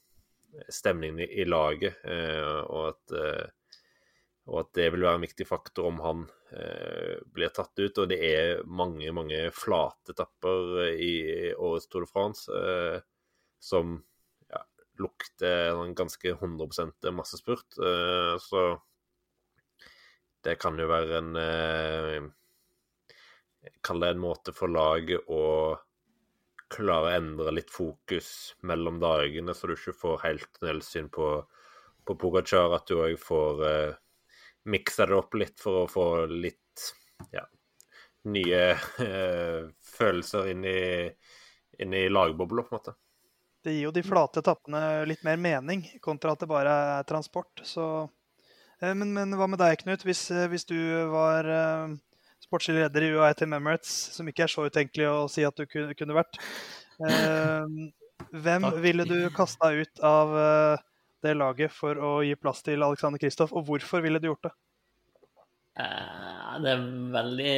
stemningen 0.66 1.20
i, 1.22 1.44
laget, 1.46 2.00
og 2.66 2.88
at, 2.88 3.12
og 4.50 4.56
at 4.64 4.70
det 4.74 4.88
vil 4.90 5.04
være 5.04 5.20
en 5.20 5.22
viktig 5.22 5.44
faktor 5.46 5.86
om 5.86 6.00
han 6.02 6.24
blir 7.30 7.52
tatt 7.54 7.78
ut. 7.78 8.00
Og 8.02 8.08
det 8.10 8.18
er 8.26 8.64
mange, 8.66 9.12
mange 9.14 9.44
flate 9.54 10.10
etapper 10.10 10.90
i 10.90 11.12
årets 11.54 11.86
Tour 11.86 12.02
de 12.02 12.10
France 12.10 12.50
som 13.62 13.94
lukter 15.00 15.80
ganske 15.96 16.34
100% 16.36 17.10
massespurt. 17.16 17.78
så 18.40 18.62
det 20.44 20.56
kan 20.60 20.78
jo 20.80 20.88
være 20.88 21.18
en 21.20 21.36
eh, 21.36 22.28
Kall 23.84 24.00
det 24.00 24.14
en 24.14 24.22
måte 24.22 24.54
for 24.56 24.72
laget 24.72 25.26
å 25.28 25.42
klare 26.70 27.10
å 27.10 27.16
endre 27.18 27.52
litt 27.52 27.72
fokus 27.72 28.54
mellom 28.64 29.00
dagene, 29.02 29.52
så 29.52 29.68
du 29.68 29.74
ikke 29.74 29.96
får 30.00 30.22
helt 30.22 30.48
tunnelsyn 30.56 31.10
på, 31.12 31.26
på 32.06 32.16
Pogacar. 32.16 32.72
At 32.76 32.86
du 32.88 33.02
òg 33.02 33.18
får 33.20 33.64
eh, 33.68 33.98
miksa 34.70 35.08
det 35.10 35.18
opp 35.18 35.36
litt 35.36 35.60
for 35.60 35.82
å 35.82 35.90
få 35.90 36.06
litt 36.30 36.86
ja, 37.34 37.44
nye 38.32 38.62
eh, 39.04 39.68
følelser 39.98 40.52
inn 40.54 40.64
i, 40.70 40.80
inn 41.84 41.98
i 42.00 42.06
lagbobla, 42.08 42.64
på 42.64 42.72
en 42.72 42.78
måte. 42.78 42.96
Det 43.64 43.74
gir 43.74 43.88
jo 43.88 43.92
de 43.92 44.02
flate 44.04 44.40
etappene 44.40 45.04
litt 45.08 45.20
mer 45.26 45.36
mening, 45.40 45.84
kontra 46.00 46.32
at 46.32 46.40
det 46.40 46.48
bare 46.48 46.72
er 47.00 47.08
transport. 47.08 47.60
Så 47.66 47.84
Eh, 48.80 48.94
men, 48.96 49.12
men, 49.12 49.36
hva 49.36 49.48
med 49.50 49.60
deg, 49.60 49.78
Knut? 49.82 50.04
Hvis, 50.08 50.26
eh, 50.32 50.48
hvis 50.50 50.66
du 50.68 50.78
var 51.12 51.48
uh, 51.48 51.92
sportslig 52.40 52.78
leder 52.78 53.06
i 53.06 53.12
UAE 53.16 53.36
Team 53.36 53.56
Emirates, 53.56 53.92
som 54.16 54.28
ikke 54.28 54.46
er 54.46 54.52
så 54.52 54.66
utenkelig 54.68 55.08
å 55.10 55.26
si 55.30 55.44
at 55.46 55.56
du 55.56 55.66
kunne, 55.68 56.16
vært, 56.16 56.40
hvem 57.00 58.66
Takk. 58.66 58.80
ville 58.84 59.06
du 59.08 59.18
kasta 59.36 59.70
ut 59.72 60.02
av 60.04 60.32
det 61.24 61.32
laget 61.36 61.72
for 61.72 61.96
å 61.96 62.10
gi 62.24 62.34
plass 62.40 62.60
til 62.64 62.82
Alexander 62.84 63.20
Kristoff, 63.20 63.52
og 63.56 63.64
hvorfor 63.68 64.04
ville 64.04 64.20
du 64.20 64.30
gjort 64.30 64.48
det? 64.48 64.56
det 66.60 66.72
er 66.74 66.80
veldig 67.14 67.52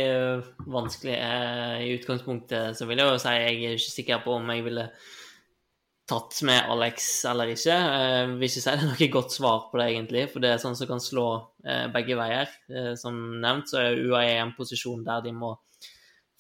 vanskelig. 0.70 1.14
Eh, 1.16 1.76
I 1.86 1.94
utgangspunktet 1.96 2.78
så 2.78 2.86
vil 2.86 3.00
jeg 3.00 3.08
jo 3.08 3.18
si 3.18 3.32
jeg 3.34 3.46
er 3.48 3.76
ikke 3.78 3.94
sikker 3.96 4.22
på 4.22 4.36
om 4.36 4.52
jeg 4.52 4.66
ville 4.66 4.84
tatt 6.12 6.42
med 6.44 6.68
Alex 6.70 7.08
eller 7.30 7.52
ikke. 7.54 7.74
Jeg 7.74 8.30
vil 8.34 8.46
ikke 8.46 8.60
si 8.60 8.64
det 8.68 8.72
er 8.74 8.88
noe 8.90 9.08
godt 9.16 9.34
svar 9.34 9.66
på 9.70 9.80
det, 9.80 9.88
egentlig, 9.92 10.24
for 10.32 10.44
det 10.44 10.52
er 10.52 10.62
sånn 10.62 10.76
som 10.76 10.90
kan 10.90 11.02
slå 11.02 11.26
eh, 11.64 11.86
begge 11.94 12.18
veier. 12.18 12.50
Eh, 12.68 12.92
som 13.00 13.18
nevnt 13.42 13.72
så 13.72 13.80
er 13.80 14.00
UAE 14.02 14.34
i 14.34 14.40
en 14.42 14.54
posisjon 14.56 15.04
der 15.06 15.24
de 15.24 15.32
må 15.36 15.54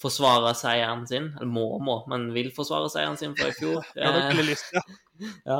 forsvare 0.02 0.52
seieren 0.58 1.06
sin. 1.08 1.30
Eller 1.38 1.52
må 1.52 1.66
må, 1.84 2.00
men 2.12 2.30
vil 2.36 2.52
forsvare 2.54 2.90
seieren 2.92 3.18
sin 3.20 3.36
fra 3.38 3.50
i 3.52 3.56
fjor. 3.56 3.86
Ja. 4.02 5.30
ja. 5.46 5.58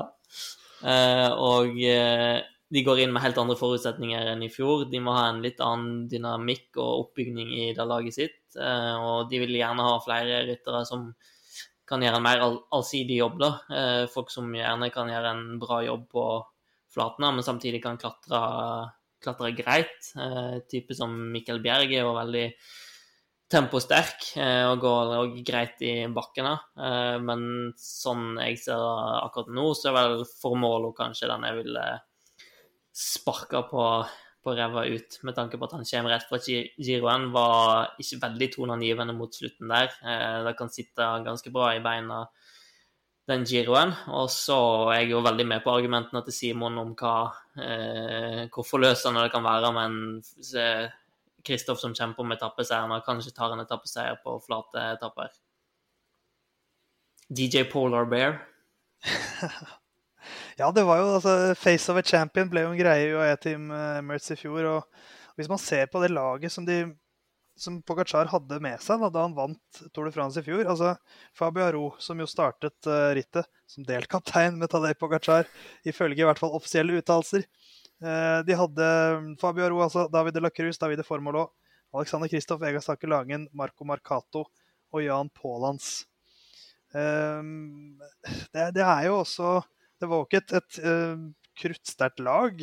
Og 1.38 1.76
de 1.76 2.80
går 2.82 3.02
inn 3.04 3.12
med 3.14 3.22
helt 3.22 3.36
andre 3.38 3.54
forutsetninger 3.54 4.32
enn 4.32 4.42
i 4.42 4.50
fjor. 4.50 4.88
De 4.90 4.98
må 5.04 5.14
ha 5.14 5.28
en 5.30 5.42
litt 5.44 5.60
annen 5.62 6.08
dynamikk 6.10 6.80
og 6.80 7.04
oppbygning 7.04 7.52
i 7.54 7.68
det 7.76 7.86
laget 7.86 8.16
sitt. 8.16 8.40
Og 8.56 9.30
de 9.30 9.42
vil 9.44 9.54
gjerne 9.60 9.86
ha 9.86 10.00
flere 10.02 10.40
ryttere 10.48 10.82
som 10.88 11.12
kan 11.92 12.02
gjøre 12.04 12.18
en 12.18 12.24
mer 12.24 12.42
all 12.44 12.56
allsidig 12.72 13.18
jobb. 13.20 13.36
da. 13.42 13.50
Eh, 13.76 14.04
folk 14.12 14.32
som 14.32 14.48
gjerne 14.56 14.88
kan 14.94 15.10
gjøre 15.12 15.34
en 15.34 15.44
bra 15.60 15.82
jobb 15.84 16.08
på 16.12 16.26
flatene, 16.92 17.32
men 17.36 17.44
samtidig 17.44 17.82
kan 17.84 18.00
klatre, 18.00 18.40
klatre 19.22 19.52
greit. 19.56 20.12
Eh, 20.16 20.62
type 20.70 20.96
som 20.96 21.12
Mikkel 21.34 21.60
Bjerg 21.64 21.92
er 21.92 22.06
jo 22.06 22.16
veldig 22.16 22.46
temposterk 23.52 24.30
eh, 24.40 24.64
og 24.70 24.80
går 24.80 25.34
greit 25.44 25.82
i 25.84 25.94
bakkene. 26.08 26.54
Men 27.20 27.72
sånn 27.76 28.38
jeg 28.40 28.62
ser 28.62 28.80
det 28.80 29.18
akkurat 29.26 29.52
nå, 29.52 29.66
så 29.76 29.90
er 29.90 29.98
vel 29.98 30.24
formålet 30.40 30.96
kanskje 30.96 31.28
den 31.28 31.44
jeg 31.48 31.58
ville 31.60 31.86
sparka 32.92 33.64
på 33.68 33.84
på 34.42 34.54
ræva 34.58 34.84
ut, 34.90 35.18
med 35.22 35.36
tanke 35.36 35.58
på 35.58 35.68
at 35.68 35.74
han 35.76 35.86
kommer 35.88 36.14
rett 36.14 36.28
fra 36.28 36.38
giroen. 36.42 37.28
Var 37.34 37.96
ikke 38.02 38.20
veldig 38.24 38.48
toneangivende 38.56 39.16
mot 39.16 39.34
slutten 39.34 39.70
der. 39.70 39.92
Eh, 40.02 40.38
det 40.46 40.56
kan 40.58 40.72
sitte 40.72 41.10
ganske 41.26 41.52
bra 41.54 41.72
i 41.76 41.82
beina 41.84 42.24
den 43.30 43.46
giroen. 43.46 43.94
Og 44.10 44.30
så 44.34 44.58
er 44.92 45.02
jeg 45.02 45.12
jo 45.14 45.22
veldig 45.24 45.46
med 45.46 45.62
på 45.64 45.74
argumentene 45.74 46.24
til 46.26 46.36
Simon 46.38 46.80
om 46.82 46.96
hva, 46.98 47.16
eh, 47.56 48.42
hvor 48.52 48.66
forløsende 48.66 49.22
det 49.24 49.32
kan 49.34 49.46
være 49.46 49.72
med 49.76 49.84
en 49.86 50.90
Kristoff 51.42 51.80
som 51.80 51.94
kjemper 51.94 52.22
om 52.22 52.34
etappeseieren 52.36 52.92
og 52.94 53.06
kanskje 53.06 53.34
tar 53.34 53.54
en 53.54 53.64
etappeseier 53.64 54.18
på 54.22 54.36
flate 54.44 54.84
etapper. 54.96 55.32
DJ 57.32 57.64
Polar 57.70 58.06
Bear. 58.10 58.42
Ja, 60.58 60.68
det 60.72 60.84
var 60.84 61.00
jo 61.00 61.12
altså, 61.16 61.54
Face 61.56 61.92
of 61.92 61.98
a 62.00 62.02
Champion 62.04 62.50
ble 62.52 62.66
jo 62.66 62.72
en 62.72 62.80
greie 62.80 63.06
i 63.06 63.12
UAE-team 63.14 63.70
eh, 63.72 64.00
Emirates 64.00 64.34
i 64.34 64.36
fjor. 64.36 64.66
og 64.68 65.38
Hvis 65.38 65.48
man 65.48 65.60
ser 65.60 65.88
på 65.92 66.02
det 66.02 66.12
laget 66.12 66.52
som, 66.52 66.66
de, 66.68 66.84
som 67.56 67.80
Pogacar 67.88 68.28
hadde 68.32 68.60
med 68.64 68.82
seg 68.84 69.00
da, 69.00 69.10
da, 69.12 69.24
han 69.24 69.36
vant 69.36 69.82
Tour 69.94 70.08
de 70.08 70.14
France 70.14 70.40
i 70.40 70.46
fjor 70.46 70.68
altså 70.68 70.94
Fabio 71.38 71.64
Aro, 71.64 71.84
som 72.02 72.20
jo 72.20 72.28
startet 72.28 72.90
uh, 72.90 73.14
rittet 73.16 73.48
som 73.70 73.86
delkaptein 73.88 74.58
med 74.60 74.68
Tadej 74.72 74.94
Pogacar, 75.00 75.48
ifølge 75.88 76.20
i 76.20 76.28
hvert 76.28 76.40
fall 76.40 76.52
offisielle 76.52 76.98
uttalelser. 77.00 77.46
Uh, 78.02 78.44
de 78.44 78.56
hadde 78.58 78.92
Fabio 79.40 79.64
Aro, 79.64 79.82
altså 79.86 80.04
David 80.12 80.36
de 80.36 80.44
la 80.44 80.52
Cruz, 80.52 80.76
Davide 80.76 81.06
Formolo, 81.06 81.48
Alexander 81.96 82.28
Kristoff, 82.28 82.64
Ega 82.68 82.80
Sake 82.80 83.08
Langen, 83.08 83.48
Marco 83.56 83.88
Marcato 83.88 84.46
og 84.92 85.04
Jan 85.04 85.32
Pålands. 85.32 86.02
Um, 86.92 87.96
det, 88.52 88.74
det, 88.76 88.84
er 88.84 89.06
jo 89.08 89.22
også 89.22 89.62
det 90.02 90.08
var 90.10 90.20
jo 90.20 90.26
ikke 90.26 90.42
et, 90.42 90.54
et 90.58 90.78
uh, 90.82 91.26
kruttsterkt 91.62 92.22
lag, 92.26 92.62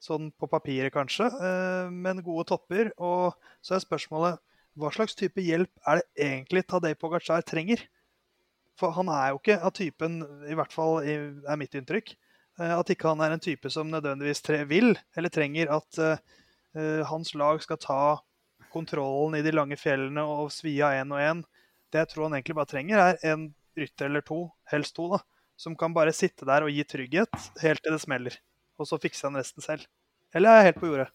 sånn 0.00 0.30
på 0.40 0.48
papiret 0.48 0.94
kanskje, 0.94 1.26
uh, 1.28 1.92
men 1.92 2.22
gode 2.24 2.46
topper. 2.48 2.88
Og 2.96 3.36
så 3.60 3.76
er 3.76 3.84
spørsmålet 3.84 4.40
hva 4.80 4.92
slags 4.94 5.18
type 5.18 5.42
hjelp 5.44 5.72
er 5.90 6.00
det 6.00 6.26
egentlig 6.30 6.64
Tadej 6.70 6.96
Pogacar 6.96 7.44
trenger? 7.44 7.82
For 8.80 8.94
han 8.96 9.10
er 9.12 9.34
jo 9.34 9.40
ikke 9.42 9.58
av 9.60 9.74
typen, 9.76 10.22
i 10.48 10.56
hvert 10.56 10.72
fall 10.72 11.02
er 11.04 11.60
mitt 11.60 11.76
inntrykk, 11.76 12.14
uh, 12.62 12.78
at 12.78 12.94
ikke 12.94 13.12
han 13.12 13.20
er 13.26 13.36
en 13.36 13.44
type 13.44 13.72
som 13.72 13.92
nødvendigvis 13.92 14.46
vil 14.70 14.94
eller 15.16 15.32
trenger 15.32 15.76
at 15.76 16.04
hans 17.10 17.32
lag 17.34 17.58
skal 17.58 17.80
ta 17.82 18.02
kontrollen 18.70 19.34
i 19.34 19.42
de 19.42 19.50
lange 19.50 19.74
fjellene 19.74 20.22
og 20.22 20.52
svi 20.54 20.76
av 20.86 20.94
én 21.00 21.10
og 21.10 21.18
én. 21.18 21.40
Det 21.90 21.98
jeg 22.04 22.10
tror 22.12 22.28
han 22.28 22.36
egentlig 22.36 22.54
bare 22.60 22.70
trenger, 22.70 23.00
er 23.02 23.32
en 23.32 23.48
rytter 23.74 24.06
eller 24.06 24.22
to, 24.22 24.44
helst 24.70 24.94
to, 24.94 25.08
da, 25.10 25.18
som 25.60 25.76
kan 25.76 25.92
bare 25.96 26.14
sitte 26.16 26.48
der 26.48 26.64
og 26.64 26.72
gi 26.72 26.84
trygghet 26.88 27.48
helt 27.60 27.82
til 27.84 27.96
det 27.96 28.00
smeller. 28.00 28.36
Og 28.80 28.88
så 28.88 28.96
fikser 29.00 29.28
han 29.28 29.40
resten 29.40 29.64
selv. 29.64 29.84
Eller 30.32 30.50
er 30.52 30.62
jeg 30.62 30.70
helt 30.70 30.80
på 30.80 30.88
jordet? 30.88 31.10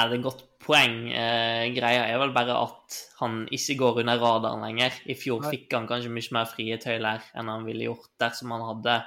Er 0.00 0.08
det 0.08 0.20
et 0.20 0.24
godt 0.24 0.44
poeng? 0.62 0.94
Eh, 1.10 1.66
greia 1.74 2.06
er 2.08 2.20
vel 2.22 2.32
bare 2.32 2.54
at 2.56 2.98
han 3.18 3.42
ikke 3.52 3.76
går 3.82 4.00
under 4.04 4.22
radaren 4.22 4.62
lenger. 4.64 4.94
I 5.04 5.16
fjor 5.18 5.42
Nei. 5.42 5.50
fikk 5.56 5.74
han 5.76 5.88
kanskje 5.90 6.12
mye 6.14 6.36
mer 6.36 6.48
frie 6.48 6.78
tøyler 6.80 7.26
enn 7.36 7.50
han 7.52 7.66
ville 7.68 7.90
gjort 7.90 8.08
dersom 8.22 8.54
han 8.56 8.64
hadde 8.70 9.02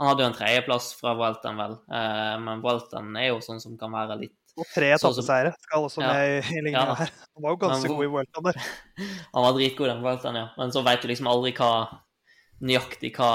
Han 0.00 0.08
hadde 0.08 0.22
jo 0.22 0.28
en 0.30 0.36
tredjeplass 0.38 0.94
fra 0.96 1.10
Walton, 1.12 1.58
vel, 1.60 1.74
eh, 1.92 2.36
men 2.40 2.62
Walton 2.64 3.10
er 3.20 3.26
jo 3.26 3.42
sånn 3.44 3.58
som 3.60 3.74
kan 3.76 3.92
være 3.92 4.16
litt 4.16 4.36
og 4.56 4.66
tre 4.72 4.88
etappeseiere 4.94 5.52
skal 5.60 5.84
også 5.86 6.00
ja. 6.00 6.08
med 6.08 6.30
i, 6.30 6.38
i 6.40 6.54
ligninga 6.56 6.84
ja. 6.88 6.94
her. 7.02 7.12
Han 7.36 7.44
var 7.44 7.52
jo 7.52 7.58
ganske 7.60 7.84
men, 7.84 7.96
god 7.98 8.06
i 8.06 8.10
Walton 8.14 8.46
der. 8.48 8.62
Han 9.34 9.44
var 9.44 9.58
dritgod 9.58 9.92
i 9.92 9.98
Vueltaen, 10.00 10.38
ja. 10.40 10.46
Men 10.56 10.72
så 10.74 10.82
vet 10.86 11.04
du 11.04 11.10
liksom 11.10 11.28
aldri 11.30 11.52
hva 11.58 11.70
nøyaktig 12.60 13.12
hva 13.16 13.30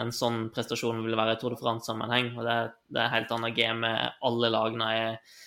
en 0.00 0.12
sånn 0.14 0.48
prestasjon 0.54 1.00
vil 1.04 1.16
være 1.18 1.36
i 1.36 1.40
Tour 1.40 1.54
de 1.54 1.60
France-sammenheng. 1.60 2.34
og 2.36 2.44
det, 2.46 2.58
det, 2.92 3.02
er 3.02 3.14
helt 3.14 3.32
annet 3.36 3.56
game 3.56 3.80
med 3.86 4.18
alle 4.26 4.52
lagene 4.52 4.90
er 4.96 5.38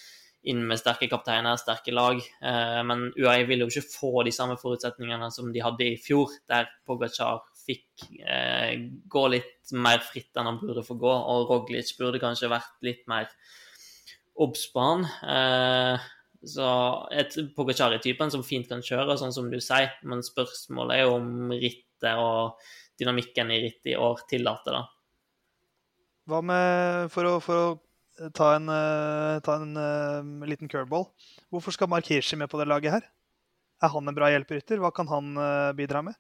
inn 0.49 0.63
med 0.67 0.79
sterke 0.79 1.07
kapteiner, 1.11 1.55
sterke 1.59 1.93
lag. 1.95 2.19
Eh, 2.19 2.79
men 2.87 3.07
UAE 3.15 3.45
vil 3.47 3.63
jo 3.63 3.69
ikke 3.71 3.85
få 3.87 4.25
de 4.27 4.33
samme 4.35 4.57
forutsetningene 4.59 5.29
som 5.31 5.51
de 5.53 5.63
hadde 5.63 5.87
i 5.87 5.99
fjor, 6.01 6.33
der 6.51 6.67
Pogacar 6.87 7.45
fikk 7.63 8.09
eh, 8.19 8.89
gå 9.07 9.27
litt 9.31 9.71
mer 9.71 10.03
fritt 10.03 10.35
enn 10.35 10.49
han 10.49 10.59
burde 10.59 10.83
få 10.83 10.97
gå, 10.99 11.13
og 11.13 11.47
Roglic 11.51 11.93
burde 11.99 12.19
kanskje 12.23 12.51
vært 12.51 12.73
litt 12.83 13.05
mer 13.11 13.29
obs 14.43 14.65
på 14.73 14.83
han. 14.83 15.07
Eh, 15.23 16.11
så 16.43 16.67
et 17.15 17.37
Pogacar 17.55 17.95
er 17.95 18.03
typen 18.03 18.33
som 18.33 18.43
fint 18.43 18.67
kan 18.67 18.83
kjøre, 18.83 19.15
sånn 19.19 19.35
som 19.35 19.47
du 19.51 19.61
sier, 19.63 19.93
men 20.03 20.25
spørsmålet 20.25 20.97
er 20.97 21.05
jo 21.05 21.17
om 21.21 21.53
rittet 21.55 22.19
og 22.19 22.57
dynamikken 23.03 23.51
i 23.53 23.61
ritt 23.67 23.91
i 23.91 23.97
år 23.99 24.25
tillater. 24.29 24.79
da. 24.79 24.87
Hva 26.31 26.39
med, 26.45 27.11
for 27.11 27.27
å, 27.27 27.37
for 27.43 27.59
å 27.59 28.29
ta 28.35 28.53
en, 28.55 28.69
uh, 28.71 29.39
ta 29.43 29.57
en 29.59 29.73
uh, 29.75 30.47
liten 30.47 30.71
curveball, 30.71 31.09
hvorfor 31.51 31.75
skal 31.75 31.91
Mark 31.91 32.07
Hirschi 32.07 32.39
med 32.39 32.51
på 32.51 32.59
det 32.61 32.69
laget 32.69 32.97
her? 32.97 33.09
Er 33.83 33.91
han 33.91 34.07
en 34.07 34.15
bra 34.15 34.29
hjelperytter? 34.31 34.79
Hva 34.79 34.93
kan 34.95 35.09
han 35.11 35.33
uh, 35.35 35.73
bidra 35.75 36.03
med? 36.05 36.15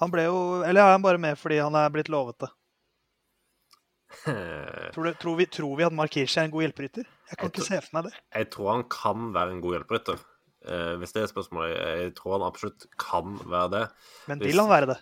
Han 0.00 0.12
ble 0.12 0.26
jo, 0.26 0.38
Eller 0.64 0.84
er 0.84 0.94
han 0.94 1.04
bare 1.04 1.20
med 1.20 1.38
fordi 1.40 1.58
han 1.62 1.76
er 1.78 1.92
blitt 1.92 2.10
lovet 2.12 2.38
det? 2.44 2.52
Tror, 4.94 5.04
du, 5.04 5.12
tror, 5.18 5.34
vi, 5.36 5.46
tror, 5.50 5.74
vi, 5.76 5.84
at 5.84 5.92
Mark 5.92 6.14
Hirschi 6.16 6.40
er 6.40 6.46
en 6.48 6.54
god 6.54 6.64
hjelperytter? 6.64 7.04
Jeg 7.28 7.36
kan 7.36 7.50
jeg 7.50 7.52
ikke 7.52 7.66
se 7.66 7.80
for 7.82 7.96
meg 7.98 8.06
det. 8.06 8.14
Jeg 8.38 8.48
tror 8.54 8.70
han 8.70 8.84
kan 8.92 9.28
være 9.34 9.52
en 9.52 9.60
god 9.64 9.76
hjelperytter. 9.76 10.22
Uh, 10.66 10.94
hvis 11.00 11.12
det 11.14 11.22
er 11.22 11.28
spørsmålet. 11.30 11.74
Jeg 11.76 12.14
tror 12.16 12.36
han 12.38 12.46
absolutt 12.46 12.86
kan 13.02 13.36
være 13.44 13.68
det. 13.74 13.82
Men 14.30 14.40
vil 14.42 14.62
han 14.62 14.70
være 14.70 14.88
det? 14.94 14.96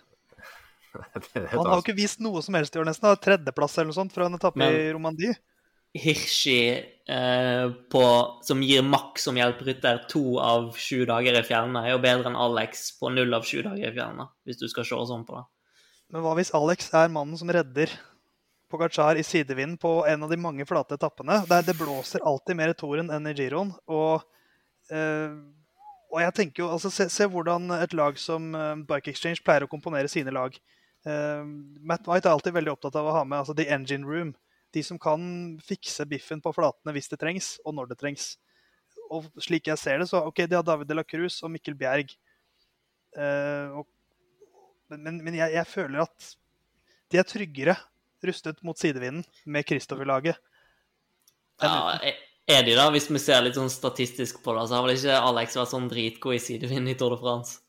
Han 1.51 1.65
har 1.65 1.75
jo 1.75 1.83
ikke 1.83 1.97
vist 1.97 2.23
noe 2.23 2.43
som 2.45 2.57
helst 2.57 2.75
i 2.75 2.81
år, 2.81 2.87
nesten. 2.89 3.11
Tredjeplass 3.21 3.77
eller 3.77 3.91
noe 3.91 3.99
sånt 3.99 4.15
fra 4.15 4.29
en 4.29 4.37
etappe 4.37 4.61
Men, 4.61 4.75
i 4.75 4.89
Romandie. 4.95 5.35
Hirschi 5.95 6.59
eh, 7.07 7.67
på, 7.91 8.03
som 8.43 8.63
gir 8.63 8.83
maks 8.83 9.27
som 9.29 9.37
hjelperytter 9.39 10.01
to 10.11 10.37
av 10.43 10.73
sju 10.75 11.05
dager 11.07 11.39
i 11.39 11.43
fjellene, 11.47 11.85
er 11.85 11.95
jo 11.95 12.01
bedre 12.03 12.31
enn 12.31 12.39
Alex 12.39 12.89
på 12.99 13.13
null 13.15 13.31
av 13.37 13.47
sju 13.47 13.61
dager 13.61 13.87
i 13.87 13.93
fjellene, 13.95 14.27
hvis 14.43 14.59
du 14.59 14.67
skal 14.71 14.87
se 14.87 14.99
sånn 15.11 15.23
på 15.27 15.37
det. 15.37 15.45
Men 16.11 16.25
hva 16.25 16.35
hvis 16.37 16.51
Alex 16.57 16.91
er 16.93 17.13
mannen 17.13 17.39
som 17.39 17.49
redder 17.51 17.93
Pogacar 18.69 19.15
i 19.15 19.23
sidevinden 19.23 19.77
på 19.77 20.05
en 20.09 20.23
av 20.25 20.31
de 20.31 20.37
mange 20.41 20.65
flate 20.67 20.97
etappene? 20.97 21.41
Der 21.49 21.63
det 21.65 21.77
blåser 21.79 22.23
alltid 22.25 22.57
mer 22.59 22.73
i 22.73 22.77
toren 22.77 23.11
enn 23.13 23.29
i 23.29 23.35
giroen. 23.37 23.71
Og, 23.87 24.25
eh, 24.91 25.31
og 26.11 26.21
jeg 26.21 26.35
tenker 26.39 26.65
jo, 26.65 26.71
altså, 26.75 26.91
se, 26.91 27.07
se, 27.13 27.27
hvordan 27.29 27.71
et 27.77 27.93
lag 27.95 28.17
som 28.19 28.51
eh, 28.55 28.81
Bike 28.89 29.13
Exchange 29.13 29.45
pleier 29.45 29.63
å 29.65 29.71
komponere 29.71 30.11
sine 30.11 30.33
lag. 30.33 30.57
Uh, 31.05 31.45
Matt 31.85 32.07
White 32.09 32.25
er 32.25 32.33
alltid 32.33 32.55
veldig 32.55 32.73
opptatt 32.73 32.97
av 32.97 33.07
å 33.09 33.13
ha 33.19 33.23
med 33.27 33.43
altså, 33.43 33.55
the 33.57 33.67
engine 33.71 34.07
room. 34.09 34.33
De 34.73 34.83
som 34.83 34.99
kan 34.99 35.21
fikse 35.63 36.07
biffen 36.09 36.41
på 36.43 36.53
flatene 36.55 36.95
hvis 36.95 37.11
det 37.11 37.21
trengs, 37.21 37.55
og 37.63 37.77
når 37.77 37.93
det 37.93 37.99
trengs. 38.01 38.33
Og 39.13 39.27
slik 39.41 39.69
jeg 39.69 39.79
ser 39.79 40.01
det, 40.01 40.09
så 40.09 40.23
ok, 40.25 40.45
de 40.49 40.57
har 40.57 40.65
David 40.65 40.89
de 40.89 40.97
la 40.97 41.05
Cruz 41.07 41.37
og 41.45 41.53
Mikkel 41.53 41.77
Bjerg. 41.77 42.15
Uh, 43.15 43.81
og, 43.81 43.87
men, 44.91 45.21
men 45.23 45.37
jeg, 45.37 45.53
jeg, 45.55 45.71
føler 45.71 46.03
at 46.03 46.31
de 47.13 47.21
er 47.21 47.27
tryggere 47.29 47.77
rustet 48.25 48.61
mot 48.65 48.77
sidevinden 48.79 49.23
med 49.45 49.67
Kristoffer-laget. 49.69 50.41
Ja, 51.61 52.01
er 52.45 52.65
de 52.65 52.73
da? 52.77 52.89
Hvis 52.93 53.07
vi 53.09 53.21
ser 53.21 53.45
litt 53.45 53.57
sånn 53.57 53.71
statistisk 53.73 54.41
på 54.43 54.53
det, 54.57 54.65
så 54.69 54.77
har 54.77 54.85
vel 54.85 54.97
ikke 54.97 55.21
Alex 55.29 55.55
vært 55.57 55.71
sånn 55.71 55.87
dritgod 55.89 56.35
i 56.37 56.41
sidevind 56.41 56.91
i 56.91 56.97
Tour 56.99 57.15
de 57.15 57.21
France? 57.21 57.61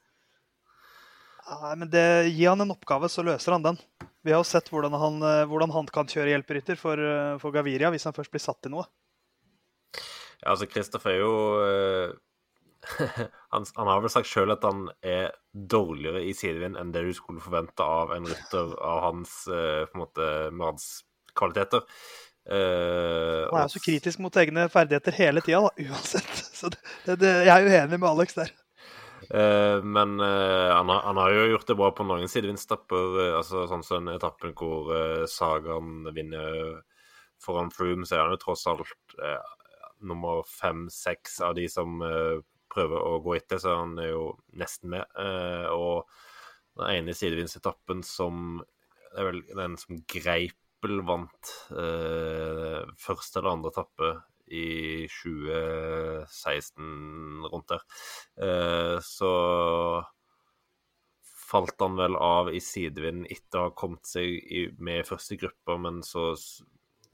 Nei, 1.46 1.76
men 1.78 1.90
det, 1.90 2.04
Gi 2.34 2.46
han 2.48 2.62
en 2.62 2.74
oppgave, 2.74 3.08
så 3.12 3.22
løser 3.26 3.54
han 3.54 3.64
den. 3.64 3.80
Vi 4.26 4.34
har 4.34 4.42
jo 4.42 4.48
sett 4.48 4.68
hvordan 4.72 4.94
han, 4.98 5.20
eh, 5.22 5.44
hvordan 5.46 5.70
han 5.70 5.88
kan 5.94 6.08
kjøre 6.10 6.32
hjelperytter 6.32 6.78
for, 6.80 6.98
eh, 6.98 7.36
for, 7.38 7.54
Gaviria 7.54 7.92
hvis 7.94 8.08
han 8.08 8.16
først 8.16 8.32
blir 8.34 8.42
satt 8.42 8.66
i 8.66 8.72
noe. 8.72 8.86
Ja, 10.42 10.52
altså 10.52 10.66
Kristoffer 10.68 11.14
er 11.14 11.22
jo 11.22 11.34
uh, 11.62 12.10
han, 13.54 13.64
han, 13.64 13.88
har 13.88 14.02
vel 14.02 14.12
sagt 14.12 14.28
sjøl 14.28 14.52
at 14.52 14.66
han 14.66 14.84
er 15.00 15.30
dårligere 15.54 16.20
i 16.26 16.34
sidevind 16.36 16.76
enn 16.76 16.90
det 16.92 17.06
du 17.06 17.14
skulle 17.16 17.40
forvente 17.40 17.86
av 17.86 18.12
en 18.14 18.26
rytter 18.28 18.74
av 18.84 19.00
hans 19.06 19.38
på 19.46 19.86
en 19.86 20.02
måte, 20.02 20.28
kvaliteter. 21.38 21.86
Uh, 22.46 23.46
han 23.48 23.62
er 23.62 23.64
jo 23.64 23.74
så 23.78 23.82
kritisk 23.86 24.20
mot 24.22 24.36
egne 24.42 24.68
ferdigheter 24.70 25.16
hele 25.22 25.42
tida, 25.46 25.64
uansett. 25.86 26.44
Så 26.50 26.74
det, 26.74 27.16
det, 27.22 27.32
jeg 27.48 27.54
er 27.54 27.70
uenig 27.70 28.02
med 28.02 28.10
Alex 28.10 28.36
der. 28.36 28.52
Uh, 29.30 29.82
men 29.82 30.16
uh, 30.20 30.72
han, 30.72 30.90
har, 30.92 31.00
han, 31.08 31.20
har, 31.20 31.34
jo 31.34 31.46
gjort 31.52 31.70
det 31.70 31.78
bra 31.78 31.92
på 31.96 32.06
noen 32.06 32.30
sidevindstapper, 32.30 33.20
altså 33.38 33.64
sånn 33.70 33.86
som 33.86 34.04
den 34.04 34.16
etappen 34.16 34.54
hvor 34.56 34.92
Sagan 35.30 36.10
vinner 36.16 36.82
foran 37.42 37.72
Froome, 37.74 38.06
så 38.06 38.16
er 38.16 38.24
han 38.24 38.36
jo 38.36 38.42
tross 38.46 38.66
alt 38.70 39.16
nummer 40.06 40.44
fem-seks 40.48 41.40
av 41.44 41.56
de 41.56 41.66
som 41.72 42.00
prøver 42.76 43.00
å 43.00 43.18
gå 43.24 43.36
etter, 43.38 43.60
så 43.62 43.78
han 43.80 43.96
er 44.02 44.12
jo 44.12 44.30
nesten 44.60 44.92
med. 44.92 45.08
Eh, 45.20 45.66
og 45.72 46.06
den 46.76 46.92
ene 47.00 47.16
sidevindsetappen 47.16 48.04
som 48.04 48.62
Det 49.16 49.22
er 49.22 49.28
vel 49.30 49.38
den 49.48 49.76
som 49.80 50.00
Greipel 50.12 50.98
vant 51.08 51.52
eh, 51.72 52.82
første 53.00 53.38
eller 53.40 53.54
andre 53.54 53.70
etappe 53.72 54.10
i 54.48 55.08
2016, 55.10 57.46
rundt 57.50 57.68
der. 57.72 57.82
Eh, 58.42 58.98
så 59.04 59.32
falt 61.46 61.80
han 61.80 61.96
vel 61.98 62.16
av 62.18 62.54
i 62.54 62.60
sidevind 62.62 63.26
etter 63.30 63.60
å 63.60 63.68
ha 63.68 63.74
kommet 63.78 64.06
seg 64.08 64.40
med 64.82 65.00
i 65.02 65.06
første 65.06 65.36
gruppe, 65.38 65.76
men 65.78 66.02
så 66.06 66.34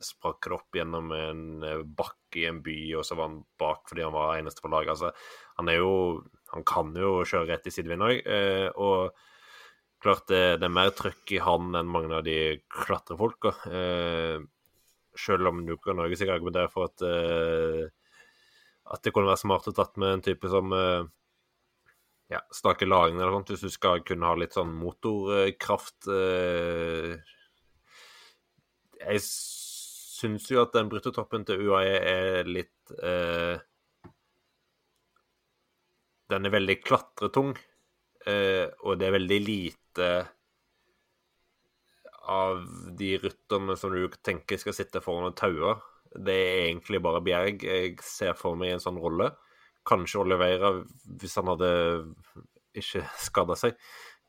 sprakk 0.03 0.49
det 0.49 0.57
opp 0.57 0.77
gjennom 0.77 1.13
en 1.15 1.63
eh, 1.67 1.83
bakke 1.83 2.43
i 2.43 2.47
en 2.49 2.63
by, 2.65 2.95
og 2.99 3.05
så 3.07 3.17
var 3.19 3.31
han 3.31 3.43
bak 3.61 3.89
fordi 3.91 4.03
han 4.07 4.15
var 4.15 4.39
eneste 4.39 4.65
på 4.65 4.71
laget. 4.73 4.91
Altså, 4.97 5.13
han 5.61 5.69
er 5.71 5.83
jo 5.83 5.93
Han 6.53 6.67
kan 6.69 6.91
jo 6.93 7.23
kjøre 7.25 7.49
rett 7.49 7.65
i 7.65 7.71
sidevind 7.73 8.05
òg. 8.05 8.19
Eh, 8.29 8.69
og 8.77 9.17
klart 10.05 10.27
det, 10.29 10.59
det, 10.61 10.67
er 10.67 10.75
mer 10.75 10.91
trøkk 10.93 11.31
i 11.33 11.39
han 11.41 11.71
enn 11.79 11.89
mange 11.89 12.13
av 12.13 12.27
de 12.27 12.59
klatrefolka. 12.69 13.55
Selv 15.19 15.51
om 15.51 15.65
du 15.67 15.75
kan 15.81 15.99
Norge 15.99 16.17
sikkert 16.19 16.41
argumentere 16.41 16.71
for 16.73 16.91
at 16.91 17.05
uh, 17.05 17.89
at 18.93 19.03
det 19.05 19.13
kunne 19.15 19.31
være 19.31 19.41
smart 19.41 19.69
å 19.71 19.75
tatt 19.77 19.99
med 20.01 20.17
en 20.17 20.25
type 20.27 20.49
som 20.51 20.73
uh, 20.75 21.05
ja, 22.33 22.41
Stake 22.55 22.87
lagene 22.89 23.23
eller 23.23 23.37
sånt, 23.37 23.53
hvis 23.53 23.67
du 23.67 23.73
skal 23.73 24.03
kunne 24.07 24.29
ha 24.29 24.37
litt 24.39 24.57
sånn 24.57 24.73
motorkraft. 24.79 26.09
Eh, 26.13 27.17
jeg 29.03 29.25
syns 29.27 30.47
jo 30.53 30.63
at 30.63 30.73
den 30.77 30.91
bruttotoppen 30.93 31.45
til 31.49 31.67
UAE 31.67 31.99
er 31.99 32.49
litt 32.49 32.95
eh, 33.03 33.59
Den 36.33 36.49
er 36.49 36.55
veldig 36.55 36.79
klatretung, 36.81 37.51
eh, 38.25 38.65
og 38.87 38.97
det 38.97 39.09
er 39.09 39.17
veldig 39.19 39.41
lite 39.43 40.07
av 42.31 42.63
de 42.99 43.17
rytterne 43.23 43.77
som 43.79 43.95
du 43.95 44.07
tenker 44.23 44.61
skal 44.61 44.77
sitte 44.77 45.03
foran 45.05 45.31
og 45.31 45.37
taue. 45.39 45.77
Det 46.13 46.35
er 46.35 46.61
egentlig 46.69 47.01
bare 47.03 47.23
Bjerg 47.25 47.65
jeg 47.65 47.97
ser 48.05 48.37
for 48.39 48.59
meg 48.59 48.73
i 48.73 48.77
en 48.77 48.85
sånn 48.85 49.01
rolle. 49.01 49.31
Kanskje 49.89 50.21
Oliveira, 50.23 50.75
hvis 51.19 51.37
han 51.41 51.51
hadde 51.51 51.71
ikke 52.79 53.03
skada 53.21 53.59
seg. 53.59 53.79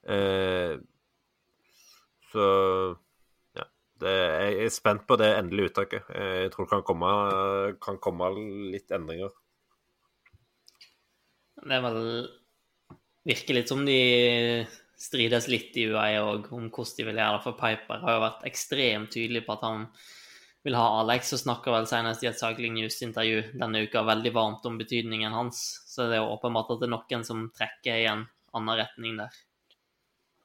Eh, 0.09 0.79
så 2.33 2.47
jeg 4.03 4.55
er 4.65 4.71
spent 4.73 5.05
på 5.07 5.15
det 5.19 5.29
endelige 5.37 5.71
uttaket. 5.71 6.07
Jeg 6.11 6.51
tror 6.51 6.65
det 6.65 6.71
kan 6.73 6.85
komme, 6.87 7.09
kan 7.83 7.99
komme 8.03 8.31
litt 8.73 8.91
endringer. 8.91 9.31
Det 11.63 11.77
er 11.77 11.83
vel 11.85 12.01
Virker 13.23 13.55
litt 13.55 13.69
som 13.71 13.85
de 13.87 13.95
strides 14.99 15.47
litt 15.51 15.75
i 15.77 15.87
UAE 15.91 16.19
òg 16.21 16.51
om 16.55 16.67
hvordan 16.69 16.97
de 16.97 17.07
vil 17.07 17.21
gjøre 17.21 17.37
det. 17.37 17.45
For 17.45 17.59
Piper 17.59 18.03
har 18.03 18.17
jo 18.17 18.25
vært 18.25 18.45
ekstremt 18.49 19.13
tydelig 19.15 19.45
på 19.45 19.55
at 19.57 19.65
han 19.67 19.87
vil 20.63 20.77
ha 20.79 20.83
Alex, 21.01 21.33
og 21.35 21.41
snakker 21.41 21.73
vel 21.75 21.87
senest 21.89 22.23
i 22.23 22.29
et 22.29 22.39
Cycling 22.39 22.77
News-intervju 22.77 23.41
denne 23.59 23.81
uka 23.83 24.03
veldig 24.07 24.31
varmt 24.35 24.67
om 24.69 24.77
betydningen 24.79 25.35
hans. 25.35 25.59
Så 25.89 26.07
det 26.07 26.17
er 26.17 26.23
jo 26.23 26.35
åpenbart 26.37 26.71
at 26.71 26.83
det 26.83 26.87
er 26.87 26.93
noen 26.93 27.25
som 27.27 27.49
trekker 27.57 27.99
i 27.99 28.05
en 28.11 28.23
annen 28.55 28.79
retning 28.79 29.19
der. 29.19 29.41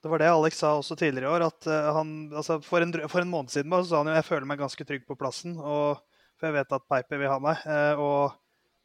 Det 0.03 0.11
var 0.11 0.23
det 0.23 0.31
Alex 0.31 0.61
sa 0.63 0.73
også 0.79 0.95
tidligere 0.99 1.27
i 1.27 1.37
år. 1.37 1.47
at 1.49 1.71
uh, 1.71 1.93
han, 1.97 2.11
altså 2.33 2.59
for, 2.63 2.83
en, 2.83 2.95
for, 3.11 3.23
en, 3.23 3.31
måned 3.31 3.51
siden 3.51 3.75
så 3.75 3.85
sa 3.87 4.03
han 4.03 4.11
jo 4.11 4.19
jeg 4.19 4.27
føler 4.27 4.47
meg 4.47 4.61
ganske 4.61 4.87
trygg 4.87 5.07
på 5.07 5.19
plassen. 5.19 5.57
Og, 5.59 6.03
for 6.39 6.51
jeg 6.51 6.59
vet 6.59 6.77
at 6.77 6.87
Piper 6.91 7.23
vil 7.23 7.33
ha 7.33 7.39
meg. 7.43 7.63
Uh, 7.67 8.03
og 8.03 8.37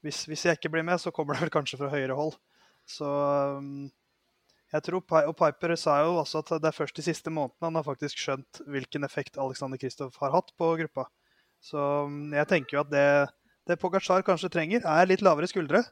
hvis, 0.06 0.24
hvis, 0.30 0.46
jeg 0.46 0.58
ikke 0.58 0.74
blir 0.74 0.86
med, 0.86 1.02
så 1.02 1.14
kommer 1.14 1.38
det 1.38 1.46
vel 1.46 1.54
kanskje 1.54 1.80
fra 1.82 1.92
høyere 1.94 2.18
hold. 2.18 2.34
Så 2.90 3.10
um, 3.58 3.86
jeg 4.74 4.86
tror, 4.88 5.04
Og 5.28 5.36
Piper 5.38 5.76
sa 5.78 6.00
jo 6.02 6.16
også 6.18 6.42
at 6.42 6.56
det 6.64 6.70
er 6.70 6.76
først 6.76 6.98
de 6.98 7.06
siste 7.06 7.30
månedene 7.30 7.70
han 7.70 7.76
har 7.78 7.86
faktisk 7.86 8.18
skjønt 8.18 8.64
hvilken 8.66 9.06
effekt 9.06 9.38
Alexander 9.38 9.78
Kristoff 9.78 10.18
har 10.22 10.34
hatt 10.34 10.50
på 10.58 10.72
gruppa. 10.80 11.06
Så 11.64 11.80
um, 12.08 12.34
jeg 12.34 12.50
tenker 12.50 12.78
jo 12.78 12.82
at 12.82 12.90
det, 12.92 13.10
det 13.70 13.78
Pogacar 13.80 14.26
kanskje 14.26 14.50
trenger, 14.52 14.82
er 14.82 15.10
litt 15.10 15.22
lavere 15.24 15.48
skuldre 15.52 15.84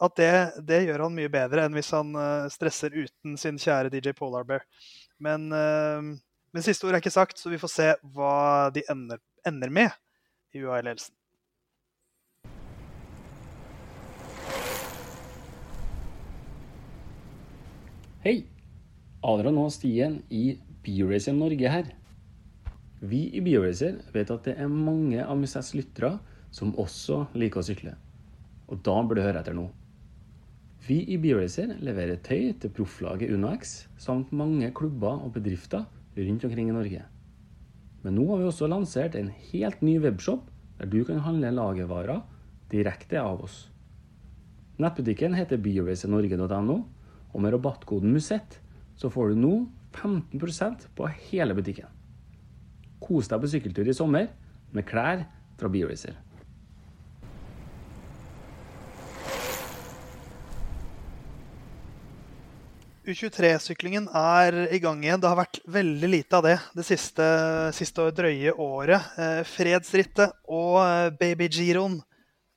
at 0.00 0.16
det, 0.16 0.32
det, 0.64 0.80
gjør 0.88 1.04
han 1.04 1.16
mye 1.16 1.30
bedre 1.32 1.66
enn 1.66 1.76
hvis 1.76 1.92
han 1.92 2.14
uh, 2.16 2.48
stresser 2.52 2.94
uten 2.96 3.36
sin 3.40 3.60
kjære 3.60 3.92
DJ 3.92 4.14
Polar 4.16 4.46
Bear. 4.48 4.64
Men, 5.20 5.50
uh, 5.52 6.00
men, 6.00 6.64
siste 6.64 6.88
ord 6.88 6.96
er 6.96 7.04
ikke 7.04 7.12
sagt, 7.12 7.38
så 7.38 7.52
vi 7.52 7.60
får 7.60 7.72
se 7.74 7.88
hva 8.16 8.70
de 8.74 8.84
ender, 8.90 9.20
ender 9.46 9.72
med 9.72 9.92
i 10.56 10.64
UAE-ledelsen. 10.64 11.14
Hei! 18.20 18.42
Adrian 19.24 19.56
og 19.56 19.70
Stien 19.72 20.18
i 20.28 20.58
Bioracer 20.84 21.32
Norge 21.32 21.70
her. 21.72 21.86
Vi 23.00 23.22
i 23.32 23.40
Bioracer 23.40 23.94
vet 24.12 24.28
at 24.34 24.44
det 24.44 24.58
er 24.60 24.68
mange 24.68 25.22
av 25.24 25.38
Musets 25.40 25.70
lyttere 25.72 26.18
som 26.52 26.74
også 26.76 27.22
liker 27.32 27.62
å 27.62 27.64
sykle. 27.64 27.94
Og 28.68 28.82
da 28.84 28.98
bør 29.00 29.16
du 29.16 29.22
høre 29.24 29.40
etter 29.40 29.56
nå. 29.56 29.64
Vi 30.84 30.98
i 31.08 31.16
BioRacer 31.16 31.72
leverer 31.80 32.20
tøy 32.20 32.52
til 32.60 32.74
profflaget 32.76 33.32
UnoX 33.32 33.74
samt 33.96 34.36
mange 34.36 34.68
klubber 34.76 35.16
og 35.16 35.32
bedrifter 35.38 35.88
rundt 36.20 36.44
omkring 36.44 36.68
i 36.68 36.76
Norge. 36.76 37.08
Men 38.04 38.20
nå 38.20 38.28
har 38.34 38.44
vi 38.44 38.52
også 38.52 38.68
lansert 38.68 39.16
en 39.16 39.32
helt 39.48 39.80
ny 39.80 39.96
webshop 40.04 40.44
der 40.76 40.92
du 40.92 41.00
kan 41.08 41.24
handle 41.24 41.56
lagervarer 41.56 42.20
direkte 42.68 43.24
av 43.24 43.40
oss. 43.48 43.62
Nettbutikken 44.76 45.40
heter 45.40 45.64
bioracernorge.no, 45.64 46.82
og 47.30 47.42
med 47.42 47.54
rabattkoden 47.54 48.12
MUSETT 48.14 48.58
så 49.00 49.10
får 49.12 49.32
du 49.32 49.42
nå 49.42 49.54
15% 49.96 50.88
på 50.96 51.10
hele 51.30 51.56
butikken. 51.56 51.88
Kos 53.00 53.30
deg 53.30 53.40
på 53.42 53.50
sykkeltur 53.50 53.88
i 53.88 53.96
sommer 53.96 54.28
med 54.74 54.86
klær 54.86 55.24
fra 55.58 55.70
BioRacer. 55.72 56.18
U23-syklingen 63.10 64.06
er 64.14 64.56
i 64.70 64.78
gang 64.82 65.00
igjen. 65.02 65.20
Det 65.22 65.30
har 65.30 65.38
vært 65.38 65.58
veldig 65.72 66.10
lite 66.12 66.36
av 66.38 66.44
det 66.46 66.58
det 66.76 66.84
siste, 66.86 67.26
siste 67.74 68.06
drøye 68.14 68.54
året. 68.60 69.08
Eh, 69.18 69.40
fredsrittet 69.48 70.36
og 70.52 70.78
eh, 70.84 71.08
Baby 71.18 71.48
Giron 71.50 71.98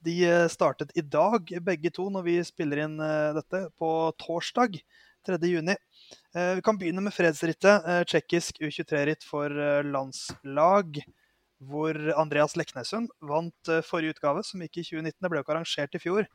de 0.03 0.15
eh, 0.27 0.47
startet 0.51 0.91
i 0.97 1.01
dag, 1.01 1.49
begge 1.63 1.91
to, 1.93 2.09
når 2.11 2.27
vi 2.27 2.35
spiller 2.45 2.83
inn 2.85 2.99
eh, 3.01 3.31
dette, 3.37 3.65
på 3.79 3.89
torsdag 4.21 4.77
3.6. 5.27 5.73
Eh, 5.73 6.53
vi 6.59 6.63
kan 6.65 6.79
begynne 6.79 7.03
med 7.05 7.15
fredsrittet. 7.15 7.87
Tsjekkisk 8.09 8.61
U23-ritt 8.63 9.25
for 9.27 9.53
landslag. 9.87 10.99
Hvor 11.63 11.95
Andreas 12.19 12.57
Leknessund 12.59 13.07
vant 13.23 13.69
forrige 13.87 14.17
utgave, 14.17 14.41
som 14.43 14.59
gikk 14.65 14.81
i 14.81 14.87
2019. 14.89 15.15
Det 15.21 15.29
ble 15.31 15.39
jo 15.39 15.45
ikke 15.45 15.53
arrangert 15.55 15.95
i 15.95 16.01
fjor. 16.03 16.25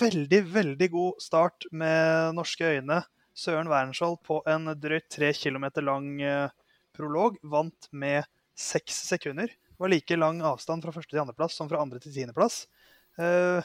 Veldig, 0.00 0.40
veldig 0.50 0.88
god 0.90 1.20
start 1.22 1.68
med 1.70 2.34
norske 2.34 2.72
øyne. 2.74 3.04
Søren 3.38 3.70
Wernskjold 3.70 4.18
på 4.26 4.40
en 4.50 4.72
drøyt 4.82 5.06
tre 5.14 5.30
kilometer 5.38 5.86
lang 5.86 6.18
prolog 6.96 7.38
vant 7.54 7.86
med 7.94 8.26
seks 8.58 8.98
sekunder. 9.12 9.54
Det 9.82 9.88
var 9.88 9.90
like 9.96 10.16
lang 10.16 10.36
avstand 10.46 10.84
fra 10.84 10.92
første 10.94 11.10
til 11.10 11.18
andreplass 11.18 11.56
som 11.58 11.66
fra 11.66 11.80
andre 11.82 11.98
til 11.98 12.12
tiendeplass. 12.14 12.68
Uh, 13.18 13.58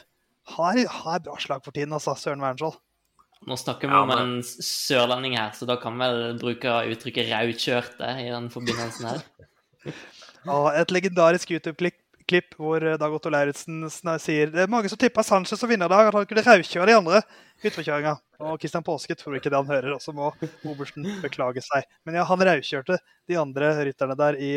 har, 0.56 0.80
har 0.90 1.20
bra 1.22 1.36
slag 1.38 1.62
for 1.62 1.70
tiden, 1.70 1.94
altså, 1.94 2.16
Søren 2.18 2.42
Wernskjold. 2.42 2.74
Nå 3.46 3.54
snakker 3.54 3.86
vi 3.86 3.94
ja, 3.94 4.00
om 4.02 4.10
en 4.16 4.32
sørlending 4.42 5.36
her, 5.38 5.52
så 5.54 5.68
da 5.70 5.76
kan 5.78 5.94
vi 5.94 6.08
vel 6.10 6.40
bruke 6.40 6.74
uttrykket 6.90 7.30
'raukjørte' 7.30 8.10
i 8.24 8.26
den 8.32 8.50
forbindelsen 8.50 9.06
her. 9.12 9.22
ja, 10.50 10.58
et 10.80 10.96
legendarisk 10.96 11.54
YouTube-klipp 11.54 12.58
hvor 12.58 12.82
eh, 12.82 12.98
Dag 12.98 13.14
Otto 13.14 13.30
Lauritzen 13.30 13.86
sier 14.18 14.50
det 14.50 14.66
er 14.66 14.74
mange 14.74 14.90
som 14.90 14.98
tipper 14.98 15.22
Sanchez 15.22 15.62
å 15.62 15.70
vinne 15.70 15.86
i 15.86 15.94
dag. 15.94 16.10
At 16.10 16.18
han 16.18 16.26
kunne 16.26 16.46
raukjøre 16.50 16.90
de 16.90 16.98
andre 16.98 17.22
utforkjøringa. 17.62 18.18
Og 18.42 18.58
Christian 18.58 18.90
Påske 18.90 19.14
tror 19.14 19.38
ikke 19.38 19.54
det 19.54 19.62
han 19.62 19.70
hører, 19.70 19.94
og 19.94 20.02
så 20.02 20.10
må 20.10 20.34
obersten 20.66 21.06
beklage 21.22 21.62
seg. 21.62 21.86
Men 22.02 22.18
ja, 22.18 22.26
han 22.26 22.48
raukjørte 22.50 22.98
de 23.30 23.38
andre 23.38 23.76
rytterne 23.86 24.18
der 24.18 24.42
i, 24.42 24.54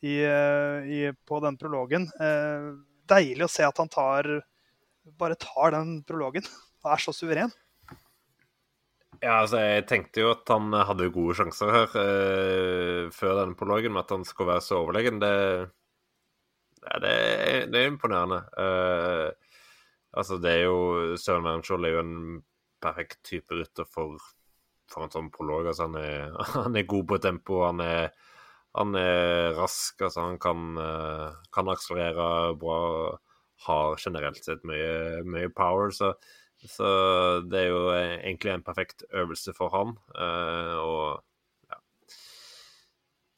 i, 0.00 0.16
i, 0.24 1.00
på 1.28 1.40
den 1.44 1.58
prologen. 1.60 2.06
Eh, 2.20 2.70
deilig 3.10 3.46
å 3.46 3.52
se 3.52 3.66
at 3.66 3.80
han 3.82 3.90
tar 3.92 4.30
bare 5.18 5.34
tar 5.40 5.74
den 5.74 6.00
prologen 6.06 6.46
og 6.84 6.92
er 6.94 7.02
så 7.02 7.14
suveren. 7.14 7.52
Ja, 9.20 9.42
altså, 9.42 9.58
jeg 9.60 9.84
tenkte 9.90 10.22
jo 10.22 10.30
at 10.32 10.48
han 10.48 10.72
hadde 10.72 11.10
gode 11.12 11.34
sjanser 11.36 11.72
her 11.74 11.96
eh, 12.00 13.10
før 13.12 13.42
denne 13.42 13.58
prologen, 13.58 13.92
med 13.92 14.06
at 14.06 14.14
han 14.14 14.24
skulle 14.24 14.54
være 14.54 14.64
så 14.64 14.78
overlegen. 14.80 15.20
Det, 15.20 15.32
det, 17.02 17.10
er, 17.10 17.66
det 17.68 17.82
er 17.82 17.90
imponerende. 17.90 18.38
Eh, 18.64 19.58
altså, 20.16 20.38
det 20.40 20.54
er 20.54 20.62
jo 20.64 21.18
Søren 21.20 21.44
Wernskjold 21.44 21.84
er 21.84 21.96
jo 21.98 22.04
en 22.06 22.14
perfekt 22.80 23.20
type 23.28 23.58
rytter 23.58 23.84
for, 23.84 24.16
for 24.88 25.04
en 25.04 25.12
sånn 25.12 25.28
prolog. 25.34 25.68
Altså, 25.68 25.90
han 25.90 26.00
er, 26.00 26.32
han 26.56 26.80
er 26.80 26.88
god 26.88 27.10
på 27.12 27.20
tempo, 27.28 27.60
han 27.66 27.84
er, 27.84 28.14
han 28.76 28.94
er 28.94 29.56
rask, 29.58 29.98
altså, 30.00 30.28
han 30.28 30.38
kan, 30.42 30.76
eh, 30.78 31.40
kan 31.54 31.72
akselerere 31.72 32.54
bra. 32.60 33.18
Har 33.66 33.98
generelt 34.00 34.38
sett 34.40 34.62
mye, 34.64 35.20
mye 35.28 35.50
power. 35.52 35.90
så 35.92 36.14
så 36.68 36.86
det 37.48 37.56
er 37.56 37.70
jo 37.70 37.84
egentlig 37.96 38.52
en 38.52 38.64
perfekt 38.64 39.04
øvelse 39.16 39.54
for 39.56 39.72
han. 39.72 39.96
Eh, 40.12 40.76
og 40.76 41.24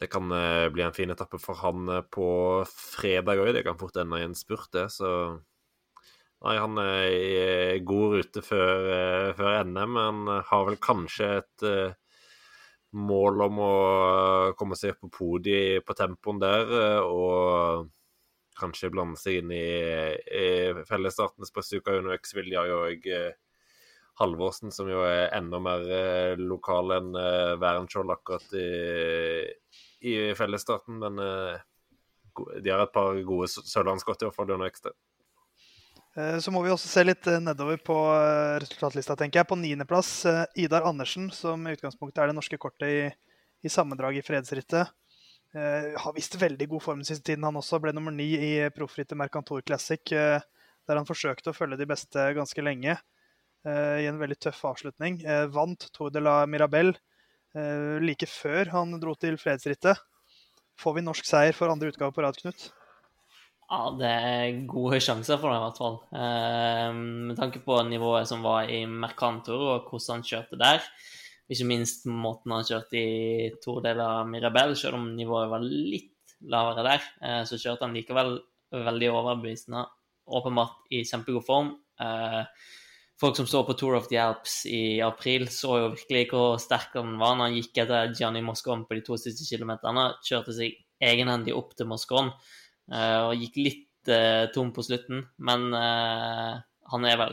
Det 0.02 0.08
kan 0.10 0.32
eh, 0.34 0.66
bli 0.74 0.82
en 0.82 0.94
fin 0.94 1.10
etappe 1.14 1.38
for 1.38 1.54
han 1.62 1.86
eh, 1.88 2.02
på 2.02 2.26
fredag 2.66 3.38
òg. 3.38 3.52
Det 3.54 3.62
kan 3.62 3.78
fort 3.78 3.96
ende 4.02 4.18
i 4.18 4.26
en 4.26 4.34
spurt, 4.34 4.66
det. 4.74 4.88
Så 4.90 5.06
nei, 6.42 6.56
han 6.58 6.78
er 6.82 7.04
i 7.06 7.78
god 7.86 8.16
rute 8.16 8.42
før, 8.42 8.88
før 9.38 9.62
NM. 9.62 9.94
men 9.94 10.42
har 10.48 10.66
vel 10.66 10.80
kanskje 10.82 11.28
et 11.38 11.66
mål 12.92 13.46
om 13.46 13.60
å 13.62 13.72
komme 14.58 14.76
seg 14.76 14.98
på 15.00 15.10
podiet 15.12 15.84
på 15.86 15.96
tempoen 15.96 16.40
der. 16.42 16.76
og 17.06 17.90
kanskje 18.58 18.92
blande 18.92 19.16
seg 19.18 19.40
inn 19.40 19.52
i, 19.56 19.64
i 20.38 20.48
fellesstarten. 20.86 21.42
Espressuka 21.46 21.96
UnoX 21.98 22.34
vil 22.36 22.52
og 22.60 22.74
òg 22.82 23.08
Halvorsen, 24.20 24.72
som 24.74 24.90
jo 24.90 25.00
er 25.06 25.32
enda 25.32 25.58
mer 25.62 25.86
eh, 25.88 26.40
lokal 26.40 26.92
enn 26.98 27.14
eh, 27.16 27.54
Wærenskjold 27.60 28.12
akkurat 28.12 28.52
i, 28.60 28.66
i 30.04 30.14
fellesstarten. 30.36 30.98
Men 31.00 31.20
eh, 31.22 31.62
de 32.60 32.72
har 32.72 32.84
et 32.84 32.92
par 32.92 33.16
gode 33.26 33.48
sørlandsskott, 33.54 34.22
i 34.22 34.28
hvert 34.28 34.36
fall 34.36 34.52
UnoX. 34.52 34.84
der. 34.84 34.96
Eh, 36.16 36.38
så 36.38 36.52
må 36.52 36.60
vi 36.62 36.72
også 36.72 36.90
se 36.90 37.04
litt 37.06 37.26
eh, 37.30 37.40
nedover 37.40 37.78
på 37.80 37.96
eh, 38.12 38.58
resultatlista, 38.60 39.16
tenker 39.16 39.40
jeg. 39.40 39.48
På 39.48 39.56
niendeplass 39.56 40.10
Idar 40.60 40.84
Andersen, 40.88 41.30
som 41.32 41.64
i 41.66 41.76
utgangspunktet 41.76 42.20
er 42.20 42.30
det 42.30 42.36
norske 42.36 42.58
kortet 42.60 42.88
i, 42.88 43.06
i 43.64 43.72
sammendrag 43.72 44.18
i 44.18 44.24
fredsrittet. 44.26 44.98
Har 45.52 46.14
vist 46.16 46.38
veldig 46.40 46.64
god 46.64 46.80
form 46.80 47.00
den 47.02 47.04
siste 47.04 47.26
tiden, 47.26 47.44
han 47.44 47.58
også. 47.60 47.76
Ble 47.84 47.92
nummer 47.92 48.14
ni 48.16 48.30
i 48.40 48.52
proffrittet 48.72 49.18
Mercantor 49.20 49.60
Classic, 49.68 50.00
der 50.08 50.96
han 50.96 51.04
forsøkte 51.04 51.52
å 51.52 51.56
følge 51.56 51.76
de 51.76 51.86
beste 51.90 52.24
ganske 52.38 52.64
lenge 52.64 52.94
i 53.68 54.06
en 54.08 54.16
veldig 54.16 54.38
tøff 54.46 54.62
avslutning. 54.70 55.20
vant 55.52 55.84
Tour 55.92 56.08
de 56.08 56.24
la 56.24 56.38
Mirabelle 56.48 56.96
like 58.00 58.30
før 58.32 58.72
han 58.72 58.96
dro 59.02 59.12
til 59.12 59.36
fredsrittet. 59.36 60.00
Får 60.80 60.96
vi 60.96 61.04
norsk 61.04 61.28
seier 61.28 61.52
for 61.52 61.68
andre 61.68 61.92
utgave 61.92 62.16
på 62.16 62.24
rad, 62.24 62.40
Knut? 62.40 62.70
Ja, 63.72 63.86
det 63.96 64.08
er 64.12 64.56
gode 64.68 64.98
sjanser 65.00 65.38
for 65.40 65.48
det, 65.48 65.56
i 65.56 65.62
hvert 65.62 65.78
fall. 65.80 65.94
med 67.30 67.38
tanke 67.38 67.62
på 67.64 67.78
nivået 67.88 68.28
som 68.28 68.42
var 68.44 68.68
i 68.68 68.82
Mercantor, 68.84 69.62
og 69.74 69.88
hvordan 69.88 70.18
han 70.20 70.26
kjørte 70.28 70.58
der. 70.60 70.84
Ikke 71.48 71.68
minst 71.70 72.04
måten 72.04 72.52
han 72.52 72.66
kjørte 72.68 73.00
i 73.00 73.48
to 73.64 73.78
deler 73.80 74.20
av 74.20 74.28
Mirabelle, 74.28 74.76
selv 74.76 74.98
om 74.98 75.08
nivået 75.16 75.48
var 75.48 75.64
litt 75.64 76.36
lavere 76.52 76.84
der. 76.84 77.08
Eh, 77.24 77.40
så 77.48 77.56
kjørte 77.56 77.86
han 77.86 77.96
likevel 77.96 78.36
veldig 78.72 79.10
overbevisende. 79.12 79.86
Åpenbart 80.28 80.92
i 80.92 81.02
kjempegod 81.08 81.44
form. 81.48 81.74
Eh, 82.00 82.42
folk 83.20 83.36
som 83.40 83.48
så 83.48 83.64
på 83.64 83.76
Tour 83.78 83.96
of 83.96 84.08
the 84.12 84.20
Alps 84.20 84.62
i 84.66 85.00
april, 85.00 85.48
så 85.48 85.78
jo 85.80 85.92
virkelig 85.96 86.28
hvor 86.30 86.58
sterk 86.60 86.96
han 87.00 87.16
var 87.20 87.36
når 87.36 87.48
han 87.48 87.60
gikk 87.60 87.84
etter 87.86 88.12
Gianni 88.12 88.44
Moscon 88.44 88.84
på 88.84 89.00
de 89.00 89.04
to 89.06 89.16
siste 89.20 89.48
kilometerne. 89.48 90.10
Kjørte 90.28 90.56
seg 90.60 90.76
egenhendig 91.02 91.56
opp 91.56 91.72
til 91.76 91.88
Moscon 91.90 92.30
eh, 92.30 92.61
og 92.92 93.40
gikk 93.40 93.56
litt 93.56 94.10
tom 94.52 94.72
på 94.76 94.84
slutten. 94.84 95.22
Men 95.40 95.72
han 95.72 97.08
er 97.08 97.16
vel 97.20 97.32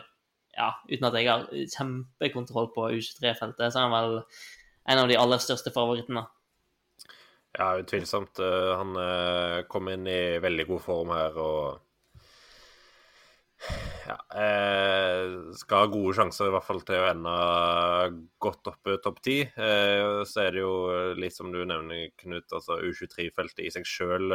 ja, 0.56 0.69
uten 0.88 1.08
at 1.10 1.17
jeg 1.19 1.30
har 1.30 1.45
kjempekontroll 1.76 2.69
på 2.76 2.89
U23-feltet, 2.95 3.72
så 3.72 3.82
er 3.82 3.88
han 3.88 3.95
vel 3.95 4.19
en 4.89 5.04
av 5.04 5.10
de 5.12 5.17
aller 5.19 5.41
største 5.43 5.74
favorittene. 5.76 6.26
Ja, 7.58 7.74
utvilsomt. 7.82 8.39
Eh, 8.39 8.72
han 8.78 8.98
eh, 9.00 9.60
kom 9.72 9.89
inn 9.89 10.08
i 10.08 10.39
veldig 10.41 10.65
god 10.69 10.84
form 10.86 11.13
her 11.15 11.38
og 11.41 11.80
ja, 14.06 14.15
eh, 14.41 15.34
skal 15.60 15.84
ha 15.84 15.89
gode 15.91 16.13
sjanser 16.17 16.50
i 16.50 16.54
hvert 16.54 16.67
fall 16.67 16.84
til 16.88 17.02
å 17.02 17.10
ende 17.10 17.34
godt 18.41 18.69
oppe 18.72 19.00
topp 19.04 19.19
ti. 19.26 19.41
så 19.50 20.45
er 20.45 20.56
det 20.56 20.63
jo 20.63 20.74
litt 21.19 21.36
som 21.36 21.52
du 21.52 21.60
nevner, 21.65 22.13
Knut, 22.22 22.48
altså 22.54 22.80
U23-feltet 22.86 23.65
i 23.65 23.74
seg 23.74 23.89
sjøl. 23.89 24.32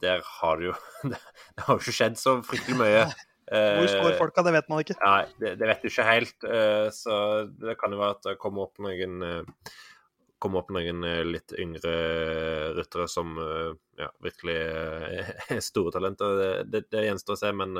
Der 0.00 0.22
har 0.40 0.60
det 0.60 0.70
jo 0.70 0.76
Det 1.10 1.66
har 1.66 1.76
jo 1.76 1.82
ikke 1.82 1.96
skjedd 1.96 2.18
så 2.20 2.38
fryktelig 2.46 2.78
mye. 2.80 3.04
Hvor 3.50 3.88
står 3.90 4.14
folka, 4.18 4.42
det 4.46 4.52
vet 4.54 4.68
man 4.70 4.82
ikke. 4.84 4.94
Nei, 5.02 5.22
det, 5.42 5.56
det 5.58 5.68
vet 5.72 5.82
du 5.82 5.90
ikke 5.90 6.06
helt. 6.06 6.44
Eh, 6.46 6.88
så 6.94 7.14
det 7.50 7.74
kan 7.80 7.90
jo 7.90 7.98
være 7.98 8.18
at 8.18 8.28
det 8.28 8.36
kommer 8.42 8.68
opp 8.68 8.78
noen 8.84 9.24
eh, 9.26 9.72
kommer 10.40 10.62
opp 10.62 10.70
noen 10.72 11.02
eh, 11.04 11.22
litt 11.26 11.52
yngre 11.58 11.94
ryttere 12.78 13.08
som 13.10 13.34
ja, 13.98 14.08
virkelig 14.22 14.54
er 14.54 15.62
store 15.70 15.96
talenter. 15.98 16.38
Det, 16.38 16.50
det, 16.70 16.84
det 16.94 17.06
gjenstår 17.08 17.36
å 17.36 17.42
se, 17.42 17.52
men, 17.58 17.74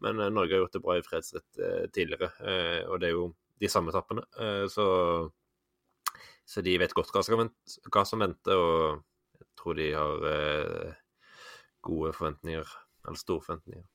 men, 0.00 0.24
Norge 0.32 0.56
har 0.56 0.64
gjort 0.64 0.78
det 0.78 0.84
bra 0.88 0.96
i 0.96 1.04
fredsrett 1.04 1.64
tidligere. 1.92 2.32
Og 2.88 3.02
det 3.02 3.10
er 3.10 3.18
jo 3.18 3.28
de 3.60 3.70
samme 3.70 3.92
etappene. 3.92 4.24
Så, 4.72 4.86
så, 6.42 6.64
de 6.64 6.78
vet 6.80 6.96
godt 6.96 7.12
hva 7.14 7.22
som 8.08 8.24
venter, 8.24 8.56
og 8.56 9.04
jeg 9.36 9.52
tror 9.60 9.78
de 9.78 9.92
har 9.92 10.26
gode 11.86 12.14
forventninger, 12.16 12.72
eller 13.06 13.20
store 13.20 13.44
forventninger 13.46 13.86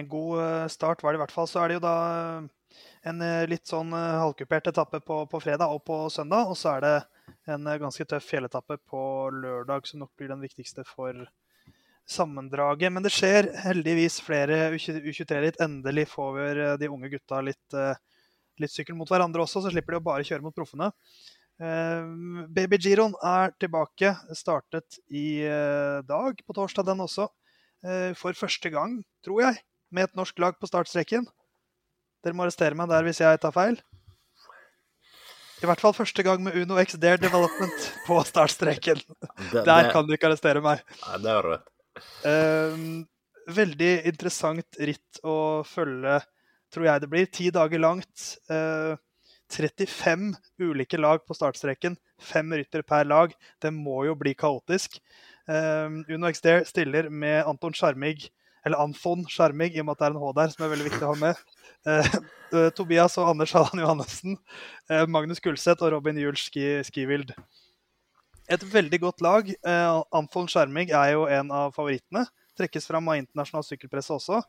en 0.00 0.08
god 0.08 0.40
eh, 0.42 0.66
start 0.68 1.02
var 1.02 1.12
det 1.12 1.20
i 1.20 1.22
hvert 1.24 1.34
fall. 1.34 1.48
Så 1.48 1.60
er 1.60 1.70
det 1.70 1.78
jo 1.78 1.84
da 1.84 1.96
eh, 2.10 2.76
en 3.10 3.24
eh, 3.24 3.48
litt 3.50 3.70
sånn 3.70 3.92
halvkupert 3.94 4.70
etappe 4.70 5.02
på, 5.04 5.22
på, 5.30 5.42
fredag 5.42 5.72
og 5.74 5.82
på 5.86 6.02
søndag. 6.12 6.50
Og 6.50 6.58
så 6.58 6.76
er 6.76 6.86
det 6.86 6.96
en 7.50 7.66
ganske 7.84 8.06
tøff 8.08 8.26
fjelletappe 8.30 8.78
på 8.90 9.02
lørdag, 9.34 9.86
som 9.88 10.02
nok 10.04 10.12
blir 10.18 10.30
den 10.32 10.42
viktigste 10.42 10.84
for 10.88 11.26
sammendraget. 12.10 12.92
Men 12.92 13.06
det 13.06 13.14
skjer 13.14 13.52
heldigvis 13.64 14.20
flere 14.24 14.72
U23-ritt. 14.74 15.60
Endelig 15.62 16.08
får 16.10 16.78
de 16.80 16.90
unge 16.90 17.12
gutta 17.12 17.38
litt, 17.44 17.76
litt 18.58 18.72
sykkel 18.74 18.98
mot 18.98 19.10
hverandre 19.10 19.44
også, 19.44 19.62
så 19.62 19.70
slipper 19.70 19.94
de 19.94 20.00
å 20.00 20.08
bare 20.10 20.26
kjøre 20.26 20.42
mot 20.42 20.56
proffene. 20.56 20.90
Baby 21.60 22.78
Giron 22.80 23.12
er 23.20 23.52
tilbake. 23.60 24.14
Startet 24.36 24.96
i 25.12 25.42
dag, 26.08 26.40
på 26.46 26.56
torsdag 26.56 26.86
den 26.88 27.02
også. 27.04 27.26
For 28.16 28.36
første 28.36 28.72
gang, 28.72 28.94
tror 29.24 29.42
jeg, 29.44 29.60
med 29.92 30.08
et 30.08 30.16
norsk 30.16 30.40
lag 30.40 30.56
på 30.56 30.70
startstreken. 30.70 31.28
Dere 32.24 32.36
må 32.36 32.46
arrestere 32.46 32.76
meg 32.76 32.88
der 32.88 33.04
hvis 33.04 33.20
jeg 33.20 33.40
tar 33.42 33.52
feil. 33.52 33.76
I 35.60 35.68
hvert 35.68 35.82
fall 35.82 35.92
første 35.92 36.24
gang 36.24 36.40
med 36.40 36.56
Uno 36.56 36.78
X 36.80 36.96
Dare 37.00 37.20
Development 37.20 37.86
på 38.06 38.16
startstreken. 38.24 39.00
Det, 39.52 39.64
der 39.66 39.90
kan 39.92 40.06
du 40.08 40.14
ikke 40.16 40.30
arrestere 40.30 40.62
meg. 40.64 40.80
Nei, 41.02 41.20
det 41.20 41.34
har 41.34 41.44
du 41.44 41.52
rett. 41.52 41.70
Um, 42.24 42.84
veldig 43.50 43.92
interessant 44.08 44.80
ritt 44.80 45.20
å 45.26 45.60
følge, 45.68 46.16
tror 46.72 46.88
jeg 46.88 47.04
det 47.04 47.10
blir. 47.12 47.28
Ti 47.28 47.50
dager 47.52 47.82
langt. 47.82 48.26
Uh, 48.48 48.96
35 49.50 50.34
ulike 50.62 50.98
lag 51.00 51.22
på 51.26 51.36
startstreken. 51.36 51.96
Fem 52.20 52.52
rytter 52.54 52.84
per 52.86 53.08
lag. 53.08 53.32
Det 53.62 53.72
må 53.74 54.04
jo 54.06 54.16
bli 54.18 54.34
kaotisk. 54.38 55.00
Um, 55.50 56.02
Uno 56.08 56.30
X 56.30 56.44
Dare 56.44 56.66
stiller 56.68 57.08
med 57.10 57.42
Anton 57.48 57.74
Skjermig, 57.74 58.28
eller 58.66 58.82
Anfon 58.82 59.24
Skjermig, 59.28 59.72
i 59.74 59.82
og 59.82 59.88
med 59.88 59.96
at 59.96 60.02
det 60.02 60.10
er 60.10 60.14
en 60.14 60.20
H 60.22 60.34
der, 60.36 60.52
som 60.52 60.66
er 60.66 60.74
veldig 60.74 60.86
viktig 60.90 61.06
å 61.06 61.14
ha 61.14 61.18
med. 61.24 61.42
Uh, 61.88 62.68
Tobias 62.76 63.16
og 63.18 63.32
Anders 63.32 63.56
Halland 63.56 63.82
Johannessen. 63.82 64.38
Uh, 64.90 65.06
Magnus 65.10 65.42
Gulseth 65.42 65.82
og 65.82 65.94
Robin 65.96 66.20
Juel 66.20 66.38
Skivild. 66.38 67.34
Et 68.50 68.62
veldig 68.66 68.98
godt 69.04 69.22
lag. 69.22 69.46
Eh, 69.46 70.02
Anfon 70.18 70.48
Skjermig 70.50 70.90
er 70.90 71.12
jo 71.14 71.26
en 71.30 71.52
av 71.54 71.74
favorittene. 71.76 72.24
Trekkes 72.58 72.88
fram 72.90 73.06
av 73.08 73.20
internasjonal 73.20 73.62
sykkelpresse 73.62 74.16
også. 74.16 74.40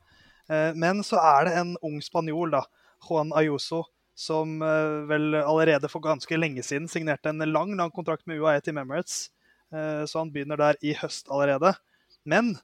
Eh, 0.49 0.71
men 0.73 1.03
så 1.05 1.19
er 1.21 1.45
det 1.45 1.57
en 1.59 1.75
ung 1.85 1.99
spanjol, 2.01 2.55
da, 2.55 2.63
Juan 3.05 3.29
Ayuso, 3.37 3.83
som 4.17 4.61
eh, 4.61 4.97
vel 5.09 5.35
allerede 5.41 5.89
for 5.91 6.03
ganske 6.03 6.37
lenge 6.37 6.63
siden 6.65 6.89
signerte 6.91 7.31
en 7.31 7.45
lang 7.51 7.75
lang 7.77 7.93
kontrakt 7.93 8.27
med 8.27 8.41
UAE 8.41 8.59
til 8.61 8.77
Emirates. 8.77 9.29
Så 9.71 10.19
han 10.19 10.33
begynner 10.33 10.59
der 10.59 10.75
i 10.83 10.91
høst 10.99 11.29
allerede. 11.31 11.69
Men 12.27 12.57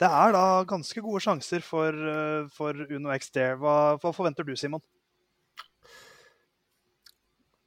det 0.00 0.08
er 0.08 0.34
da 0.34 0.44
ganske 0.68 1.00
gode 1.00 1.22
sjanser 1.24 1.64
for, 1.64 1.88
eh, 1.88 2.48
for 2.52 2.76
Uno 2.92 3.12
X 3.16 3.30
Dare. 3.32 3.56
Hva, 3.60 3.96
hva, 3.96 4.12
forventer 4.12 4.44
du, 4.44 4.52
Simon? 4.56 4.82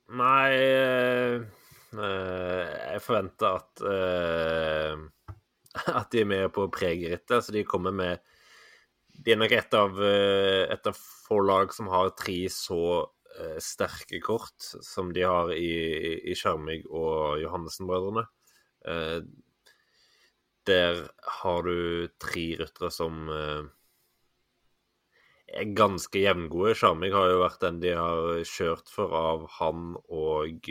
Nei 0.10 0.54
øh, 0.58 1.46
Jeg 1.94 3.02
forventer 3.06 3.58
at 3.60 3.82
øh, 3.86 5.10
at 6.00 6.12
de 6.12 6.22
er 6.22 6.30
med 6.30 6.50
på 6.54 6.68
pregerittet. 6.74 7.36
Altså 7.36 7.52
de 7.52 7.64
kommer 7.64 7.92
med 7.92 8.18
de 9.20 9.34
er 9.34 9.40
nok 9.40 9.54
et 9.56 9.76
av, 9.76 9.98
eh, 10.04 10.66
et 10.72 10.88
av 10.88 10.98
få 10.98 11.42
lag 11.44 11.74
som 11.76 11.90
har 11.92 12.14
tre 12.18 12.40
så 12.54 12.84
uh, 13.06 13.60
sterke 13.62 14.22
kort 14.24 14.64
som 14.64 15.12
de 15.14 15.26
har 15.28 15.52
i, 15.54 15.70
i 16.32 16.36
Skjermig 16.38 16.82
og 16.88 17.40
Johannessen-brødrene. 17.44 18.26
Uh, 18.88 19.20
der 20.70 21.04
har 21.42 21.66
du 21.66 22.08
tre 22.22 22.46
ryttere 22.60 22.92
som 22.94 23.30
er 25.50 25.72
ganske 25.74 26.22
jevngode. 26.22 26.76
Skjermig 26.78 27.10
har 27.16 27.32
jo 27.32 27.40
vært 27.42 27.64
den 27.64 27.80
de 27.82 27.96
har 27.98 28.44
kjørt 28.46 28.92
for 28.94 29.16
av 29.18 29.48
han 29.56 29.96
og 30.06 30.70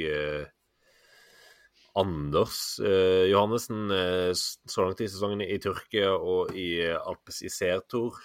Anders 1.98 2.78
eh, 2.84 3.26
Johannessen 3.30 3.90
eh, 3.94 4.30
så 4.34 4.84
langt 4.84 5.00
i 5.02 5.08
sesongen 5.10 5.42
i 5.42 5.58
Tyrkia 5.62 6.12
og 6.14 6.54
i 6.56 6.70
Alpes 6.94 7.42
Isère-tour. 7.48 8.18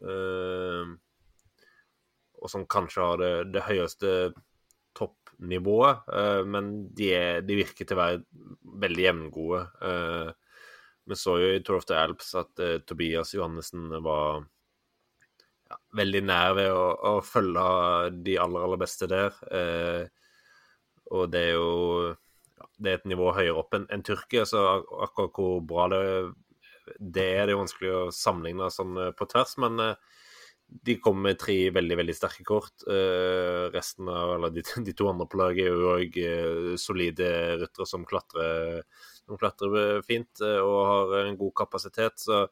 Eh, 0.00 0.92
og 2.40 2.48
som 2.48 2.64
kanskje 2.70 3.04
har 3.04 3.20
det, 3.20 3.32
det 3.54 3.66
høyeste 3.66 4.12
toppnivået. 4.96 6.06
Eh, 6.12 6.44
men 6.46 6.70
de, 6.94 7.10
er, 7.14 7.42
de, 7.46 7.58
virker 7.60 7.86
til 7.86 7.96
å 7.96 8.00
være 8.00 8.22
veldig 8.84 9.04
jevngode. 9.06 9.64
Eh, 9.88 10.30
vi 11.10 11.18
så 11.18 11.36
jo 11.40 11.52
i 11.54 11.60
Tour 11.64 11.80
of 11.80 11.88
the 11.88 11.98
Alps 11.98 12.32
at 12.38 12.62
eh, 12.62 12.78
Tobias 12.86 13.34
Johannessen 13.34 13.88
var 14.04 14.42
ja, 15.70 15.78
veldig 16.00 16.24
nær 16.26 16.56
ved 16.58 16.72
å, 16.74 16.86
å, 17.12 17.14
følge 17.24 17.68
de 18.26 18.38
aller, 18.42 18.66
aller 18.66 18.80
beste 18.80 19.08
der. 19.10 19.36
og 21.10 21.30
det 21.30 21.40
er 21.48 21.56
jo 21.56 22.10
det 22.80 22.92
er 22.92 23.00
et 23.00 23.10
nivå 23.12 23.32
høyere 23.36 23.58
opp 23.60 23.76
enn 23.76 23.86
en 23.92 24.04
Tyrkia, 24.06 24.46
så 24.48 24.62
akkurat 25.04 25.36
hvor 25.36 25.60
bra 25.68 25.86
det, 25.92 26.00
det 26.98 27.26
er, 27.36 27.44
det 27.48 27.54
er 27.54 27.60
vanskelig 27.60 27.92
å 27.92 28.00
sammenligne 28.14 28.70
sånn 28.72 28.96
eh, 28.98 29.12
på 29.16 29.28
tvers. 29.30 29.54
Men 29.62 29.82
uh, 29.84 30.18
de 30.86 30.96
kommer 31.02 31.30
med 31.30 31.40
tre 31.42 31.58
veldig 31.74 31.98
veldig 32.00 32.16
sterke 32.16 32.46
kort. 32.48 32.74
Uh, 32.88 33.68
resten 33.74 34.08
av, 34.10 34.36
eller 34.38 34.54
de, 34.54 34.64
de, 34.86 34.96
to 34.96 35.10
andre 35.10 35.28
på 35.30 35.40
laget 35.40 35.66
er 35.66 35.72
jo 35.74 35.94
òg 35.96 36.20
solide 36.80 37.30
ryttere 37.62 37.88
som 37.88 38.06
klatrer, 38.08 38.84
som 39.24 39.40
klatrer 39.40 40.04
fint 40.06 40.44
og 40.46 40.78
har 40.92 41.16
en 41.24 41.40
god 41.40 41.56
kapasitet. 41.62 42.22
Så, 42.22 42.46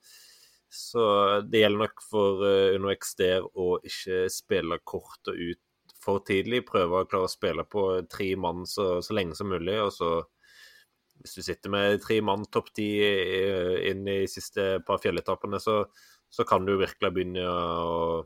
så 0.68 1.04
det 1.48 1.64
gjelder 1.64 1.86
nok 1.86 2.04
for 2.04 2.44
uh, 2.44 2.76
Uno 2.76 2.92
der 3.18 3.48
å 3.48 3.78
ikke 3.80 4.26
spille 4.32 4.82
kortet 4.84 5.34
ut 5.38 5.62
for 6.04 6.22
tidlig. 6.26 6.64
Prøve 6.68 7.02
å 7.02 7.08
klare 7.10 7.28
å 7.28 7.32
spille 7.32 7.64
på 7.68 7.84
tre 8.10 8.32
mann 8.40 8.66
så, 8.68 8.98
så 9.04 9.16
lenge 9.16 9.38
som 9.38 9.50
mulig. 9.50 9.76
Og 9.82 9.92
så, 9.94 10.12
hvis 11.22 11.38
du 11.38 11.42
sitter 11.46 11.74
med 11.74 11.98
tre 12.04 12.20
mann 12.24 12.46
topp 12.52 12.72
ti 12.78 12.88
inn 13.90 14.06
i 14.08 14.20
siste 14.30 14.78
par 14.86 15.02
fjelletappene, 15.02 15.60
så, 15.62 15.82
så, 16.30 16.46
kan 16.48 16.66
du 16.66 16.76
virkelig 16.78 17.12
begynne 17.14 17.44
å 17.48 18.24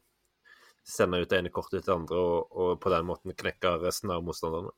sende 0.82 1.22
ut 1.22 1.30
det 1.30 1.38
ene 1.38 1.54
kortet 1.54 1.82
til 1.82 1.92
det 1.92 1.98
andre, 1.98 2.20
og, 2.20 2.56
og 2.58 2.78
på 2.82 2.90
den 2.92 3.06
måten 3.06 3.36
knekke 3.38 3.76
resten 3.84 4.12
av 4.12 4.24
motstanderne. 4.26 4.74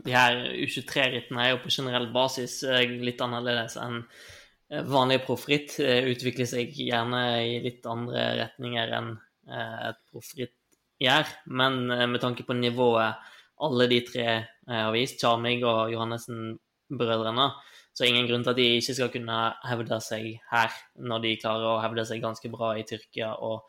De 0.00 0.14
her 0.14 0.38
U23-rittene 0.56 1.42
er 1.44 1.52
jo 1.52 1.60
på 1.62 1.72
generell 1.72 2.08
basis 2.14 2.62
eh, 2.66 2.94
litt 3.04 3.20
annerledes 3.22 3.76
enn 3.80 4.00
eh, 4.00 4.82
vanlig 4.88 5.20
proffritt. 5.26 5.76
Utvikler 5.78 6.48
seg 6.48 6.72
gjerne 6.74 7.22
i 7.44 7.60
litt 7.64 7.86
andre 7.86 8.24
retninger 8.40 8.96
enn 8.98 9.12
eh, 9.12 9.78
et 9.90 10.00
proffritt 10.10 10.56
gjør. 11.02 11.30
Men 11.58 11.84
eh, 11.90 12.08
med 12.10 12.22
tanke 12.22 12.46
på 12.46 12.56
nivået 12.56 13.30
alle 13.62 13.88
de 13.90 14.00
tre 14.06 14.26
eh, 14.32 14.44
har 14.68 14.92
vist, 14.94 15.20
Charmig 15.20 15.60
og 15.62 15.92
Johannessen-brødrene, 15.92 17.48
så 17.92 18.02
er 18.02 18.08
det 18.08 18.12
ingen 18.14 18.28
grunn 18.30 18.44
til 18.46 18.54
at 18.54 18.60
de 18.60 18.68
ikke 18.78 18.96
skal 18.96 19.10
kunne 19.12 19.38
hevde 19.68 19.98
seg 20.00 20.28
her, 20.50 20.76
når 20.96 21.24
de 21.24 21.38
klarer 21.42 21.70
å 21.74 21.80
hevde 21.84 22.06
seg 22.08 22.22
ganske 22.24 22.50
bra 22.52 22.72
i 22.80 22.86
Tyrkia 22.88 23.34
og 23.44 23.66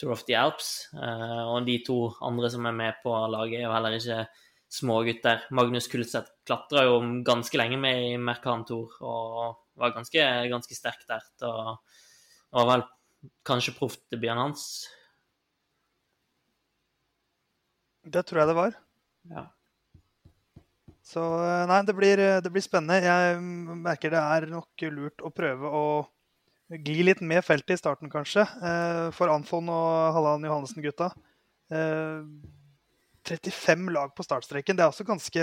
Tour 0.00 0.16
of 0.16 0.24
the 0.26 0.36
Alps. 0.38 0.72
Eh, 0.96 1.42
og 1.46 1.68
de 1.68 1.78
to 1.86 1.98
andre 2.24 2.50
som 2.52 2.66
er 2.66 2.78
med 2.78 3.02
på 3.04 3.14
laget, 3.32 3.60
er 3.60 3.68
jo 3.68 3.74
heller 3.76 3.98
ikke 3.98 4.24
smågutter. 4.72 5.44
Magnus 5.52 5.86
Kulseth 5.92 6.32
klatra 6.48 6.86
jo 6.88 6.96
ganske 7.26 7.60
lenge 7.60 7.78
med 7.80 8.06
i 8.08 8.16
Mercantour 8.16 8.96
og 9.04 9.60
var 9.78 9.92
ganske, 9.94 10.24
ganske 10.48 10.76
sterk 10.76 11.04
der. 11.08 11.22
Og 11.44 11.76
var 12.56 12.68
vel 12.70 12.84
kanskje 13.46 13.76
proffdebuten 13.76 14.40
hans 14.40 14.64
Det 18.02 18.26
tror 18.26 18.42
jeg 18.42 18.50
det 18.50 18.58
var. 18.58 18.74
Ja. 19.30 19.46
Så 21.06 21.22
eh, 21.42 21.66
nei, 21.70 21.82
det 21.86 21.94
blir, 21.98 22.18
eh, 22.22 22.40
det 22.42 22.50
blir, 22.52 22.62
spennende. 22.64 23.04
Jeg 23.04 23.40
merker 23.82 24.10
det 24.14 24.22
er 24.22 24.46
nok 24.50 24.70
lurt 24.94 25.22
å 25.22 25.30
prøve 25.34 25.66
å 25.68 25.84
gli 26.72 27.02
litt 27.04 27.20
med 27.20 27.44
feltet 27.44 27.74
i 27.76 27.80
starten, 27.80 28.10
kanskje. 28.10 28.42
Eh, 28.46 29.10
for 29.14 29.28
Anfon 29.32 29.68
og 29.70 30.14
Halland 30.16 30.44
Johannessen-gutta. 30.48 31.08
35 31.72 33.92
lag 33.94 34.10
på 34.12 34.22
startstreken. 34.26 34.76
Det 34.76 34.84
er 34.84 34.90
også 34.90 35.08
ganske 35.08 35.42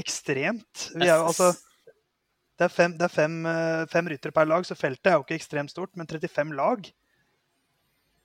ekstremt. 0.00 0.76
Vi 0.94 1.08
er 1.08 1.16
jo 1.18 1.26
altså 1.28 1.48
det 2.60 2.66
er, 2.66 2.72
fem, 2.72 2.92
det 2.96 3.04
er 3.06 3.12
fem, 3.12 3.34
fem 3.88 4.08
ryttere 4.12 4.36
per 4.36 4.46
lag, 4.48 4.62
så 4.68 4.74
feltet 4.76 5.06
er 5.08 5.14
jo 5.16 5.22
ikke 5.24 5.36
ekstremt 5.36 5.72
stort. 5.72 5.92
Men 5.96 6.08
35 6.08 6.52
lag 6.56 6.78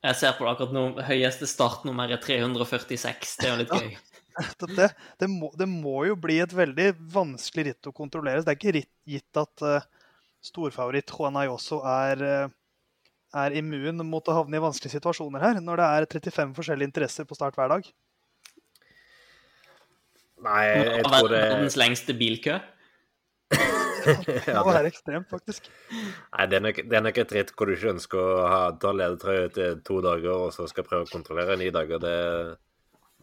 jeg 0.06 0.18
ser 0.20 0.36
på 0.38 0.46
det 0.46 0.52
akkurat 0.54 0.76
nå. 0.76 0.84
Høyeste 1.08 1.48
startnummer 1.50 2.12
er 2.14 2.22
346. 2.22 3.38
Det 3.42 3.48
er 3.48 3.54
jo 3.54 3.64
litt 3.64 3.74
gøy. 3.74 3.96
Det, 4.36 4.90
det, 5.16 5.28
må, 5.32 5.48
det, 5.56 5.64
må, 5.64 6.02
jo 6.10 6.18
bli 6.20 6.42
et 6.44 6.52
veldig 6.52 6.90
vanskelig 7.08 7.70
ritt 7.70 7.88
å 7.88 7.94
kontrollere. 7.96 8.42
Det 8.44 8.52
er 8.52 8.58
ikke 8.60 8.82
gitt 9.08 9.40
at 9.40 9.64
uh, 9.64 9.86
storfavoritt 10.44 11.14
Juan 11.16 11.38
Ayoso 11.40 11.78
er, 11.88 12.20
uh, 12.20 13.38
er 13.40 13.56
immun 13.56 14.04
mot 14.04 14.28
å 14.28 14.36
havne 14.42 14.60
i 14.60 14.64
vanskelige 14.66 14.98
situasjoner 14.98 15.40
her, 15.40 15.62
når 15.64 15.80
det 15.80 15.88
er 15.88 16.08
35 16.18 16.52
forskjellige 16.58 16.92
interesser 16.92 17.30
på 17.30 17.38
start 17.40 17.56
hver 17.56 17.72
dag. 17.78 17.88
Nei, 20.44 20.66
jeg 20.68 21.08
tror 21.08 21.32
det 21.32 21.44
Verdens 21.46 21.80
lengste 21.80 22.20
bilkø? 22.20 22.60
det 24.46 24.56
må 24.56 24.72
være 24.72 24.92
ekstremt, 24.92 25.28
faktisk. 25.32 25.68
Nei, 25.92 26.46
det 26.52 26.60
er, 26.60 26.64
nok, 26.68 26.80
det 26.86 26.98
er 27.00 27.04
nok 27.06 27.20
et 27.24 27.36
ritt 27.38 27.54
hvor 27.56 27.70
du 27.70 27.76
ikke 27.76 27.94
ønsker 27.96 28.22
å 28.22 28.48
ha, 28.52 28.62
ta 28.82 28.94
ledertrøye 28.96 29.52
til 29.56 29.82
to 29.88 30.00
dager, 30.06 30.46
og 30.48 30.56
så 30.56 30.68
skal 30.72 30.88
prøve 30.88 31.08
å 31.08 31.12
kontrollere 31.12 31.58
ni 31.62 31.72
dager. 31.74 32.02
Det, 32.04 32.16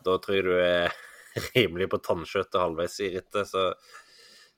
da 0.07 0.17
tror 0.23 0.39
jeg 0.39 0.47
du 0.49 0.55
er 0.59 0.95
rimelig 1.57 1.91
på 1.93 2.03
tannkjøttet 2.05 2.61
halvveis 2.61 2.99
i 3.05 3.13
rittet. 3.17 3.51
Så 3.51 3.69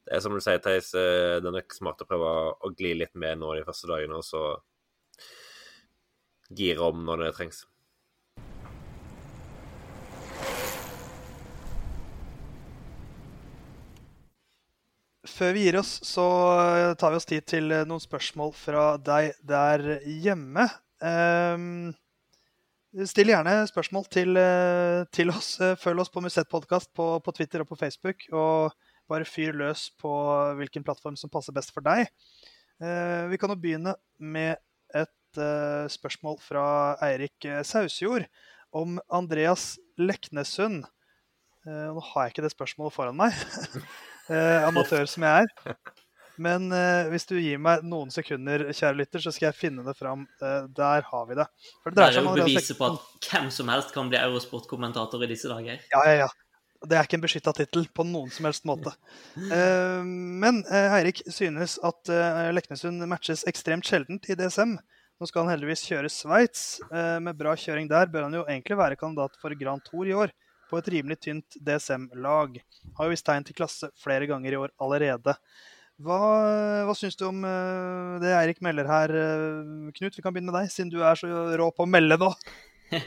det 0.05 0.17
er 0.17 0.25
som 0.25 0.37
du 0.37 0.43
sier, 0.45 0.61
Theis, 0.65 0.93
eh, 0.99 1.39
det 1.41 1.51
er 1.51 1.59
nok 1.59 1.77
smart 1.77 2.03
å 2.05 2.09
prøve 2.09 2.33
å 2.61 2.73
gli 2.77 2.95
litt 2.99 3.15
med 3.17 3.41
nå 3.41 3.55
de 3.57 3.65
første 3.67 3.89
dagene, 3.91 4.21
og 4.21 4.27
så 4.27 4.43
gire 6.55 6.91
om 6.91 7.07
når 7.07 7.27
det 7.27 7.37
trengs. 7.39 7.65
Før 15.35 15.51
vi 15.57 15.65
gir 15.65 15.81
oss, 15.81 15.97
så 16.07 16.25
tar 17.01 17.11
vi 17.11 17.19
oss 17.19 17.27
tid 17.27 17.47
til 17.51 17.73
noen 17.89 18.03
spørsmål 18.03 18.53
fra 18.55 18.85
deg 19.03 19.33
der 19.43 19.83
hjemme. 20.07 20.69
Um, 21.03 21.91
still 23.11 23.33
gjerne 23.33 23.57
spørsmål 23.67 24.07
til, 24.15 24.39
til 25.11 25.33
oss. 25.35 25.57
Følg 25.83 26.05
oss 26.05 26.13
på 26.15 26.23
Musettpodkast 26.23 26.93
på, 26.95 27.09
på, 27.19 27.35
Twitter 27.35 27.65
og 27.65 27.73
på 27.73 27.81
Facebook. 27.81 28.29
Og 28.31 28.71
bare 29.11 29.27
fyr 29.27 29.59
løs 29.59 29.89
på 29.99 30.15
hvilken 30.61 30.87
plattform 30.87 31.19
som 31.19 31.33
passer 31.35 31.57
best 31.57 31.75
for 31.75 31.83
deg. 31.83 32.07
Uh, 32.79 33.27
vi 33.33 33.39
kan 33.41 33.51
jo 33.51 33.59
begynne 33.59 33.99
med 34.23 34.55
et 34.95 35.43
uh, 35.43 35.91
spørsmål 35.91 36.39
fra 36.47 36.67
Eirik 37.11 37.51
Sausjord 37.67 38.31
om 38.71 39.01
Andreas 39.11 39.73
Leknesund. 39.99 40.85
Uh, 41.67 41.91
nå 41.91 42.11
har 42.13 42.29
jeg 42.29 42.37
ikke 42.37 42.47
det 42.47 42.55
spørsmålet 42.55 43.01
foran 43.03 43.19
meg. 43.19 43.35
eh, 44.31 44.69
amatør 44.69 45.09
som 45.11 45.27
jeg 45.27 45.47
er. 45.47 45.77
Men 46.37 46.67
eh, 46.75 47.09
hvis 47.13 47.29
du 47.31 47.37
gir 47.39 47.61
meg 47.63 47.85
noen 47.87 48.11
sekunder, 48.11 48.67
kjære 48.75 48.99
lytter, 48.99 49.23
så 49.23 49.33
skal 49.35 49.51
jeg 49.51 49.59
finne 49.59 49.85
det 49.87 49.95
fram. 49.99 50.25
Eh, 50.43 50.65
der 50.75 51.05
har 51.07 51.29
vi 51.29 51.37
det. 51.39 51.47
For 51.83 51.95
det, 51.95 52.01
det 52.01 52.07
er 52.09 52.25
jo 52.25 52.33
beviset 52.35 52.79
på 52.79 52.89
at 52.91 53.29
hvem 53.29 53.53
som 53.55 53.71
helst 53.71 53.95
kan 53.95 54.11
bli 54.11 54.19
Eurosport-kommentator 54.19 55.23
i 55.23 55.31
disse 55.31 55.51
dager. 55.51 55.85
Ja, 55.95 56.03
ja, 56.11 56.25
ja. 56.25 56.33
Det 56.85 56.99
er 56.99 57.07
ikke 57.07 57.17
en 57.17 57.23
beskytta 57.25 57.55
tittel 57.57 57.87
på 57.97 58.05
noen 58.05 58.33
som 58.35 58.49
helst 58.49 58.67
måte. 58.69 58.93
Eh, 59.39 60.03
men 60.05 60.61
eh, 60.69 60.97
Eirik 60.99 61.23
synes 61.33 61.79
at 61.87 62.11
eh, 62.13 62.51
Leknesund 62.53 63.07
matches 63.09 63.47
ekstremt 63.49 63.89
sjeldent 63.89 64.29
i 64.29 64.37
DSM. 64.37 64.75
Nå 65.21 65.29
skal 65.31 65.47
han 65.47 65.55
heldigvis 65.55 65.87
kjøre 65.87 66.11
Sveits. 66.11 66.65
Med 67.23 67.39
bra 67.39 67.53
kjøring 67.55 67.87
der 67.89 68.11
bør 68.11 68.27
han 68.27 68.35
jo 68.35 68.43
egentlig 68.49 68.77
være 68.81 68.99
kandidat 68.99 69.39
for 69.41 69.55
Grand 69.57 69.85
Tour 69.87 70.11
i 70.11 70.17
år 70.19 70.33
på 70.71 70.81
et 70.81 70.91
rimelig 70.95 71.21
tynt 71.25 71.57
DSM-lag. 71.61 72.59
Har 72.99 73.09
jo 73.09 73.15
vist 73.15 73.27
tegn 73.27 73.47
til 73.47 73.57
klasse 73.59 73.91
flere 74.01 74.29
ganger 74.31 74.55
i 74.55 74.61
år 74.61 74.75
allerede. 74.83 75.37
Hva, 76.05 76.19
hva 76.89 76.95
syns 76.99 77.15
du 77.21 77.27
om 77.29 77.45
uh, 77.47 78.19
det 78.23 78.33
Eirik 78.35 78.61
melder 78.67 78.89
her, 78.91 79.15
uh, 79.15 79.93
Knut? 79.95 80.17
Vi 80.17 80.25
kan 80.25 80.35
begynne 80.35 80.51
med 80.51 80.59
deg, 80.59 80.73
siden 80.73 80.91
du 80.91 80.99
er 81.07 81.19
så 81.19 81.29
rå 81.31 81.69
på 81.71 81.87
å 81.87 81.91
melde 81.91 82.19
nå. 82.19 82.33
uh, 82.95 82.99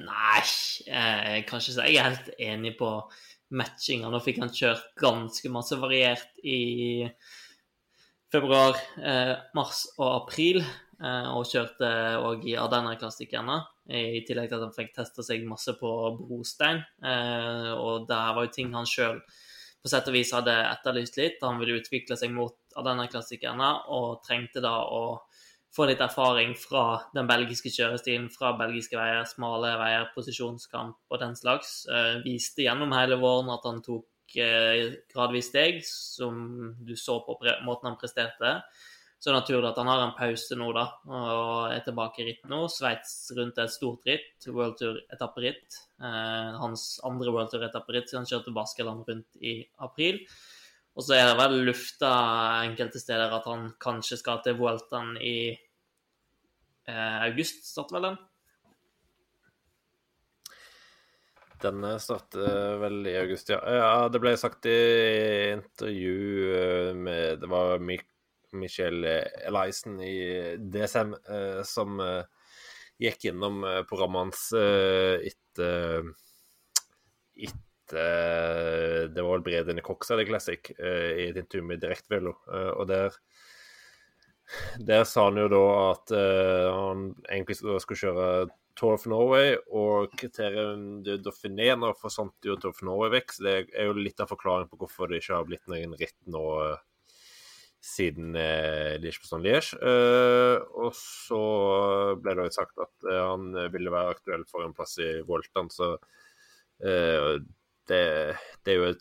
nei, 0.10 0.42
jeg 0.84 1.46
kan 1.48 1.62
ikke 1.62 1.64
si 1.64 1.78
jeg 1.78 1.96
er 1.96 2.10
helt 2.10 2.28
enig 2.36 2.76
på 2.80 2.92
matchinga. 3.56 4.10
Nå 4.12 4.20
fikk 4.24 4.42
han 4.42 4.52
kjørt 4.52 4.90
ganske 5.00 5.52
masse 5.52 5.78
variert 5.80 6.42
i 6.44 7.08
februar, 8.32 8.76
eh, 9.00 9.34
mars 9.56 9.86
og 9.96 10.10
april. 10.24 10.60
Eh, 10.98 11.28
og 11.30 11.46
kjørte 11.46 11.88
òg 12.26 12.46
i 12.50 12.56
Ardenner-klassikkerne. 12.58 13.60
I 13.88 14.20
tillegg 14.28 14.50
til 14.50 14.58
at 14.58 14.66
han 14.66 14.74
fikk 14.76 14.90
testa 14.96 15.24
seg 15.24 15.46
masse 15.48 15.72
på 15.80 15.90
brostein. 16.18 16.82
Eh, 17.00 17.70
og 17.72 18.08
det 18.08 18.18
var 18.36 18.44
jo 18.44 18.52
ting 18.52 18.74
han 18.76 18.88
sjøl 18.88 19.22
på 19.78 19.90
sett 19.90 20.08
og 20.10 20.16
vis 20.16 20.34
hadde 20.34 20.54
etterlyst 20.68 21.16
litt. 21.20 21.38
Han 21.44 21.60
ville 21.62 21.78
utvikle 21.80 22.18
seg 22.18 22.34
mot 22.34 22.56
Ardenner-klassikerne 22.76 23.70
og 23.94 24.20
trengte 24.26 24.60
da 24.64 24.74
å 24.84 25.02
få 25.74 25.86
litt 25.88 26.02
erfaring 26.02 26.54
fra 26.58 27.00
den 27.14 27.28
belgiske 27.28 27.70
kjørestilen, 27.72 28.28
fra 28.32 28.54
belgiske 28.58 28.98
veier, 28.98 29.24
smale 29.28 29.74
veier, 29.80 30.08
posisjonskamp 30.14 30.96
og 31.08 31.20
den 31.22 31.36
slags. 31.38 31.82
Eh, 31.88 32.20
viste 32.24 32.64
gjennom 32.64 32.94
hele 32.96 33.20
våren 33.20 33.52
at 33.54 33.66
han 33.68 33.82
tok 33.84 34.38
eh, 34.40 34.98
gradvis 35.12 35.50
steg, 35.52 35.82
som 35.86 36.72
du 36.84 36.94
så 36.96 37.20
på 37.24 37.38
måten 37.66 37.92
han 37.92 37.98
presterte. 38.00 38.58
Så 39.18 39.30
det 39.30 39.32
er 39.32 39.40
naturlig 39.40 39.66
at 39.72 39.78
han 39.80 39.88
har 39.90 40.00
en 40.04 40.14
pause 40.14 40.54
nå, 40.54 40.68
da, 40.76 40.84
og 41.10 41.72
er 41.74 41.80
tilbake 41.82 42.22
i 42.22 42.28
ritt 42.28 42.44
nå. 42.46 42.60
Sveits 42.70 43.32
rundt 43.34 43.56
et 43.58 43.72
stort 43.74 44.06
ritt, 44.06 44.46
World 44.46 44.76
Tour-etapperitt. 44.78 45.80
Eh, 45.98 46.58
hans 46.62 46.84
andre 47.06 47.32
World 47.34 47.50
Tour-etapperitt 47.50 48.06
siden 48.06 48.22
han 48.22 48.30
kjørte 48.30 48.54
Baskeland 48.54 49.10
rundt 49.10 49.40
i 49.42 49.56
april. 49.82 50.20
Og 50.94 51.02
så 51.02 51.16
er 51.16 51.26
det 51.32 51.38
vel 51.40 51.58
lufta 51.66 52.12
enkelte 52.68 53.02
steder 53.02 53.34
at 53.34 53.50
han 53.50 53.72
kanskje 53.82 54.20
skal 54.22 54.38
til 54.46 54.54
Vueltaen 54.58 55.16
i 55.18 55.38
eh, 55.50 57.18
august, 57.26 57.66
starter 57.72 57.98
vel 57.98 58.08
den? 58.12 58.22
Den 61.58 61.86
starter 61.98 62.78
vel 62.78 63.02
i 63.10 63.16
august, 63.18 63.50
ja. 63.50 63.58
ja. 63.66 63.90
Det 64.14 64.22
ble 64.22 64.36
sagt 64.38 64.70
i 64.70 64.78
intervju 65.56 66.18
eh, 66.54 66.94
med 66.94 67.42
Det 67.42 67.50
var 67.50 67.82
Michel 68.52 69.04
Eliassen 69.04 70.00
i 70.04 70.16
DSM 70.58 71.14
eh, 71.18 71.60
som 71.66 72.00
eh, 72.00 72.24
gikk 73.02 73.28
gjennom 73.28 73.62
eh, 73.66 73.82
programmet 73.88 74.28
hans 74.28 74.48
eh, 74.56 75.28
etter 75.32 76.12
etter 77.38 77.66
Eh, 77.92 79.08
det 79.08 79.22
var 79.22 79.38
vel 79.38 79.44
Bredene 79.44 79.80
i 79.80 80.12
eller 80.12 80.24
Classic 80.24 80.70
eh, 80.78 81.12
i 81.24 81.28
et 81.30 81.36
intervju 81.36 81.64
med 81.64 81.80
Direktvelo. 81.80 82.34
Eh, 82.52 82.70
og 82.76 82.88
der, 82.88 83.14
der 84.78 85.04
sa 85.04 85.28
han 85.28 85.40
jo 85.40 85.48
da 85.52 85.64
at 85.90 86.12
han 86.12 87.12
egentlig 87.28 87.58
skulle 87.58 88.00
kjøre 88.02 88.48
Tour 88.78 88.94
of 88.94 89.06
Norway, 89.10 89.56
og 89.74 90.12
kriteriet 90.14 91.02
de 91.04 91.16
Dauphiné 91.18 91.72
nå 91.74 91.90
forsvant 91.98 92.46
jo 92.46 92.54
Tour 92.56 92.76
of 92.76 92.84
Norway 92.86 93.10
vekk. 93.16 93.34
Så 93.34 93.46
det 93.46 93.56
er 93.72 93.88
jo 93.88 93.96
litt 93.98 94.20
av 94.22 94.30
forklaringen 94.30 94.70
på 94.70 94.78
hvorfor 94.84 95.10
det 95.10 95.22
ikke 95.22 95.40
har 95.40 95.48
blitt 95.48 95.66
noen 95.70 95.96
ritt 95.98 96.18
nå 96.30 96.44
siden 97.80 98.34
eh, 98.36 98.96
Liège-Bastogne-Liège. 99.02 99.78
Eh, 99.78 100.56
og 100.82 100.94
så 100.96 101.42
ble 102.22 102.34
det 102.34 102.48
jo 102.48 102.56
sagt 102.56 102.80
at 102.82 103.10
eh, 103.10 103.20
han 103.22 103.52
ville 103.72 103.92
være 103.94 104.16
aktuell 104.16 104.44
for 104.50 104.66
en 104.66 104.74
plass 104.76 104.98
i 105.02 105.18
Voltan, 105.26 105.70
så 105.72 105.96
det, 106.78 108.02
det, 108.62 108.70
er 108.70 108.76
jo 108.76 108.90
et 108.92 109.00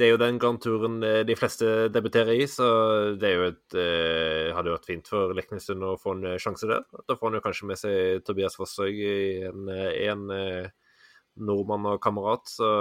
det 0.00 0.06
er 0.06 0.14
jo 0.14 0.20
den 0.22 0.38
Grand 0.40 0.56
Touren 0.64 1.02
eh, 1.04 1.20
de 1.28 1.36
fleste 1.36 1.90
debuterer 1.92 2.32
i, 2.40 2.46
så 2.48 2.68
det 3.20 3.28
er 3.28 3.34
jo 3.36 3.48
et, 3.50 3.76
hadde 4.56 4.70
jo 4.70 4.76
vært 4.78 4.88
fint 4.88 5.10
for 5.12 5.34
Leknestuen 5.36 5.84
å 5.84 5.98
få 6.00 6.16
en 6.16 6.40
sjanse 6.40 6.68
der. 6.68 6.86
Da 7.08 7.16
får 7.16 7.28
han 7.28 7.38
jo 7.38 7.44
kanskje 7.44 7.68
med 7.68 7.80
seg 7.80 8.24
Tobias 8.26 8.56
Fossøy 8.60 8.92
i 8.92 9.12
en, 9.48 9.68
en 9.72 10.24
nordmann 11.36 11.92
og 11.92 12.00
kamerat, 12.04 12.48
så 12.48 12.72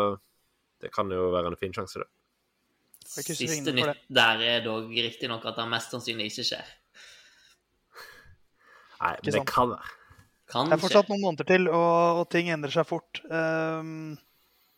det 0.81 0.91
kan 0.95 1.11
jo 1.13 1.29
være 1.35 1.51
en 1.51 1.59
fin 1.59 1.75
sjanse, 1.75 2.01
det. 2.01 2.09
Siste 3.07 3.73
nytt 3.75 4.05
der 4.13 4.43
er 4.45 4.61
dog 4.65 4.91
riktignok 4.91 5.45
at 5.49 5.57
det 5.57 5.67
mest 5.71 5.93
sannsynlig 5.93 6.29
ikke 6.31 6.45
skjer. 6.51 6.69
Nei, 9.01 9.15
men 9.17 9.35
det 9.35 9.43
kan 9.49 9.71
være. 9.73 9.97
Kan 10.51 10.67
det 10.67 10.75
er 10.75 10.83
fortsatt 10.83 11.09
noen 11.09 11.23
måneder 11.23 11.47
til, 11.47 11.69
og, 11.71 12.21
og 12.21 12.25
ting 12.31 12.51
endrer 12.51 12.73
seg 12.73 12.87
fort. 12.87 13.21
Um, 13.31 14.17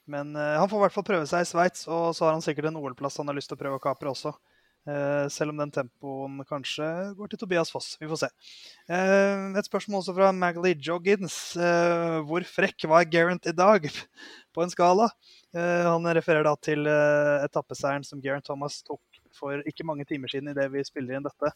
men 0.09 0.35
uh, 0.37 0.59
han 0.59 0.69
får 0.69 0.79
i 0.79 0.83
hvert 0.85 0.95
fall 0.95 1.07
prøve 1.07 1.29
seg 1.29 1.43
i 1.43 1.49
Sveits, 1.49 1.87
og 1.89 2.11
så 2.13 2.27
har 2.27 2.35
han 2.35 2.43
sikkert 2.45 2.69
en 2.69 2.77
OL-plass 2.79 3.17
han 3.21 3.31
har 3.31 3.37
lyst 3.37 3.49
til 3.51 3.57
å 3.57 3.63
prøve 3.63 3.79
å 3.79 3.83
kapre 3.83 4.11
også. 4.13 4.35
Uh, 4.83 5.29
selv 5.31 5.53
om 5.53 5.59
den 5.61 5.69
tempoen 5.71 6.41
kanskje 6.43 6.85
går 7.15 7.29
til 7.31 7.39
Tobias 7.39 7.69
Foss. 7.71 7.93
Vi 8.01 8.07
får 8.09 8.25
se. 8.25 8.27
Uh, 8.91 9.55
et 9.55 9.69
spørsmål 9.69 10.01
også 10.01 10.15
fra 10.17 10.31
Magley 10.35 10.75
Joggins. 10.75 11.37
hvor 12.27 12.43
frekk 12.43 12.83
var 12.91 13.07
Gerrant 13.07 13.47
i 13.47 13.55
dag 13.55 13.87
på 14.53 14.63
en 14.63 14.73
skala? 14.73 15.09
han 15.53 16.07
refererer 16.17 16.47
da 16.47 16.55
til 16.57 16.87
etappeseieren 16.89 18.03
som 18.03 18.17
Gerrant 18.19 18.47
Thomas 18.47 18.79
tok 18.81 19.19
for 19.37 19.61
ikke 19.69 19.85
mange 19.85 20.03
timer 20.09 20.31
siden 20.31 20.49
i 20.49 20.55
det 20.57 20.65
vi 20.73 20.81
spiller 20.83 21.19
inn 21.19 21.27
dette, 21.27 21.51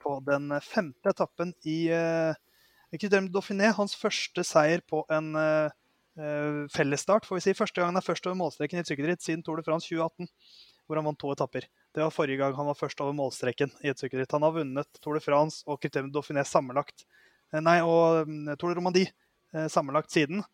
på 0.00 0.16
den 0.24 0.48
femte 0.64 1.12
etappen 1.12 1.52
i 1.68 1.92
uh, 1.92 2.32
Dauphiné. 2.96 3.70
Hans 3.76 3.94
første 3.94 4.42
seier 4.42 4.80
på 4.88 5.04
en 5.12 5.36
fellesstart, 6.72 7.24
får 7.24 7.38
vi 7.38 7.44
si. 7.44 7.54
Første 7.56 7.80
gang 7.80 7.92
han 7.92 8.00
er 8.00 8.04
først 8.04 8.26
over 8.26 8.36
målstreken 8.40 8.80
i 8.80 8.82
et 8.82 8.88
sykkelritt 8.90 9.22
siden 9.24 9.44
Tour 9.44 9.60
de 9.60 9.64
France 9.64 9.88
2018, 9.88 10.28
hvor 10.92 11.00
han 11.00 11.08
vant 11.08 11.20
to 11.20 11.30
etapper. 11.32 11.64
Det 11.96 12.04
var 12.04 12.12
forrige 12.12 12.42
gang 12.42 12.56
han 12.58 12.68
var 12.68 12.76
først 12.76 13.00
over 13.00 13.16
målstreken 13.16 13.72
i 13.80 13.92
et 13.92 14.00
sykkelritt. 14.00 14.32
Han 14.36 14.44
har 14.44 14.52
vunnet 14.58 15.00
Tour 15.00 15.16
de 15.16 15.24
France 15.24 15.64
og 15.64 15.80
Criterium 15.80 16.12
Dauphiné 16.12 16.44
sammenlagt. 16.48 17.06
Uh, 17.52 17.62
nei, 17.64 17.78
og 17.80 18.28
um, 18.28 18.52
Tour 18.60 18.72
de 18.72 18.76
Romandie 18.76 19.08
uh, 19.56 19.68
sammenlagt 19.72 20.12
siden. 20.12 20.44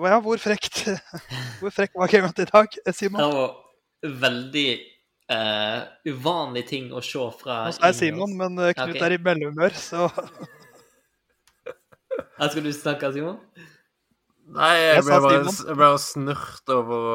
ja, 0.00 0.16
hvor 0.24 0.38
frekt 0.40 0.86
Hvor 1.60 1.74
frekk 1.74 1.92
var 1.98 2.08
Geraint 2.08 2.38
i 2.40 2.46
dag, 2.48 2.76
Simon? 2.94 3.20
Det 3.20 3.36
var 3.36 3.50
veldig 4.22 4.70
Uh, 5.30 5.86
uvanlig 6.10 6.64
ting 6.66 6.88
å 6.90 6.98
se 7.06 7.22
fra 7.38 7.68
Nå 7.68 7.74
sa 7.76 7.92
jeg 7.92 7.98
Simon, 8.00 8.32
men 8.34 8.58
Knut 8.58 8.96
okay. 8.96 8.98
er 8.98 9.14
i 9.14 9.18
mellomhumør, 9.22 9.76
så 9.78 10.10
skal 12.50 12.66
du 12.66 12.72
snakke, 12.74 13.12
Simon? 13.14 13.38
Nei, 14.50 14.74
jeg 14.82 15.02
ble 15.06 15.16
bare, 15.22 15.40
jeg 15.46 15.76
ble 15.78 15.88
snurt 16.02 16.72
over 16.74 17.08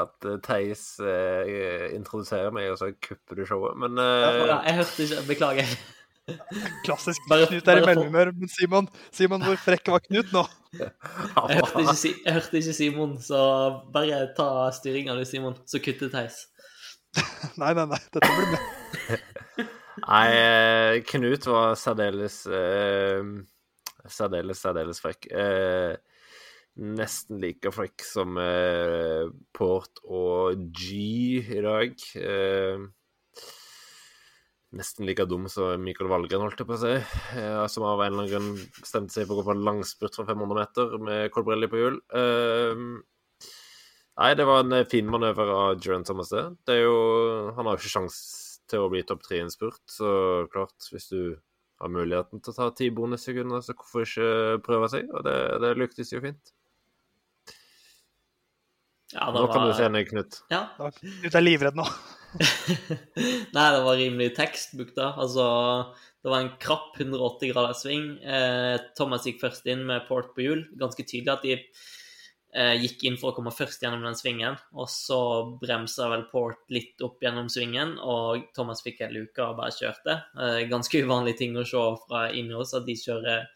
at 0.00 0.28
Theis 0.46 0.84
eh, 1.04 1.90
introduserer 1.92 2.52
meg, 2.54 2.70
og 2.72 2.78
så 2.80 2.92
kupper 2.96 3.40
du 3.40 3.44
showet. 3.48 3.76
Men 3.80 4.00
eh... 4.00 4.46
ja, 4.48 4.60
Jeg 4.70 4.78
hørte 4.78 5.04
ikke. 5.04 5.24
Beklager. 5.28 5.74
Klassisk. 6.86 7.26
Bare, 7.28 7.48
Knut 7.50 7.68
er 7.68 7.82
i 7.82 7.84
mellomhumør. 7.84 8.32
Men 8.38 8.52
Simon, 8.52 8.88
Simon, 9.12 9.44
hvor 9.44 9.60
frekk 9.60 9.92
var 9.92 10.04
Knut 10.06 10.32
nå? 10.32 10.46
jeg, 10.78 10.90
hørte 11.58 11.84
ikke, 11.84 12.14
jeg, 12.24 12.34
hørte 12.38 12.62
ikke, 12.62 12.76
Simon, 12.78 13.16
så 13.24 13.42
bare 13.92 14.22
ta 14.36 14.48
styringa 14.76 15.16
du, 15.18 15.24
Simon, 15.28 15.58
så 15.68 15.82
kutter 15.84 16.12
Theis. 16.14 16.46
nei, 17.60 17.72
nei, 17.74 17.86
nei. 17.90 18.00
Dette 18.14 18.32
blir 18.36 18.52
med. 18.54 19.64
nei, 20.06 20.26
eh, 20.32 21.00
Knut 21.10 21.48
var 21.50 21.74
særdeles 21.76 22.44
eh, 22.46 23.34
Særdeles, 24.08 24.62
særdeles 24.62 25.02
frekk. 25.02 25.28
Eh, 25.28 25.98
nesten 26.80 27.40
like 27.42 27.70
frekk 27.74 28.04
som 28.06 28.38
eh, 28.40 29.28
Port 29.56 30.00
og 30.08 30.62
G 30.72 31.42
i 31.44 31.60
dag. 31.64 31.94
Eh, 32.16 32.86
nesten 34.76 35.08
like 35.08 35.26
dum 35.28 35.48
som 35.50 35.82
Michael 35.84 36.10
Valgren, 36.12 36.44
holdt 36.44 36.62
jeg 36.62 36.68
på 36.68 36.76
å 36.78 36.80
si. 36.80 36.94
Eh, 37.38 37.64
som 37.72 37.86
av 37.88 38.00
en 38.00 38.14
eller 38.14 38.24
annen 38.24 38.32
grunn 38.32 38.80
bestemte 38.80 39.14
seg 39.14 39.26
for 39.26 39.36
å 39.36 39.42
gå 39.42 39.48
på 39.50 39.56
en 39.56 39.64
langspurt 39.66 40.16
fra 40.16 40.26
500 40.28 40.60
meter 40.60 40.94
med 41.02 41.26
Colbrelli 41.34 41.68
på 41.70 41.80
hjul. 41.80 41.98
Eh, 42.16 42.84
nei, 44.20 44.30
det 44.38 44.46
var 44.48 44.64
en 44.64 44.80
fin 44.90 45.10
manøver 45.10 45.52
av 45.56 45.84
Jern 45.84 46.06
Thomas, 46.06 46.32
det. 46.32 46.46
det 46.68 46.78
er 46.78 46.86
jo, 46.86 46.96
han 47.56 47.66
har 47.66 47.76
jo 47.76 47.82
ikke 47.82 47.96
sjanse 47.98 48.48
til 48.70 48.86
å 48.86 48.90
bli 48.92 49.02
topp 49.02 49.24
tre 49.26 49.40
i 49.40 49.44
en 49.44 49.50
spurt, 49.52 49.82
så 49.90 50.46
klart, 50.52 50.78
hvis 50.94 51.10
du 51.10 51.34
har 51.80 51.90
muligheten 51.90 52.42
til 52.44 52.52
å 52.52 52.56
ta 52.56 52.68
ti 52.76 52.90
bonussekunder, 52.94 53.64
så 53.64 53.74
hvorfor 53.74 54.04
ikke 54.04 54.60
prøve 54.64 54.90
seg? 54.92 55.08
Og 55.10 55.24
det, 55.26 55.36
det 55.64 55.76
lyktes 55.80 56.12
jo 56.14 56.22
fint. 56.22 56.52
Ja, 59.14 59.30
nå 59.34 59.44
var... 59.44 59.52
kan 59.52 59.68
du 59.68 59.74
se 59.74 59.88
noe, 59.90 60.06
Knut. 60.06 60.40
Ja. 60.52 60.64
Knut 60.78 61.34
er 61.34 61.44
livredd 61.44 61.78
nå. 61.78 61.86
Nei, 63.56 63.66
det 63.74 63.80
var 63.82 63.98
rimelig 63.98 64.32
tekstbook, 64.36 64.92
da. 64.94 65.12
Altså, 65.18 65.46
det 66.22 66.30
var 66.30 66.44
en 66.44 66.52
krapp 66.62 66.98
180 67.00 67.52
graders 67.54 67.82
sving. 67.82 68.12
Eh, 68.22 68.76
Thomas 68.98 69.26
gikk 69.26 69.40
først 69.42 69.66
inn 69.70 69.86
med 69.88 70.06
port 70.08 70.30
på 70.36 70.44
hjul. 70.44 70.62
Ganske 70.78 71.06
tydelig 71.06 71.32
at 71.34 71.46
de 71.46 71.56
eh, 71.56 72.76
gikk 72.82 73.04
inn 73.08 73.18
for 73.20 73.32
å 73.32 73.36
komme 73.36 73.52
først 73.54 73.82
gjennom 73.82 74.04
den 74.06 74.18
svingen. 74.18 74.58
Og 74.76 74.90
så 74.92 75.20
bremsa 75.62 76.10
vel 76.12 76.26
Port 76.30 76.62
litt 76.72 77.02
opp 77.06 77.22
gjennom 77.24 77.50
svingen, 77.52 77.96
og 77.98 78.46
Thomas 78.56 78.84
fikk 78.86 79.02
ei 79.06 79.10
luke 79.14 79.42
og 79.44 79.58
bare 79.58 79.74
kjørte. 79.74 80.20
Eh, 80.38 80.62
ganske 80.70 81.02
uvanlig 81.02 81.38
ting 81.40 81.58
å 81.58 81.66
se 81.66 81.84
fra 82.06 82.28
Ineos, 82.36 82.76
at 82.78 82.86
de 82.86 82.98
kjører, 83.00 83.50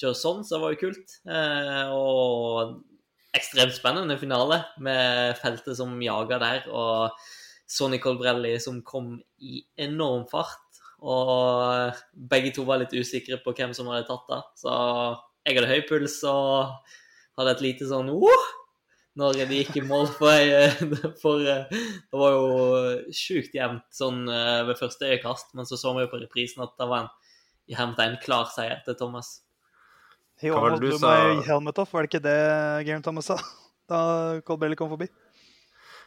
kjører, 0.00 0.18
sånn, 0.22 0.44
så 0.46 0.56
det 0.56 0.64
var 0.64 0.74
jo 0.76 0.82
kult. 0.86 1.18
Eh, 1.28 1.94
og 1.94 2.78
ekstremt 3.34 3.74
spennende 3.76 4.16
finale 4.20 4.60
med 4.82 5.38
feltet 5.40 5.78
som 5.78 5.94
jaga 6.02 6.38
der, 6.42 6.68
og 6.70 7.16
Sonny 7.70 7.98
Colbrelli 8.02 8.54
som 8.62 8.82
kom 8.86 9.16
i 9.42 9.62
enorm 9.80 10.26
fart. 10.30 10.60
Og 11.04 11.96
begge 12.30 12.52
to 12.54 12.64
var 12.64 12.80
litt 12.80 12.94
usikre 12.96 13.40
på 13.44 13.52
hvem 13.56 13.74
som 13.76 13.90
hadde 13.92 14.06
tatt 14.08 14.28
det. 14.30 14.42
Så 14.62 14.74
jeg 15.44 15.58
hadde 15.58 15.72
høy 15.72 15.82
puls 15.88 16.20
og 16.28 16.76
hadde 17.38 17.56
et 17.56 17.64
lite 17.64 17.88
sånn 17.90 18.12
oh! 18.14 18.52
når 19.18 19.44
de 19.44 19.58
gikk 19.60 19.76
i 19.78 19.84
mål. 19.86 20.08
For, 20.16 20.32
jeg, 20.32 20.88
for 21.22 21.44
eh, 21.44 21.68
det 21.70 22.18
var 22.18 22.34
jo 22.34 23.12
sjukt 23.14 23.54
jevnt 23.54 23.86
sånn 23.94 24.24
eh, 24.30 24.62
ved 24.70 24.80
første 24.80 25.10
øyekast, 25.10 25.54
men 25.58 25.68
så 25.68 25.78
så 25.80 25.94
vi 25.94 26.06
jo 26.06 26.10
på 26.12 26.22
reprisen 26.22 26.64
at 26.66 26.74
det 26.80 26.88
var 26.90 27.04
en 27.04 27.12
i 27.70 27.76
hermetegn 27.78 28.18
klar 28.20 28.50
seier 28.52 28.82
til 28.84 28.96
Thomas. 28.98 29.38
He 30.42 30.50
det 30.50 30.80
du 30.82 30.96
sa? 30.98 31.12
helmet 31.46 31.78
off, 31.78 31.92
var 31.94 32.04
det 32.04 32.10
ikke 32.10 32.24
det 32.24 32.38
Garen 32.88 33.04
Thomas 33.04 33.30
sa? 33.30 33.38
Da 33.90 34.40
Colbelly 34.48 34.78
kom 34.80 34.88
forbi. 34.88 35.10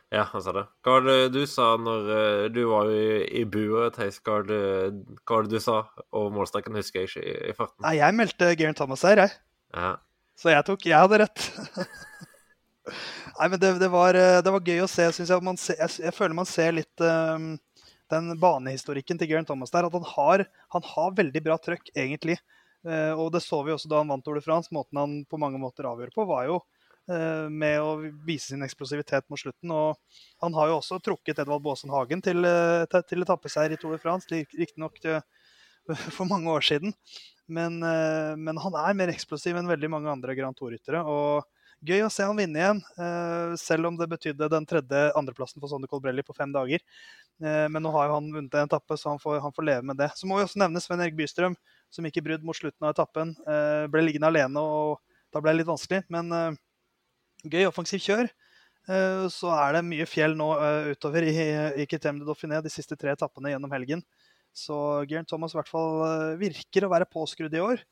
Ja, 0.09 0.23
han 0.31 0.41
sa 0.41 0.53
det. 0.55 0.63
Hva 0.81 0.95
var 0.95 1.03
det 1.05 1.17
du 1.35 1.41
sa 1.49 1.67
når 1.77 2.09
eh, 2.15 2.43
du 2.49 2.61
var 2.69 2.89
i, 2.89 3.21
i 3.41 3.43
buet, 3.43 3.97
Theis? 3.97 4.21
Hva 4.23 4.39
var 4.39 4.47
det, 4.47 5.51
du 5.51 5.59
sa? 5.61 5.81
Og 6.15 6.31
målstreken 6.33 6.77
husker 6.79 7.03
jeg 7.03 7.11
ikke 7.11 7.23
i, 7.25 7.35
i 7.51 7.55
farten. 7.57 7.77
Nei, 7.83 7.97
jeg 7.99 8.15
meldte 8.15 8.53
Garen 8.57 8.77
Thomas 8.77 9.03
her, 9.05 9.21
jeg. 9.25 9.35
Ja. 9.75 9.91
Så 10.37 10.53
jeg 10.53 10.65
tok 10.65 10.85
Jeg 10.87 11.03
hadde 11.03 11.19
rett. 11.25 11.45
Nei, 13.37 13.49
men 13.51 13.59
det, 13.61 13.73
det, 13.83 13.91
var, 13.93 14.17
eh, 14.17 14.39
det 14.41 14.53
var 14.55 14.71
gøy 14.71 14.85
å 14.85 14.89
se, 14.89 15.09
syns 15.13 15.33
jeg. 15.33 15.45
Man 15.45 15.59
ser, 15.61 15.77
jeg. 15.83 15.99
Jeg 16.07 16.15
føler 16.15 16.39
man 16.39 16.49
ser 16.49 16.77
litt 16.77 17.03
um, 17.03 17.51
den 18.13 18.31
banehistorikken 18.41 19.19
til 19.19 19.29
Garen 19.33 19.49
Thomas 19.49 19.75
der. 19.75 19.89
At 19.89 19.97
han 19.97 20.07
har, 20.15 20.47
han 20.73 20.87
har 20.95 21.17
veldig 21.19 21.43
bra 21.45 21.59
trøkk, 21.61 21.91
egentlig. 21.93 22.39
Eh, 22.87 23.13
og 23.19 23.31
det 23.35 23.43
så 23.43 23.59
vi 23.65 23.73
også 23.75 23.89
da 23.91 24.01
han 24.01 24.11
vant 24.11 24.23
Tour 24.25 24.37
de 24.37 24.43
France. 24.43 24.71
Måten 24.75 24.99
han 25.01 25.17
på 25.27 25.39
mange 25.41 25.59
måter 25.61 25.87
avgjør 25.89 26.13
på, 26.15 26.25
var 26.29 26.47
jo 26.47 26.59
eh, 27.11 27.47
med 27.51 27.81
å 27.83 27.97
vise 28.27 28.53
sin 28.53 28.63
eksplosivitet 28.65 29.27
mot 29.31 29.41
slutten. 29.41 29.73
Og 29.73 29.97
han 30.43 30.55
har 30.57 30.71
jo 30.71 30.79
også 30.79 31.01
trukket 31.03 31.43
Edvald 31.43 31.65
Baasen 31.65 31.93
Hagen 31.93 32.23
til, 32.23 32.47
eh, 32.47 33.01
til, 33.09 33.25
etappeseier 33.25 33.75
i 33.75 33.81
Tour 33.81 33.97
de 33.97 34.01
France, 34.03 34.29
riktignok 34.31 35.01
for 36.15 36.29
mange 36.29 36.51
år 36.51 36.65
siden. 36.67 36.95
Men, 37.47 37.79
men 37.79 38.57
han 38.59 38.73
er 38.75 38.95
mer 38.99 39.07
eksplosiv 39.13 39.55
enn 39.55 39.69
veldig 39.69 39.87
mange 39.87 40.11
andre 40.11 40.33
Grand 40.35 40.57
Tour-ryttere. 40.57 40.99
Og 41.07 41.45
gøy 41.87 42.01
å 42.03 42.09
se 42.11 42.25
han 42.27 42.35
vinne 42.35 42.59
igjen, 42.59 42.81
selv 43.55 43.87
om 43.87 43.95
det 43.95 44.09
betydde 44.11 44.49
den 44.51 44.67
tredje 44.67 45.05
andreplassen 45.15 45.63
for 45.63 45.71
Sonny 45.71 45.87
Colbrelli 45.87 46.25
på 46.27 46.35
fem 46.35 46.51
dager. 46.51 46.83
Men 47.39 47.79
nå 47.79 47.93
har 47.95 48.09
jo 48.09 48.17
han 48.17 48.27
vunnet 48.33 48.57
en 48.59 48.67
etappe, 48.67 48.97
så 48.99 49.13
han 49.13 49.23
får, 49.23 49.39
han 49.45 49.55
får 49.55 49.67
leve 49.69 49.87
med 49.87 50.01
det. 50.03 50.09
Så 50.19 50.27
må 50.27 50.41
vi 50.41 50.43
også 50.43 50.59
nevne 50.59 50.83
Sven 50.83 51.05
Erik 51.05 51.15
Bystrøm, 51.15 51.55
som 51.93 52.05
gikk 52.07 52.19
i 52.19 52.25
brudd 52.25 52.43
mot 52.45 52.57
slutten 52.57 52.85
av 52.85 52.93
etappen. 52.93 53.33
Eh, 53.47 53.85
Ble 53.91 54.03
liggende 54.03 54.29
alene, 54.31 54.61
og 54.61 54.99
da 55.33 55.41
ble 55.41 55.53
det 55.53 55.61
litt 55.61 55.69
vanskelig. 55.69 56.03
Men 56.13 56.31
eh, 56.35 56.57
gøy 57.47 57.67
offensiv 57.69 58.03
kjør. 58.03 58.29
Eh, 58.87 59.25
Så 59.33 59.51
er 59.55 59.77
det 59.77 59.85
mye 59.87 60.07
fjell 60.09 60.35
nå 60.37 60.49
utover 60.93 61.27
i, 61.27 61.35
i 61.83 61.87
Kitem 61.89 62.21
de 62.21 62.27
Dauphiné 62.27 62.61
de 62.63 62.71
siste 62.73 62.97
tre 62.99 63.13
etappene 63.15 63.53
gjennom 63.53 63.73
helgen. 63.75 64.03
Så 64.57 64.75
Geraint 65.05 65.29
Thomas 65.29 65.53
i 65.53 65.59
hvert 65.59 65.69
fall 65.69 66.37
virker 66.39 66.87
å 66.87 66.91
være 66.91 67.09
påskrudd 67.09 67.53
i 67.53 67.63
år. 67.63 67.83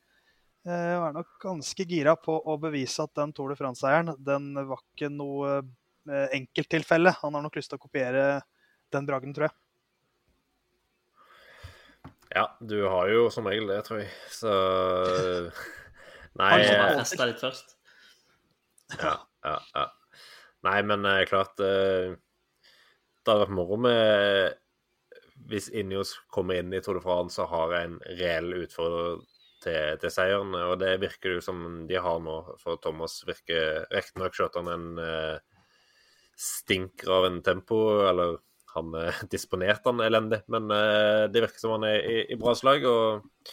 Eh, 0.66 0.94
er 0.98 1.12
nok 1.14 1.36
ganske 1.42 1.86
gira 1.86 2.16
på 2.18 2.40
å 2.42 2.56
bevise 2.60 3.04
at 3.04 3.14
den 3.14 3.32
Tour 3.36 3.52
de 3.52 3.58
France-seieren 3.58 4.16
den 4.18 4.52
var 4.66 4.82
ikke 4.82 5.12
noe 5.12 5.60
enkelttilfelle. 6.06 7.10
Han 7.22 7.34
har 7.34 7.42
nok 7.42 7.56
lyst 7.58 7.72
til 7.72 7.80
å 7.80 7.82
kopiere 7.82 8.26
den 8.94 9.06
bragden, 9.08 9.32
tror 9.34 9.48
jeg. 9.48 9.56
Ja, 12.36 12.44
du 12.60 12.82
har 12.84 13.08
jo 13.08 13.28
som 13.32 13.48
regel 13.48 13.70
det, 13.70 13.80
tror 13.86 14.02
jeg. 14.02 14.12
Så 14.32 14.52
Nei, 16.36 16.50
Han 16.52 16.60
bare 16.60 16.74
Eh, 16.76 16.82
har 16.82 16.98
festa 17.00 17.28
litt 17.30 17.40
først. 17.40 17.76
ja, 19.00 19.16
ja, 19.46 19.56
ja. 19.72 19.86
Nei 20.66 20.78
men 20.86 21.04
eh, 21.08 21.24
klart 21.28 21.60
eh, 21.62 22.12
Det 22.16 23.30
hadde 23.30 23.42
vært 23.44 23.56
moro 23.56 23.78
med 23.80 24.56
hvis 25.46 25.68
Injos 25.78 26.14
kommer 26.32 26.58
inn 26.58 26.72
i 26.74 26.80
Tour 26.82 26.98
de 26.98 27.02
France 27.04 27.38
og 27.42 27.50
har 27.52 27.74
en 27.78 27.98
reell 28.18 28.48
utfordrer 28.64 29.20
til, 29.62 29.98
til 30.02 30.12
seieren. 30.12 30.54
Og 30.58 30.78
det 30.80 30.96
virker 31.02 31.30
det 31.30 31.36
jo 31.38 31.44
som 31.44 31.60
de 31.88 32.00
har 32.02 32.22
nå, 32.22 32.38
for 32.62 32.80
Thomas 32.82 33.20
virker 33.28 33.86
Riktignok 33.92 34.34
skjøt 34.34 34.58
han 34.58 34.72
en 34.72 34.88
eh, 35.02 35.36
stinker 36.36 37.12
av 37.18 37.28
en 37.28 37.40
tempo, 37.46 37.78
eller 38.08 38.40
han 38.76 38.94
eh, 38.94 39.22
disponerte 39.32 39.90
han 39.90 40.04
elendig, 40.04 40.42
men 40.52 40.70
eh, 40.74 41.24
det 41.32 41.46
virker 41.46 41.62
som 41.62 41.76
han 41.76 41.88
er 41.88 42.02
i, 42.02 42.20
i 42.32 42.40
bra 42.40 42.54
slag. 42.58 42.86
Og 42.88 43.50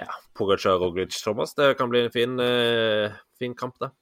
ja, 0.00 0.12
Pogacar, 0.36 0.78
Roglic, 0.82 1.16
Thomas, 1.22 1.56
det 1.58 1.74
kan 1.80 1.92
bli 1.92 2.06
en 2.06 2.14
fin, 2.14 2.38
eh, 2.40 3.18
fin 3.40 3.56
kamp, 3.58 3.78
det. 3.82 3.92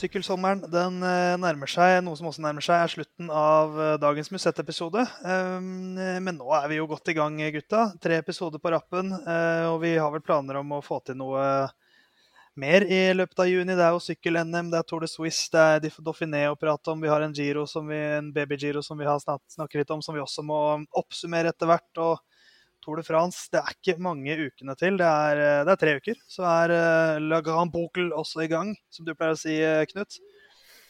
Sykkelsommeren 0.00 0.62
den 0.72 0.94
nærmer 1.42 1.68
seg. 1.68 1.98
Noe 2.00 2.16
som 2.16 2.30
også 2.30 2.40
nærmer 2.40 2.64
seg, 2.64 2.80
er 2.80 2.88
slutten 2.88 3.28
av 3.36 3.74
dagens 4.00 4.30
Musett-episode. 4.32 5.02
Um, 5.20 5.98
eh, 6.00 6.16
Men 6.24 6.38
nå 6.40 6.48
er 6.56 6.70
vi 6.72 6.78
jo 6.78 6.86
godt 6.88 7.10
i 7.12 7.14
gang, 7.18 7.36
gutta. 7.52 7.90
Tre 8.00 8.16
episoder 8.22 8.62
på 8.64 8.72
rappen. 8.72 9.12
Og 9.12 9.76
vi 9.84 9.98
har 10.00 10.08
vel 10.14 10.24
planer 10.24 10.62
om 10.62 10.72
å 10.72 10.80
få 10.80 11.02
til 11.04 11.20
noe 11.20 11.44
mer 12.56 12.82
i 12.86 13.12
løpet 13.14 13.38
av 13.44 13.48
juni. 13.48 13.74
Det 13.78 13.84
er 13.86 13.94
jo 13.94 14.02
sykkel-NM, 14.04 14.70
det 14.72 14.78
er 14.80 14.86
Tour 14.88 15.00
de 15.04 15.08
Suisse, 15.08 15.48
det 15.52 15.60
er 15.60 16.02
Dauphiné 16.02 16.42
å 16.50 16.56
prate 16.58 16.90
om. 16.92 17.00
Vi 17.00 17.08
har 17.12 17.22
en 17.22 17.32
Giro, 17.36 17.66
som 17.70 17.86
vi, 17.88 17.96
en 18.18 18.32
baby-Giro 18.34 18.82
som 18.84 18.98
vi 18.98 19.04
har 19.08 19.18
snak- 19.22 19.44
snakket 19.48 19.82
litt 19.84 19.90
om, 19.94 20.02
som 20.02 20.14
vi 20.14 20.20
også 20.20 20.42
må 20.44 20.58
oppsummere 20.98 21.48
etter 21.54 21.66
hvert. 21.70 21.90
og 21.98 22.18
Tour 22.82 22.96
de 22.96 23.02
France, 23.04 23.48
det 23.52 23.60
er 23.60 23.74
ikke 23.76 23.98
mange 24.00 24.32
ukene 24.40 24.74
til. 24.80 24.96
Det 24.96 25.04
er, 25.06 25.36
eh, 25.36 25.64
det 25.68 25.72
er 25.74 25.76
tre 25.82 25.96
uker. 26.00 26.14
Så 26.26 26.42
er 26.48 26.70
eh, 26.72 27.18
La 27.20 27.42
Grand 27.44 27.70
Boucle 27.70 28.08
også 28.16 28.40
i 28.44 28.48
gang, 28.48 28.74
som 28.90 29.04
du 29.04 29.12
pleier 29.14 29.36
å 29.36 29.38
si, 29.38 29.58
eh, 29.60 29.84
Knut. 29.84 30.16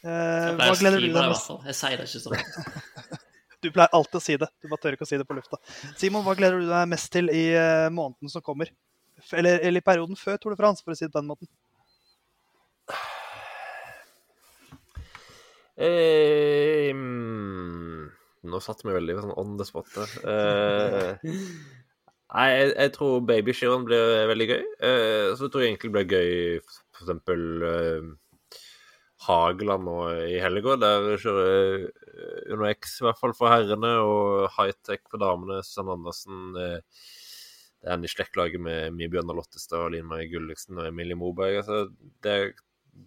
Eh, 0.03 0.07
Jeg 0.07 0.55
hva 0.55 0.55
pleier 0.55 0.71
å 0.71 0.79
gleder 0.79 1.01
du 1.01 1.07
det, 1.07 1.13
deg 1.13 1.25
i 1.25 1.27
mest 1.27 1.47
hvert 1.47 1.47
fall. 1.51 1.59
Jeg 1.67 1.75
sier 1.75 1.97
det 1.97 2.07
ikke 2.07 2.23
sånn. 2.23 3.19
Du 3.61 3.67
pleier 3.69 3.91
alltid 3.93 4.15
å 4.17 4.21
si 4.23 4.35
det. 4.41 4.47
Du 4.63 4.69
bare 4.71 4.81
tør 4.81 4.95
ikke 4.95 5.05
å 5.05 5.09
si 5.11 5.17
det 5.21 5.27
på 5.29 5.35
lufta. 5.37 5.59
Simon, 5.99 6.23
hva 6.25 6.33
gleder 6.33 6.63
du 6.63 6.65
deg 6.71 6.87
mest 6.89 7.11
til 7.13 7.27
i 7.29 7.43
måneden 7.93 8.31
som 8.33 8.41
kommer? 8.41 8.71
Eller, 9.37 9.61
eller 9.67 9.83
perioden 9.85 10.19
før 10.19 10.37
Tour 10.37 10.55
de 10.55 10.59
France, 10.59 10.83
for 10.83 10.93
å 10.93 10.97
si 10.97 11.05
det 11.05 11.13
på 11.13 11.21
den 11.21 11.29
måten. 11.31 11.49
Eh, 15.81 16.91
mm, 16.93 18.09
nå 18.51 18.61
satte 18.61 18.85
vi 18.85 18.95
veldig 18.95 19.17
sånn 19.19 19.35
on 19.39 19.55
the 19.57 19.65
spot. 19.65 19.91
Eh, 20.21 21.13
nei, 21.23 22.47
jeg, 22.51 22.73
jeg 22.75 22.93
tror 22.97 23.23
babyskirenn 23.29 23.87
blir 23.87 24.27
veldig 24.29 24.49
gøy. 24.51 24.65
Eh, 24.89 25.29
så 25.39 25.47
tror 25.47 25.63
jeg 25.63 25.73
egentlig 25.73 25.93
det 25.93 25.97
blir 25.97 26.19
gøy 26.19 26.59
for 26.67 27.05
eksempel 27.05 27.47
eh, 27.69 28.11
Hageland 29.25 29.85
nå 29.87 29.97
i 30.27 30.37
helga. 30.43 30.77
Der 30.81 31.09
kjører 31.21 31.87
eh, 31.87 32.69
X 32.75 32.99
i 33.01 33.07
hvert 33.07 33.21
fall 33.21 33.35
for 33.37 33.53
herrene, 33.53 33.95
og 34.05 34.51
high-tech 34.57 35.03
for 35.07 35.21
damene. 35.21 35.61
Susanne 35.65 35.97
Andersen. 35.97 36.45
Eh, 36.61 36.79
det 37.81 37.89
er 37.89 37.95
en 37.97 38.03
i 38.05 38.09
slektlaget 38.11 38.61
med 38.61 38.93
Mibjørnar 38.93 39.33
Lottestad, 39.37 39.87
Line 39.89 40.05
Marie 40.05 40.29
Gulliksen 40.29 40.77
og 40.77 40.85
Emilie 40.91 41.17
Moberg. 41.17 41.55
Altså, 41.63 41.87
det, 42.21 42.35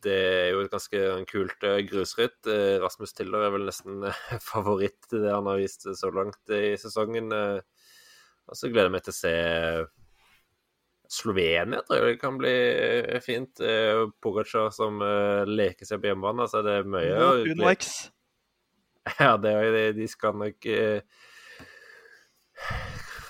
det 0.02 0.14
er 0.16 0.48
jo 0.50 0.64
et 0.64 0.72
ganske 0.72 1.02
kult 1.30 1.66
eh, 1.68 1.76
grusritt. 1.86 2.40
Eh, 2.50 2.80
Rasmus 2.82 3.14
Tiller 3.14 3.44
er 3.46 3.52
vel 3.54 3.68
nesten 3.68 4.02
eh, 4.10 4.22
favoritt 4.50 4.98
til 5.10 5.22
det 5.22 5.30
han 5.34 5.46
har 5.46 5.60
vist 5.62 5.86
så 5.86 6.10
langt 6.10 6.50
i 6.50 6.72
sesongen. 6.80 7.30
Og 7.34 8.58
så 8.58 8.66
gleder 8.72 8.90
jeg 8.90 8.96
meg 8.96 9.04
til 9.06 9.14
å 9.14 9.20
se 9.20 9.34
Slovenia, 11.14 11.82
tror 11.84 12.00
jeg 12.00 12.14
det 12.16 12.20
kan 12.22 12.38
bli 12.40 12.52
fint. 13.22 13.60
Pogacar 14.24 14.70
som 14.74 14.98
leker 15.46 15.86
seg 15.86 16.00
på 16.02 16.08
hjemmebane. 16.10 16.46
Altså, 16.48 16.62
det 16.66 16.78
er 16.80 16.88
mye 16.90 17.14
Mot 17.20 17.52
Uno 17.54 17.70
X. 17.76 17.92
Ja, 19.20 19.34
det 19.36 19.50
det- 19.74 19.96
de 19.98 20.06
skal 20.08 20.32
nok 20.40 20.64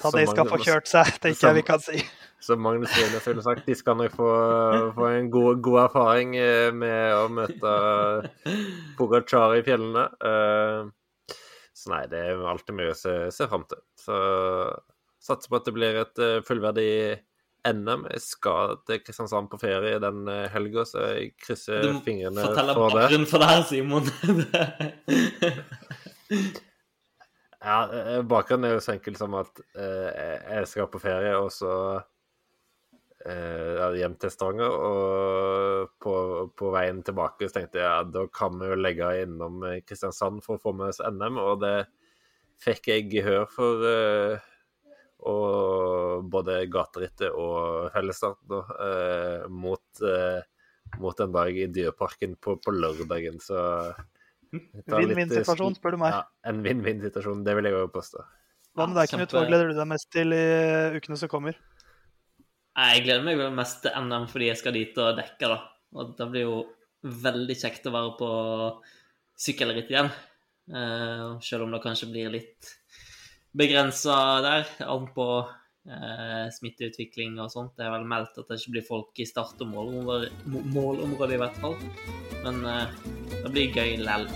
eh, 0.05 0.11
som 0.11 0.21
de 0.21 0.27
skal 0.31 0.49
få 0.53 0.59
kjørt 0.63 0.91
seg, 0.91 1.11
tenker 1.25 1.49
jeg 1.49 1.59
vi 1.61 1.65
kan 1.73 1.83
si. 1.83 2.05
Som 2.45 2.61
Magnus 2.61 2.93
Rienes 2.93 3.25
ville 3.25 3.41
sagt, 3.41 3.65
de 3.65 3.73
skal 3.73 3.97
nok 3.97 4.13
få, 4.19 4.31
få 4.99 5.05
en 5.17 5.31
god, 5.33 5.63
god 5.65 5.79
erfaring 5.87 6.35
eh, 6.37 6.69
med 6.77 7.15
å 7.17 7.23
møte 7.33 7.71
Pogacar 8.99 9.55
i 9.57 9.63
fjellene. 9.65 10.03
Eh, 10.21 10.91
Så 11.73 11.89
nei, 11.91 12.03
det 12.13 12.21
er 12.21 12.43
alltid 12.53 12.77
mye 12.77 12.93
å 12.93 12.99
se, 12.99 13.15
se 13.33 13.49
fram 13.49 13.65
til. 13.71 13.81
Så 13.97 14.19
satser 15.25 15.49
på 15.49 15.57
at 15.57 15.65
det 15.71 15.75
blir 15.79 15.97
et 16.03 16.21
eh, 16.21 16.43
fullverdig 16.45 16.91
NM. 17.65 18.05
Jeg 18.13 18.21
skal 18.27 18.77
til 18.85 19.01
Kristiansand 19.01 19.49
på 19.49 19.57
ferie 19.65 19.97
den 20.05 20.29
eh, 20.29 20.45
helga, 20.53 20.85
så 20.85 21.01
jeg 21.15 21.33
krysser 21.41 21.89
fingrene 22.05 22.45
for 22.45 22.53
det. 22.53 22.61
Du 22.69 22.77
må 22.77 22.77
fortelle 22.77 22.77
bakgrunnen 22.77 23.29
for 23.31 23.41
det 23.41 23.49
her, 23.55 23.65
Simon. 23.73 24.05
Ja, 27.65 27.79
eh, 27.89 28.23
bakgrunnen 28.29 28.69
er 28.69 28.75
jo 28.77 28.83
så 28.85 28.93
enkel 28.93 29.15
som 29.17 29.35
at 29.39 29.61
eh, 29.81 30.11
jeg 30.59 30.69
skal 30.69 30.91
på 30.93 31.01
ferie, 31.01 31.33
og 31.41 31.49
så 31.55 31.73
eh, 33.25 33.95
hjem 33.97 34.19
til 34.21 34.33
Stavanger. 34.33 34.75
Og 34.89 35.95
på, 36.05 36.15
på 36.53 36.73
veien 36.75 37.01
tilbake 37.07 37.49
så 37.49 37.59
tenkte 37.59 37.81
jeg 37.81 37.89
ja, 37.89 38.03
da 38.05 38.27
kan 38.29 38.59
vi 38.61 38.69
jo 38.69 38.77
legge 38.77 39.13
innom 39.23 39.65
eh, 39.65 39.81
Kristiansand 39.87 40.45
for 40.45 40.59
å 40.59 40.65
få 40.67 40.75
med 40.77 40.93
oss 40.93 41.01
NM, 41.09 41.41
og 41.41 41.63
det 41.65 41.77
fikk 42.65 42.91
jeg 42.93 43.09
gehør 43.15 43.49
for. 43.51 43.87
Eh, 43.89 44.51
og 45.25 46.27
både 46.29 46.67
gaterittet 46.69 47.33
og 47.33 47.89
fellesstarten 47.95 48.51
da, 48.51 48.59
eh, 48.85 49.47
mot, 49.49 50.03
eh, 50.05 50.43
mot 51.01 51.21
en 51.25 51.33
dag 51.33 51.57
i 51.57 51.71
Dyreparken 51.73 52.37
på, 52.37 52.59
på 52.61 52.75
lørdagen, 52.77 53.41
så 53.41 53.63
litt, 54.61 54.89
eh, 54.89 54.97
Vinn-vinn-situasjon, 55.03 55.77
spør 55.79 55.97
du 55.97 56.01
meg. 56.03 56.17
ja, 56.17 56.23
en 56.51 56.63
vinn-vinn-situasjon, 56.65 57.45
det 57.47 57.55
vil 57.59 57.71
jeg 57.71 57.77
jo 57.77 57.85
påstå. 57.95 58.25
Hva 58.75 58.89
med 58.91 58.99
deg, 58.99 59.13
Knut? 59.13 59.35
Hva 59.37 59.47
gleder 59.47 59.71
du 59.71 59.79
deg 59.79 59.91
mest 59.91 60.11
til 60.11 60.35
i 60.35 60.45
ukene 60.99 61.19
som 61.21 61.31
kommer? 61.31 61.59
Jeg 62.75 63.05
gleder 63.05 63.23
meg 63.23 63.43
mest 63.55 63.85
til 63.85 63.95
NM 63.95 64.27
fordi 64.31 64.49
jeg 64.51 64.59
skal 64.59 64.75
dit 64.75 64.97
og 64.99 65.19
dekke, 65.21 65.51
da. 65.53 65.61
Og 65.95 66.17
det 66.19 66.31
blir 66.33 66.49
jo 66.49 66.57
veldig 67.05 67.55
kjekt 67.61 67.87
å 67.87 67.95
være 67.95 68.15
på 68.19 68.31
sykkelritt 69.39 69.93
igjen. 69.93 70.11
Uh, 70.65 71.37
selv 71.45 71.67
om 71.67 71.75
det 71.75 71.83
kanskje 71.85 72.09
blir 72.11 72.33
litt 72.33 72.71
begrensa 73.55 74.17
der, 74.43 74.71
an 74.89 75.07
på 75.15 75.29
uh, 75.91 76.47
smitteutvikling 76.55 77.39
og 77.43 77.53
sånt. 77.53 77.75
Det 77.79 77.87
er 77.87 77.95
vel 77.95 78.09
meldt 78.09 78.39
at 78.41 78.49
det 78.51 78.61
ikke 78.61 78.77
blir 78.77 78.87
folk 78.89 79.23
i 79.23 79.29
start- 79.29 79.61
og 79.65 79.71
målområdet, 79.71 81.37
i 81.37 81.41
hvert 81.43 81.63
fall. 81.63 81.79
Men 82.45 82.61
uh, 82.67 82.85
det 83.41 83.53
blir 83.55 83.75
gøy 83.75 83.97
lell. 84.03 84.29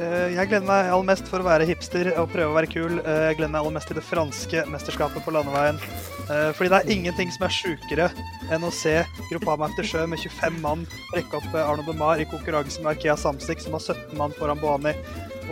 Jeg 0.00 0.48
gleder 0.48 0.64
meg 0.64 0.86
aller 0.88 1.08
mest 1.10 1.26
for 1.28 1.42
å 1.42 1.44
være 1.44 1.66
hipster 1.68 2.08
og 2.14 2.30
prøve 2.32 2.48
å 2.48 2.56
være 2.56 2.70
kul. 2.72 2.94
Jeg 3.04 3.36
gleder 3.36 3.50
meg 3.52 3.60
aller 3.60 3.74
mest 3.74 3.90
til 3.90 3.98
det 3.98 4.04
franske 4.06 4.62
mesterskapet 4.72 5.26
på 5.26 5.34
landeveien. 5.36 5.76
Fordi 6.56 6.70
det 6.72 6.78
er 6.78 6.92
ingenting 6.94 7.28
som 7.34 7.44
er 7.44 7.52
sjukere 7.52 8.06
enn 8.54 8.64
å 8.64 8.70
se 8.72 8.94
Gruppama 9.28 9.68
etter 9.68 9.84
sjø 9.84 10.06
med 10.08 10.22
25 10.22 10.56
mann 10.62 10.86
rekke 11.12 11.36
opp 11.42 11.58
Arno 11.58 11.84
Demar 11.84 12.22
i 12.22 12.28
konkurranse 12.30 12.80
med 12.80 12.94
Arkea 12.94 13.18
Samsik, 13.20 13.60
som 13.60 13.76
har 13.76 13.84
17 13.84 14.16
mann 14.16 14.32
foran 14.38 14.62
Boani, 14.62 14.94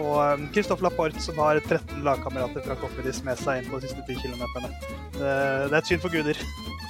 og 0.02 0.46
Christophe 0.54 0.84
Laporte, 0.86 1.20
som 1.22 1.38
har 1.42 1.60
13 1.60 2.02
lagkamerater 2.06 2.64
fra 2.64 2.76
Cofidis 2.80 3.22
med 3.26 3.38
seg 3.40 3.62
inn 3.62 3.70
på 3.70 3.80
de 3.82 3.90
siste 3.90 4.04
10 4.06 4.20
km. 4.22 4.44
Det, 5.18 5.20
det 5.20 5.72
er 5.72 5.78
et 5.80 5.90
syn 5.90 6.02
for 6.02 6.14
guder. 6.14 6.40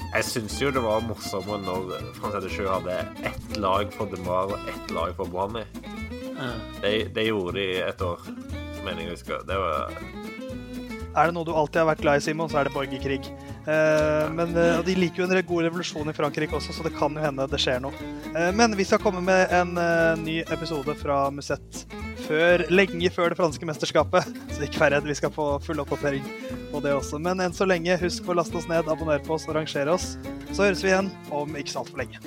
Jeg 0.09 0.25
syns 0.25 0.55
jo 0.63 0.71
det 0.73 0.81
var 0.81 1.03
morsommere 1.05 1.61
når 1.67 2.13
Francette 2.17 2.49
Sjø 2.53 2.69
hadde 2.71 2.95
ett 3.29 3.59
lag 3.61 3.91
for 3.93 4.09
Demar 4.09 4.55
og 4.55 4.71
ett 4.73 4.95
lag 4.97 5.13
for 5.19 5.29
Brani. 5.29 5.67
Det, 6.81 6.93
det, 7.15 7.27
gjorde 7.27 7.59
de 7.59 7.67
et 7.83 8.03
år, 8.07 8.23
mener 8.87 9.03
jeg 9.03 9.17
husker. 9.17 9.43
Det 9.49 9.59
var 9.59 9.93
Er 11.19 11.29
det 11.29 11.35
noe 11.35 11.45
du 11.45 11.53
alltid 11.53 11.83
har 11.83 11.91
vært 11.91 12.05
glad 12.05 12.21
i, 12.21 12.25
Simon, 12.25 12.49
så 12.49 12.61
er 12.61 12.69
det 12.69 12.75
borgerkrig. 12.77 13.21
Eh, 13.69 14.27
men 14.33 14.55
og 14.57 14.85
De 14.87 14.97
liker 14.97 15.23
jo 15.23 15.29
en 15.29 15.47
god 15.51 15.67
revolusjon 15.69 16.09
i 16.09 16.17
Frankrike 16.17 16.57
også, 16.57 16.73
så 16.77 16.87
det 16.87 16.95
kan 16.97 17.15
jo 17.15 17.23
hende 17.23 17.49
det 17.51 17.61
skjer 17.61 17.83
noe. 17.85 18.11
Eh, 18.33 18.51
men 18.57 18.77
vi 18.79 18.87
skal 18.89 19.03
komme 19.03 19.23
med 19.25 19.53
en 19.55 19.75
ny 20.25 20.41
episode 20.49 20.95
fra 20.99 21.27
Musett 21.35 21.85
før, 22.29 22.65
lenge 22.73 23.11
før 23.13 23.33
det 23.33 23.39
franske 23.41 23.69
mesterskapet. 23.69 24.29
Så 24.55 24.65
ikke 24.67 24.83
vær 24.83 24.97
redd, 24.97 25.09
vi 25.09 25.19
skal 25.19 25.33
få 25.35 25.51
full 25.65 25.81
oppdatering 25.85 26.25
på 26.73 26.83
det 26.85 26.93
også. 26.97 27.21
Men 27.23 27.41
enn 27.45 27.57
så 27.57 27.69
lenge, 27.69 28.01
husk 28.03 28.29
å 28.29 28.37
laste 28.39 28.59
oss 28.61 28.69
ned, 28.71 28.89
abonnere 28.89 29.25
på 29.25 29.37
oss 29.39 29.49
og 29.49 29.57
rangere 29.59 29.95
oss. 29.95 30.17
Så 30.53 30.67
høres 30.67 30.85
vi 30.85 30.93
igjen 30.93 31.13
om 31.35 31.57
ikke 31.57 31.75
så 31.75 31.85
altfor 31.85 32.05
lenge. 32.05 32.19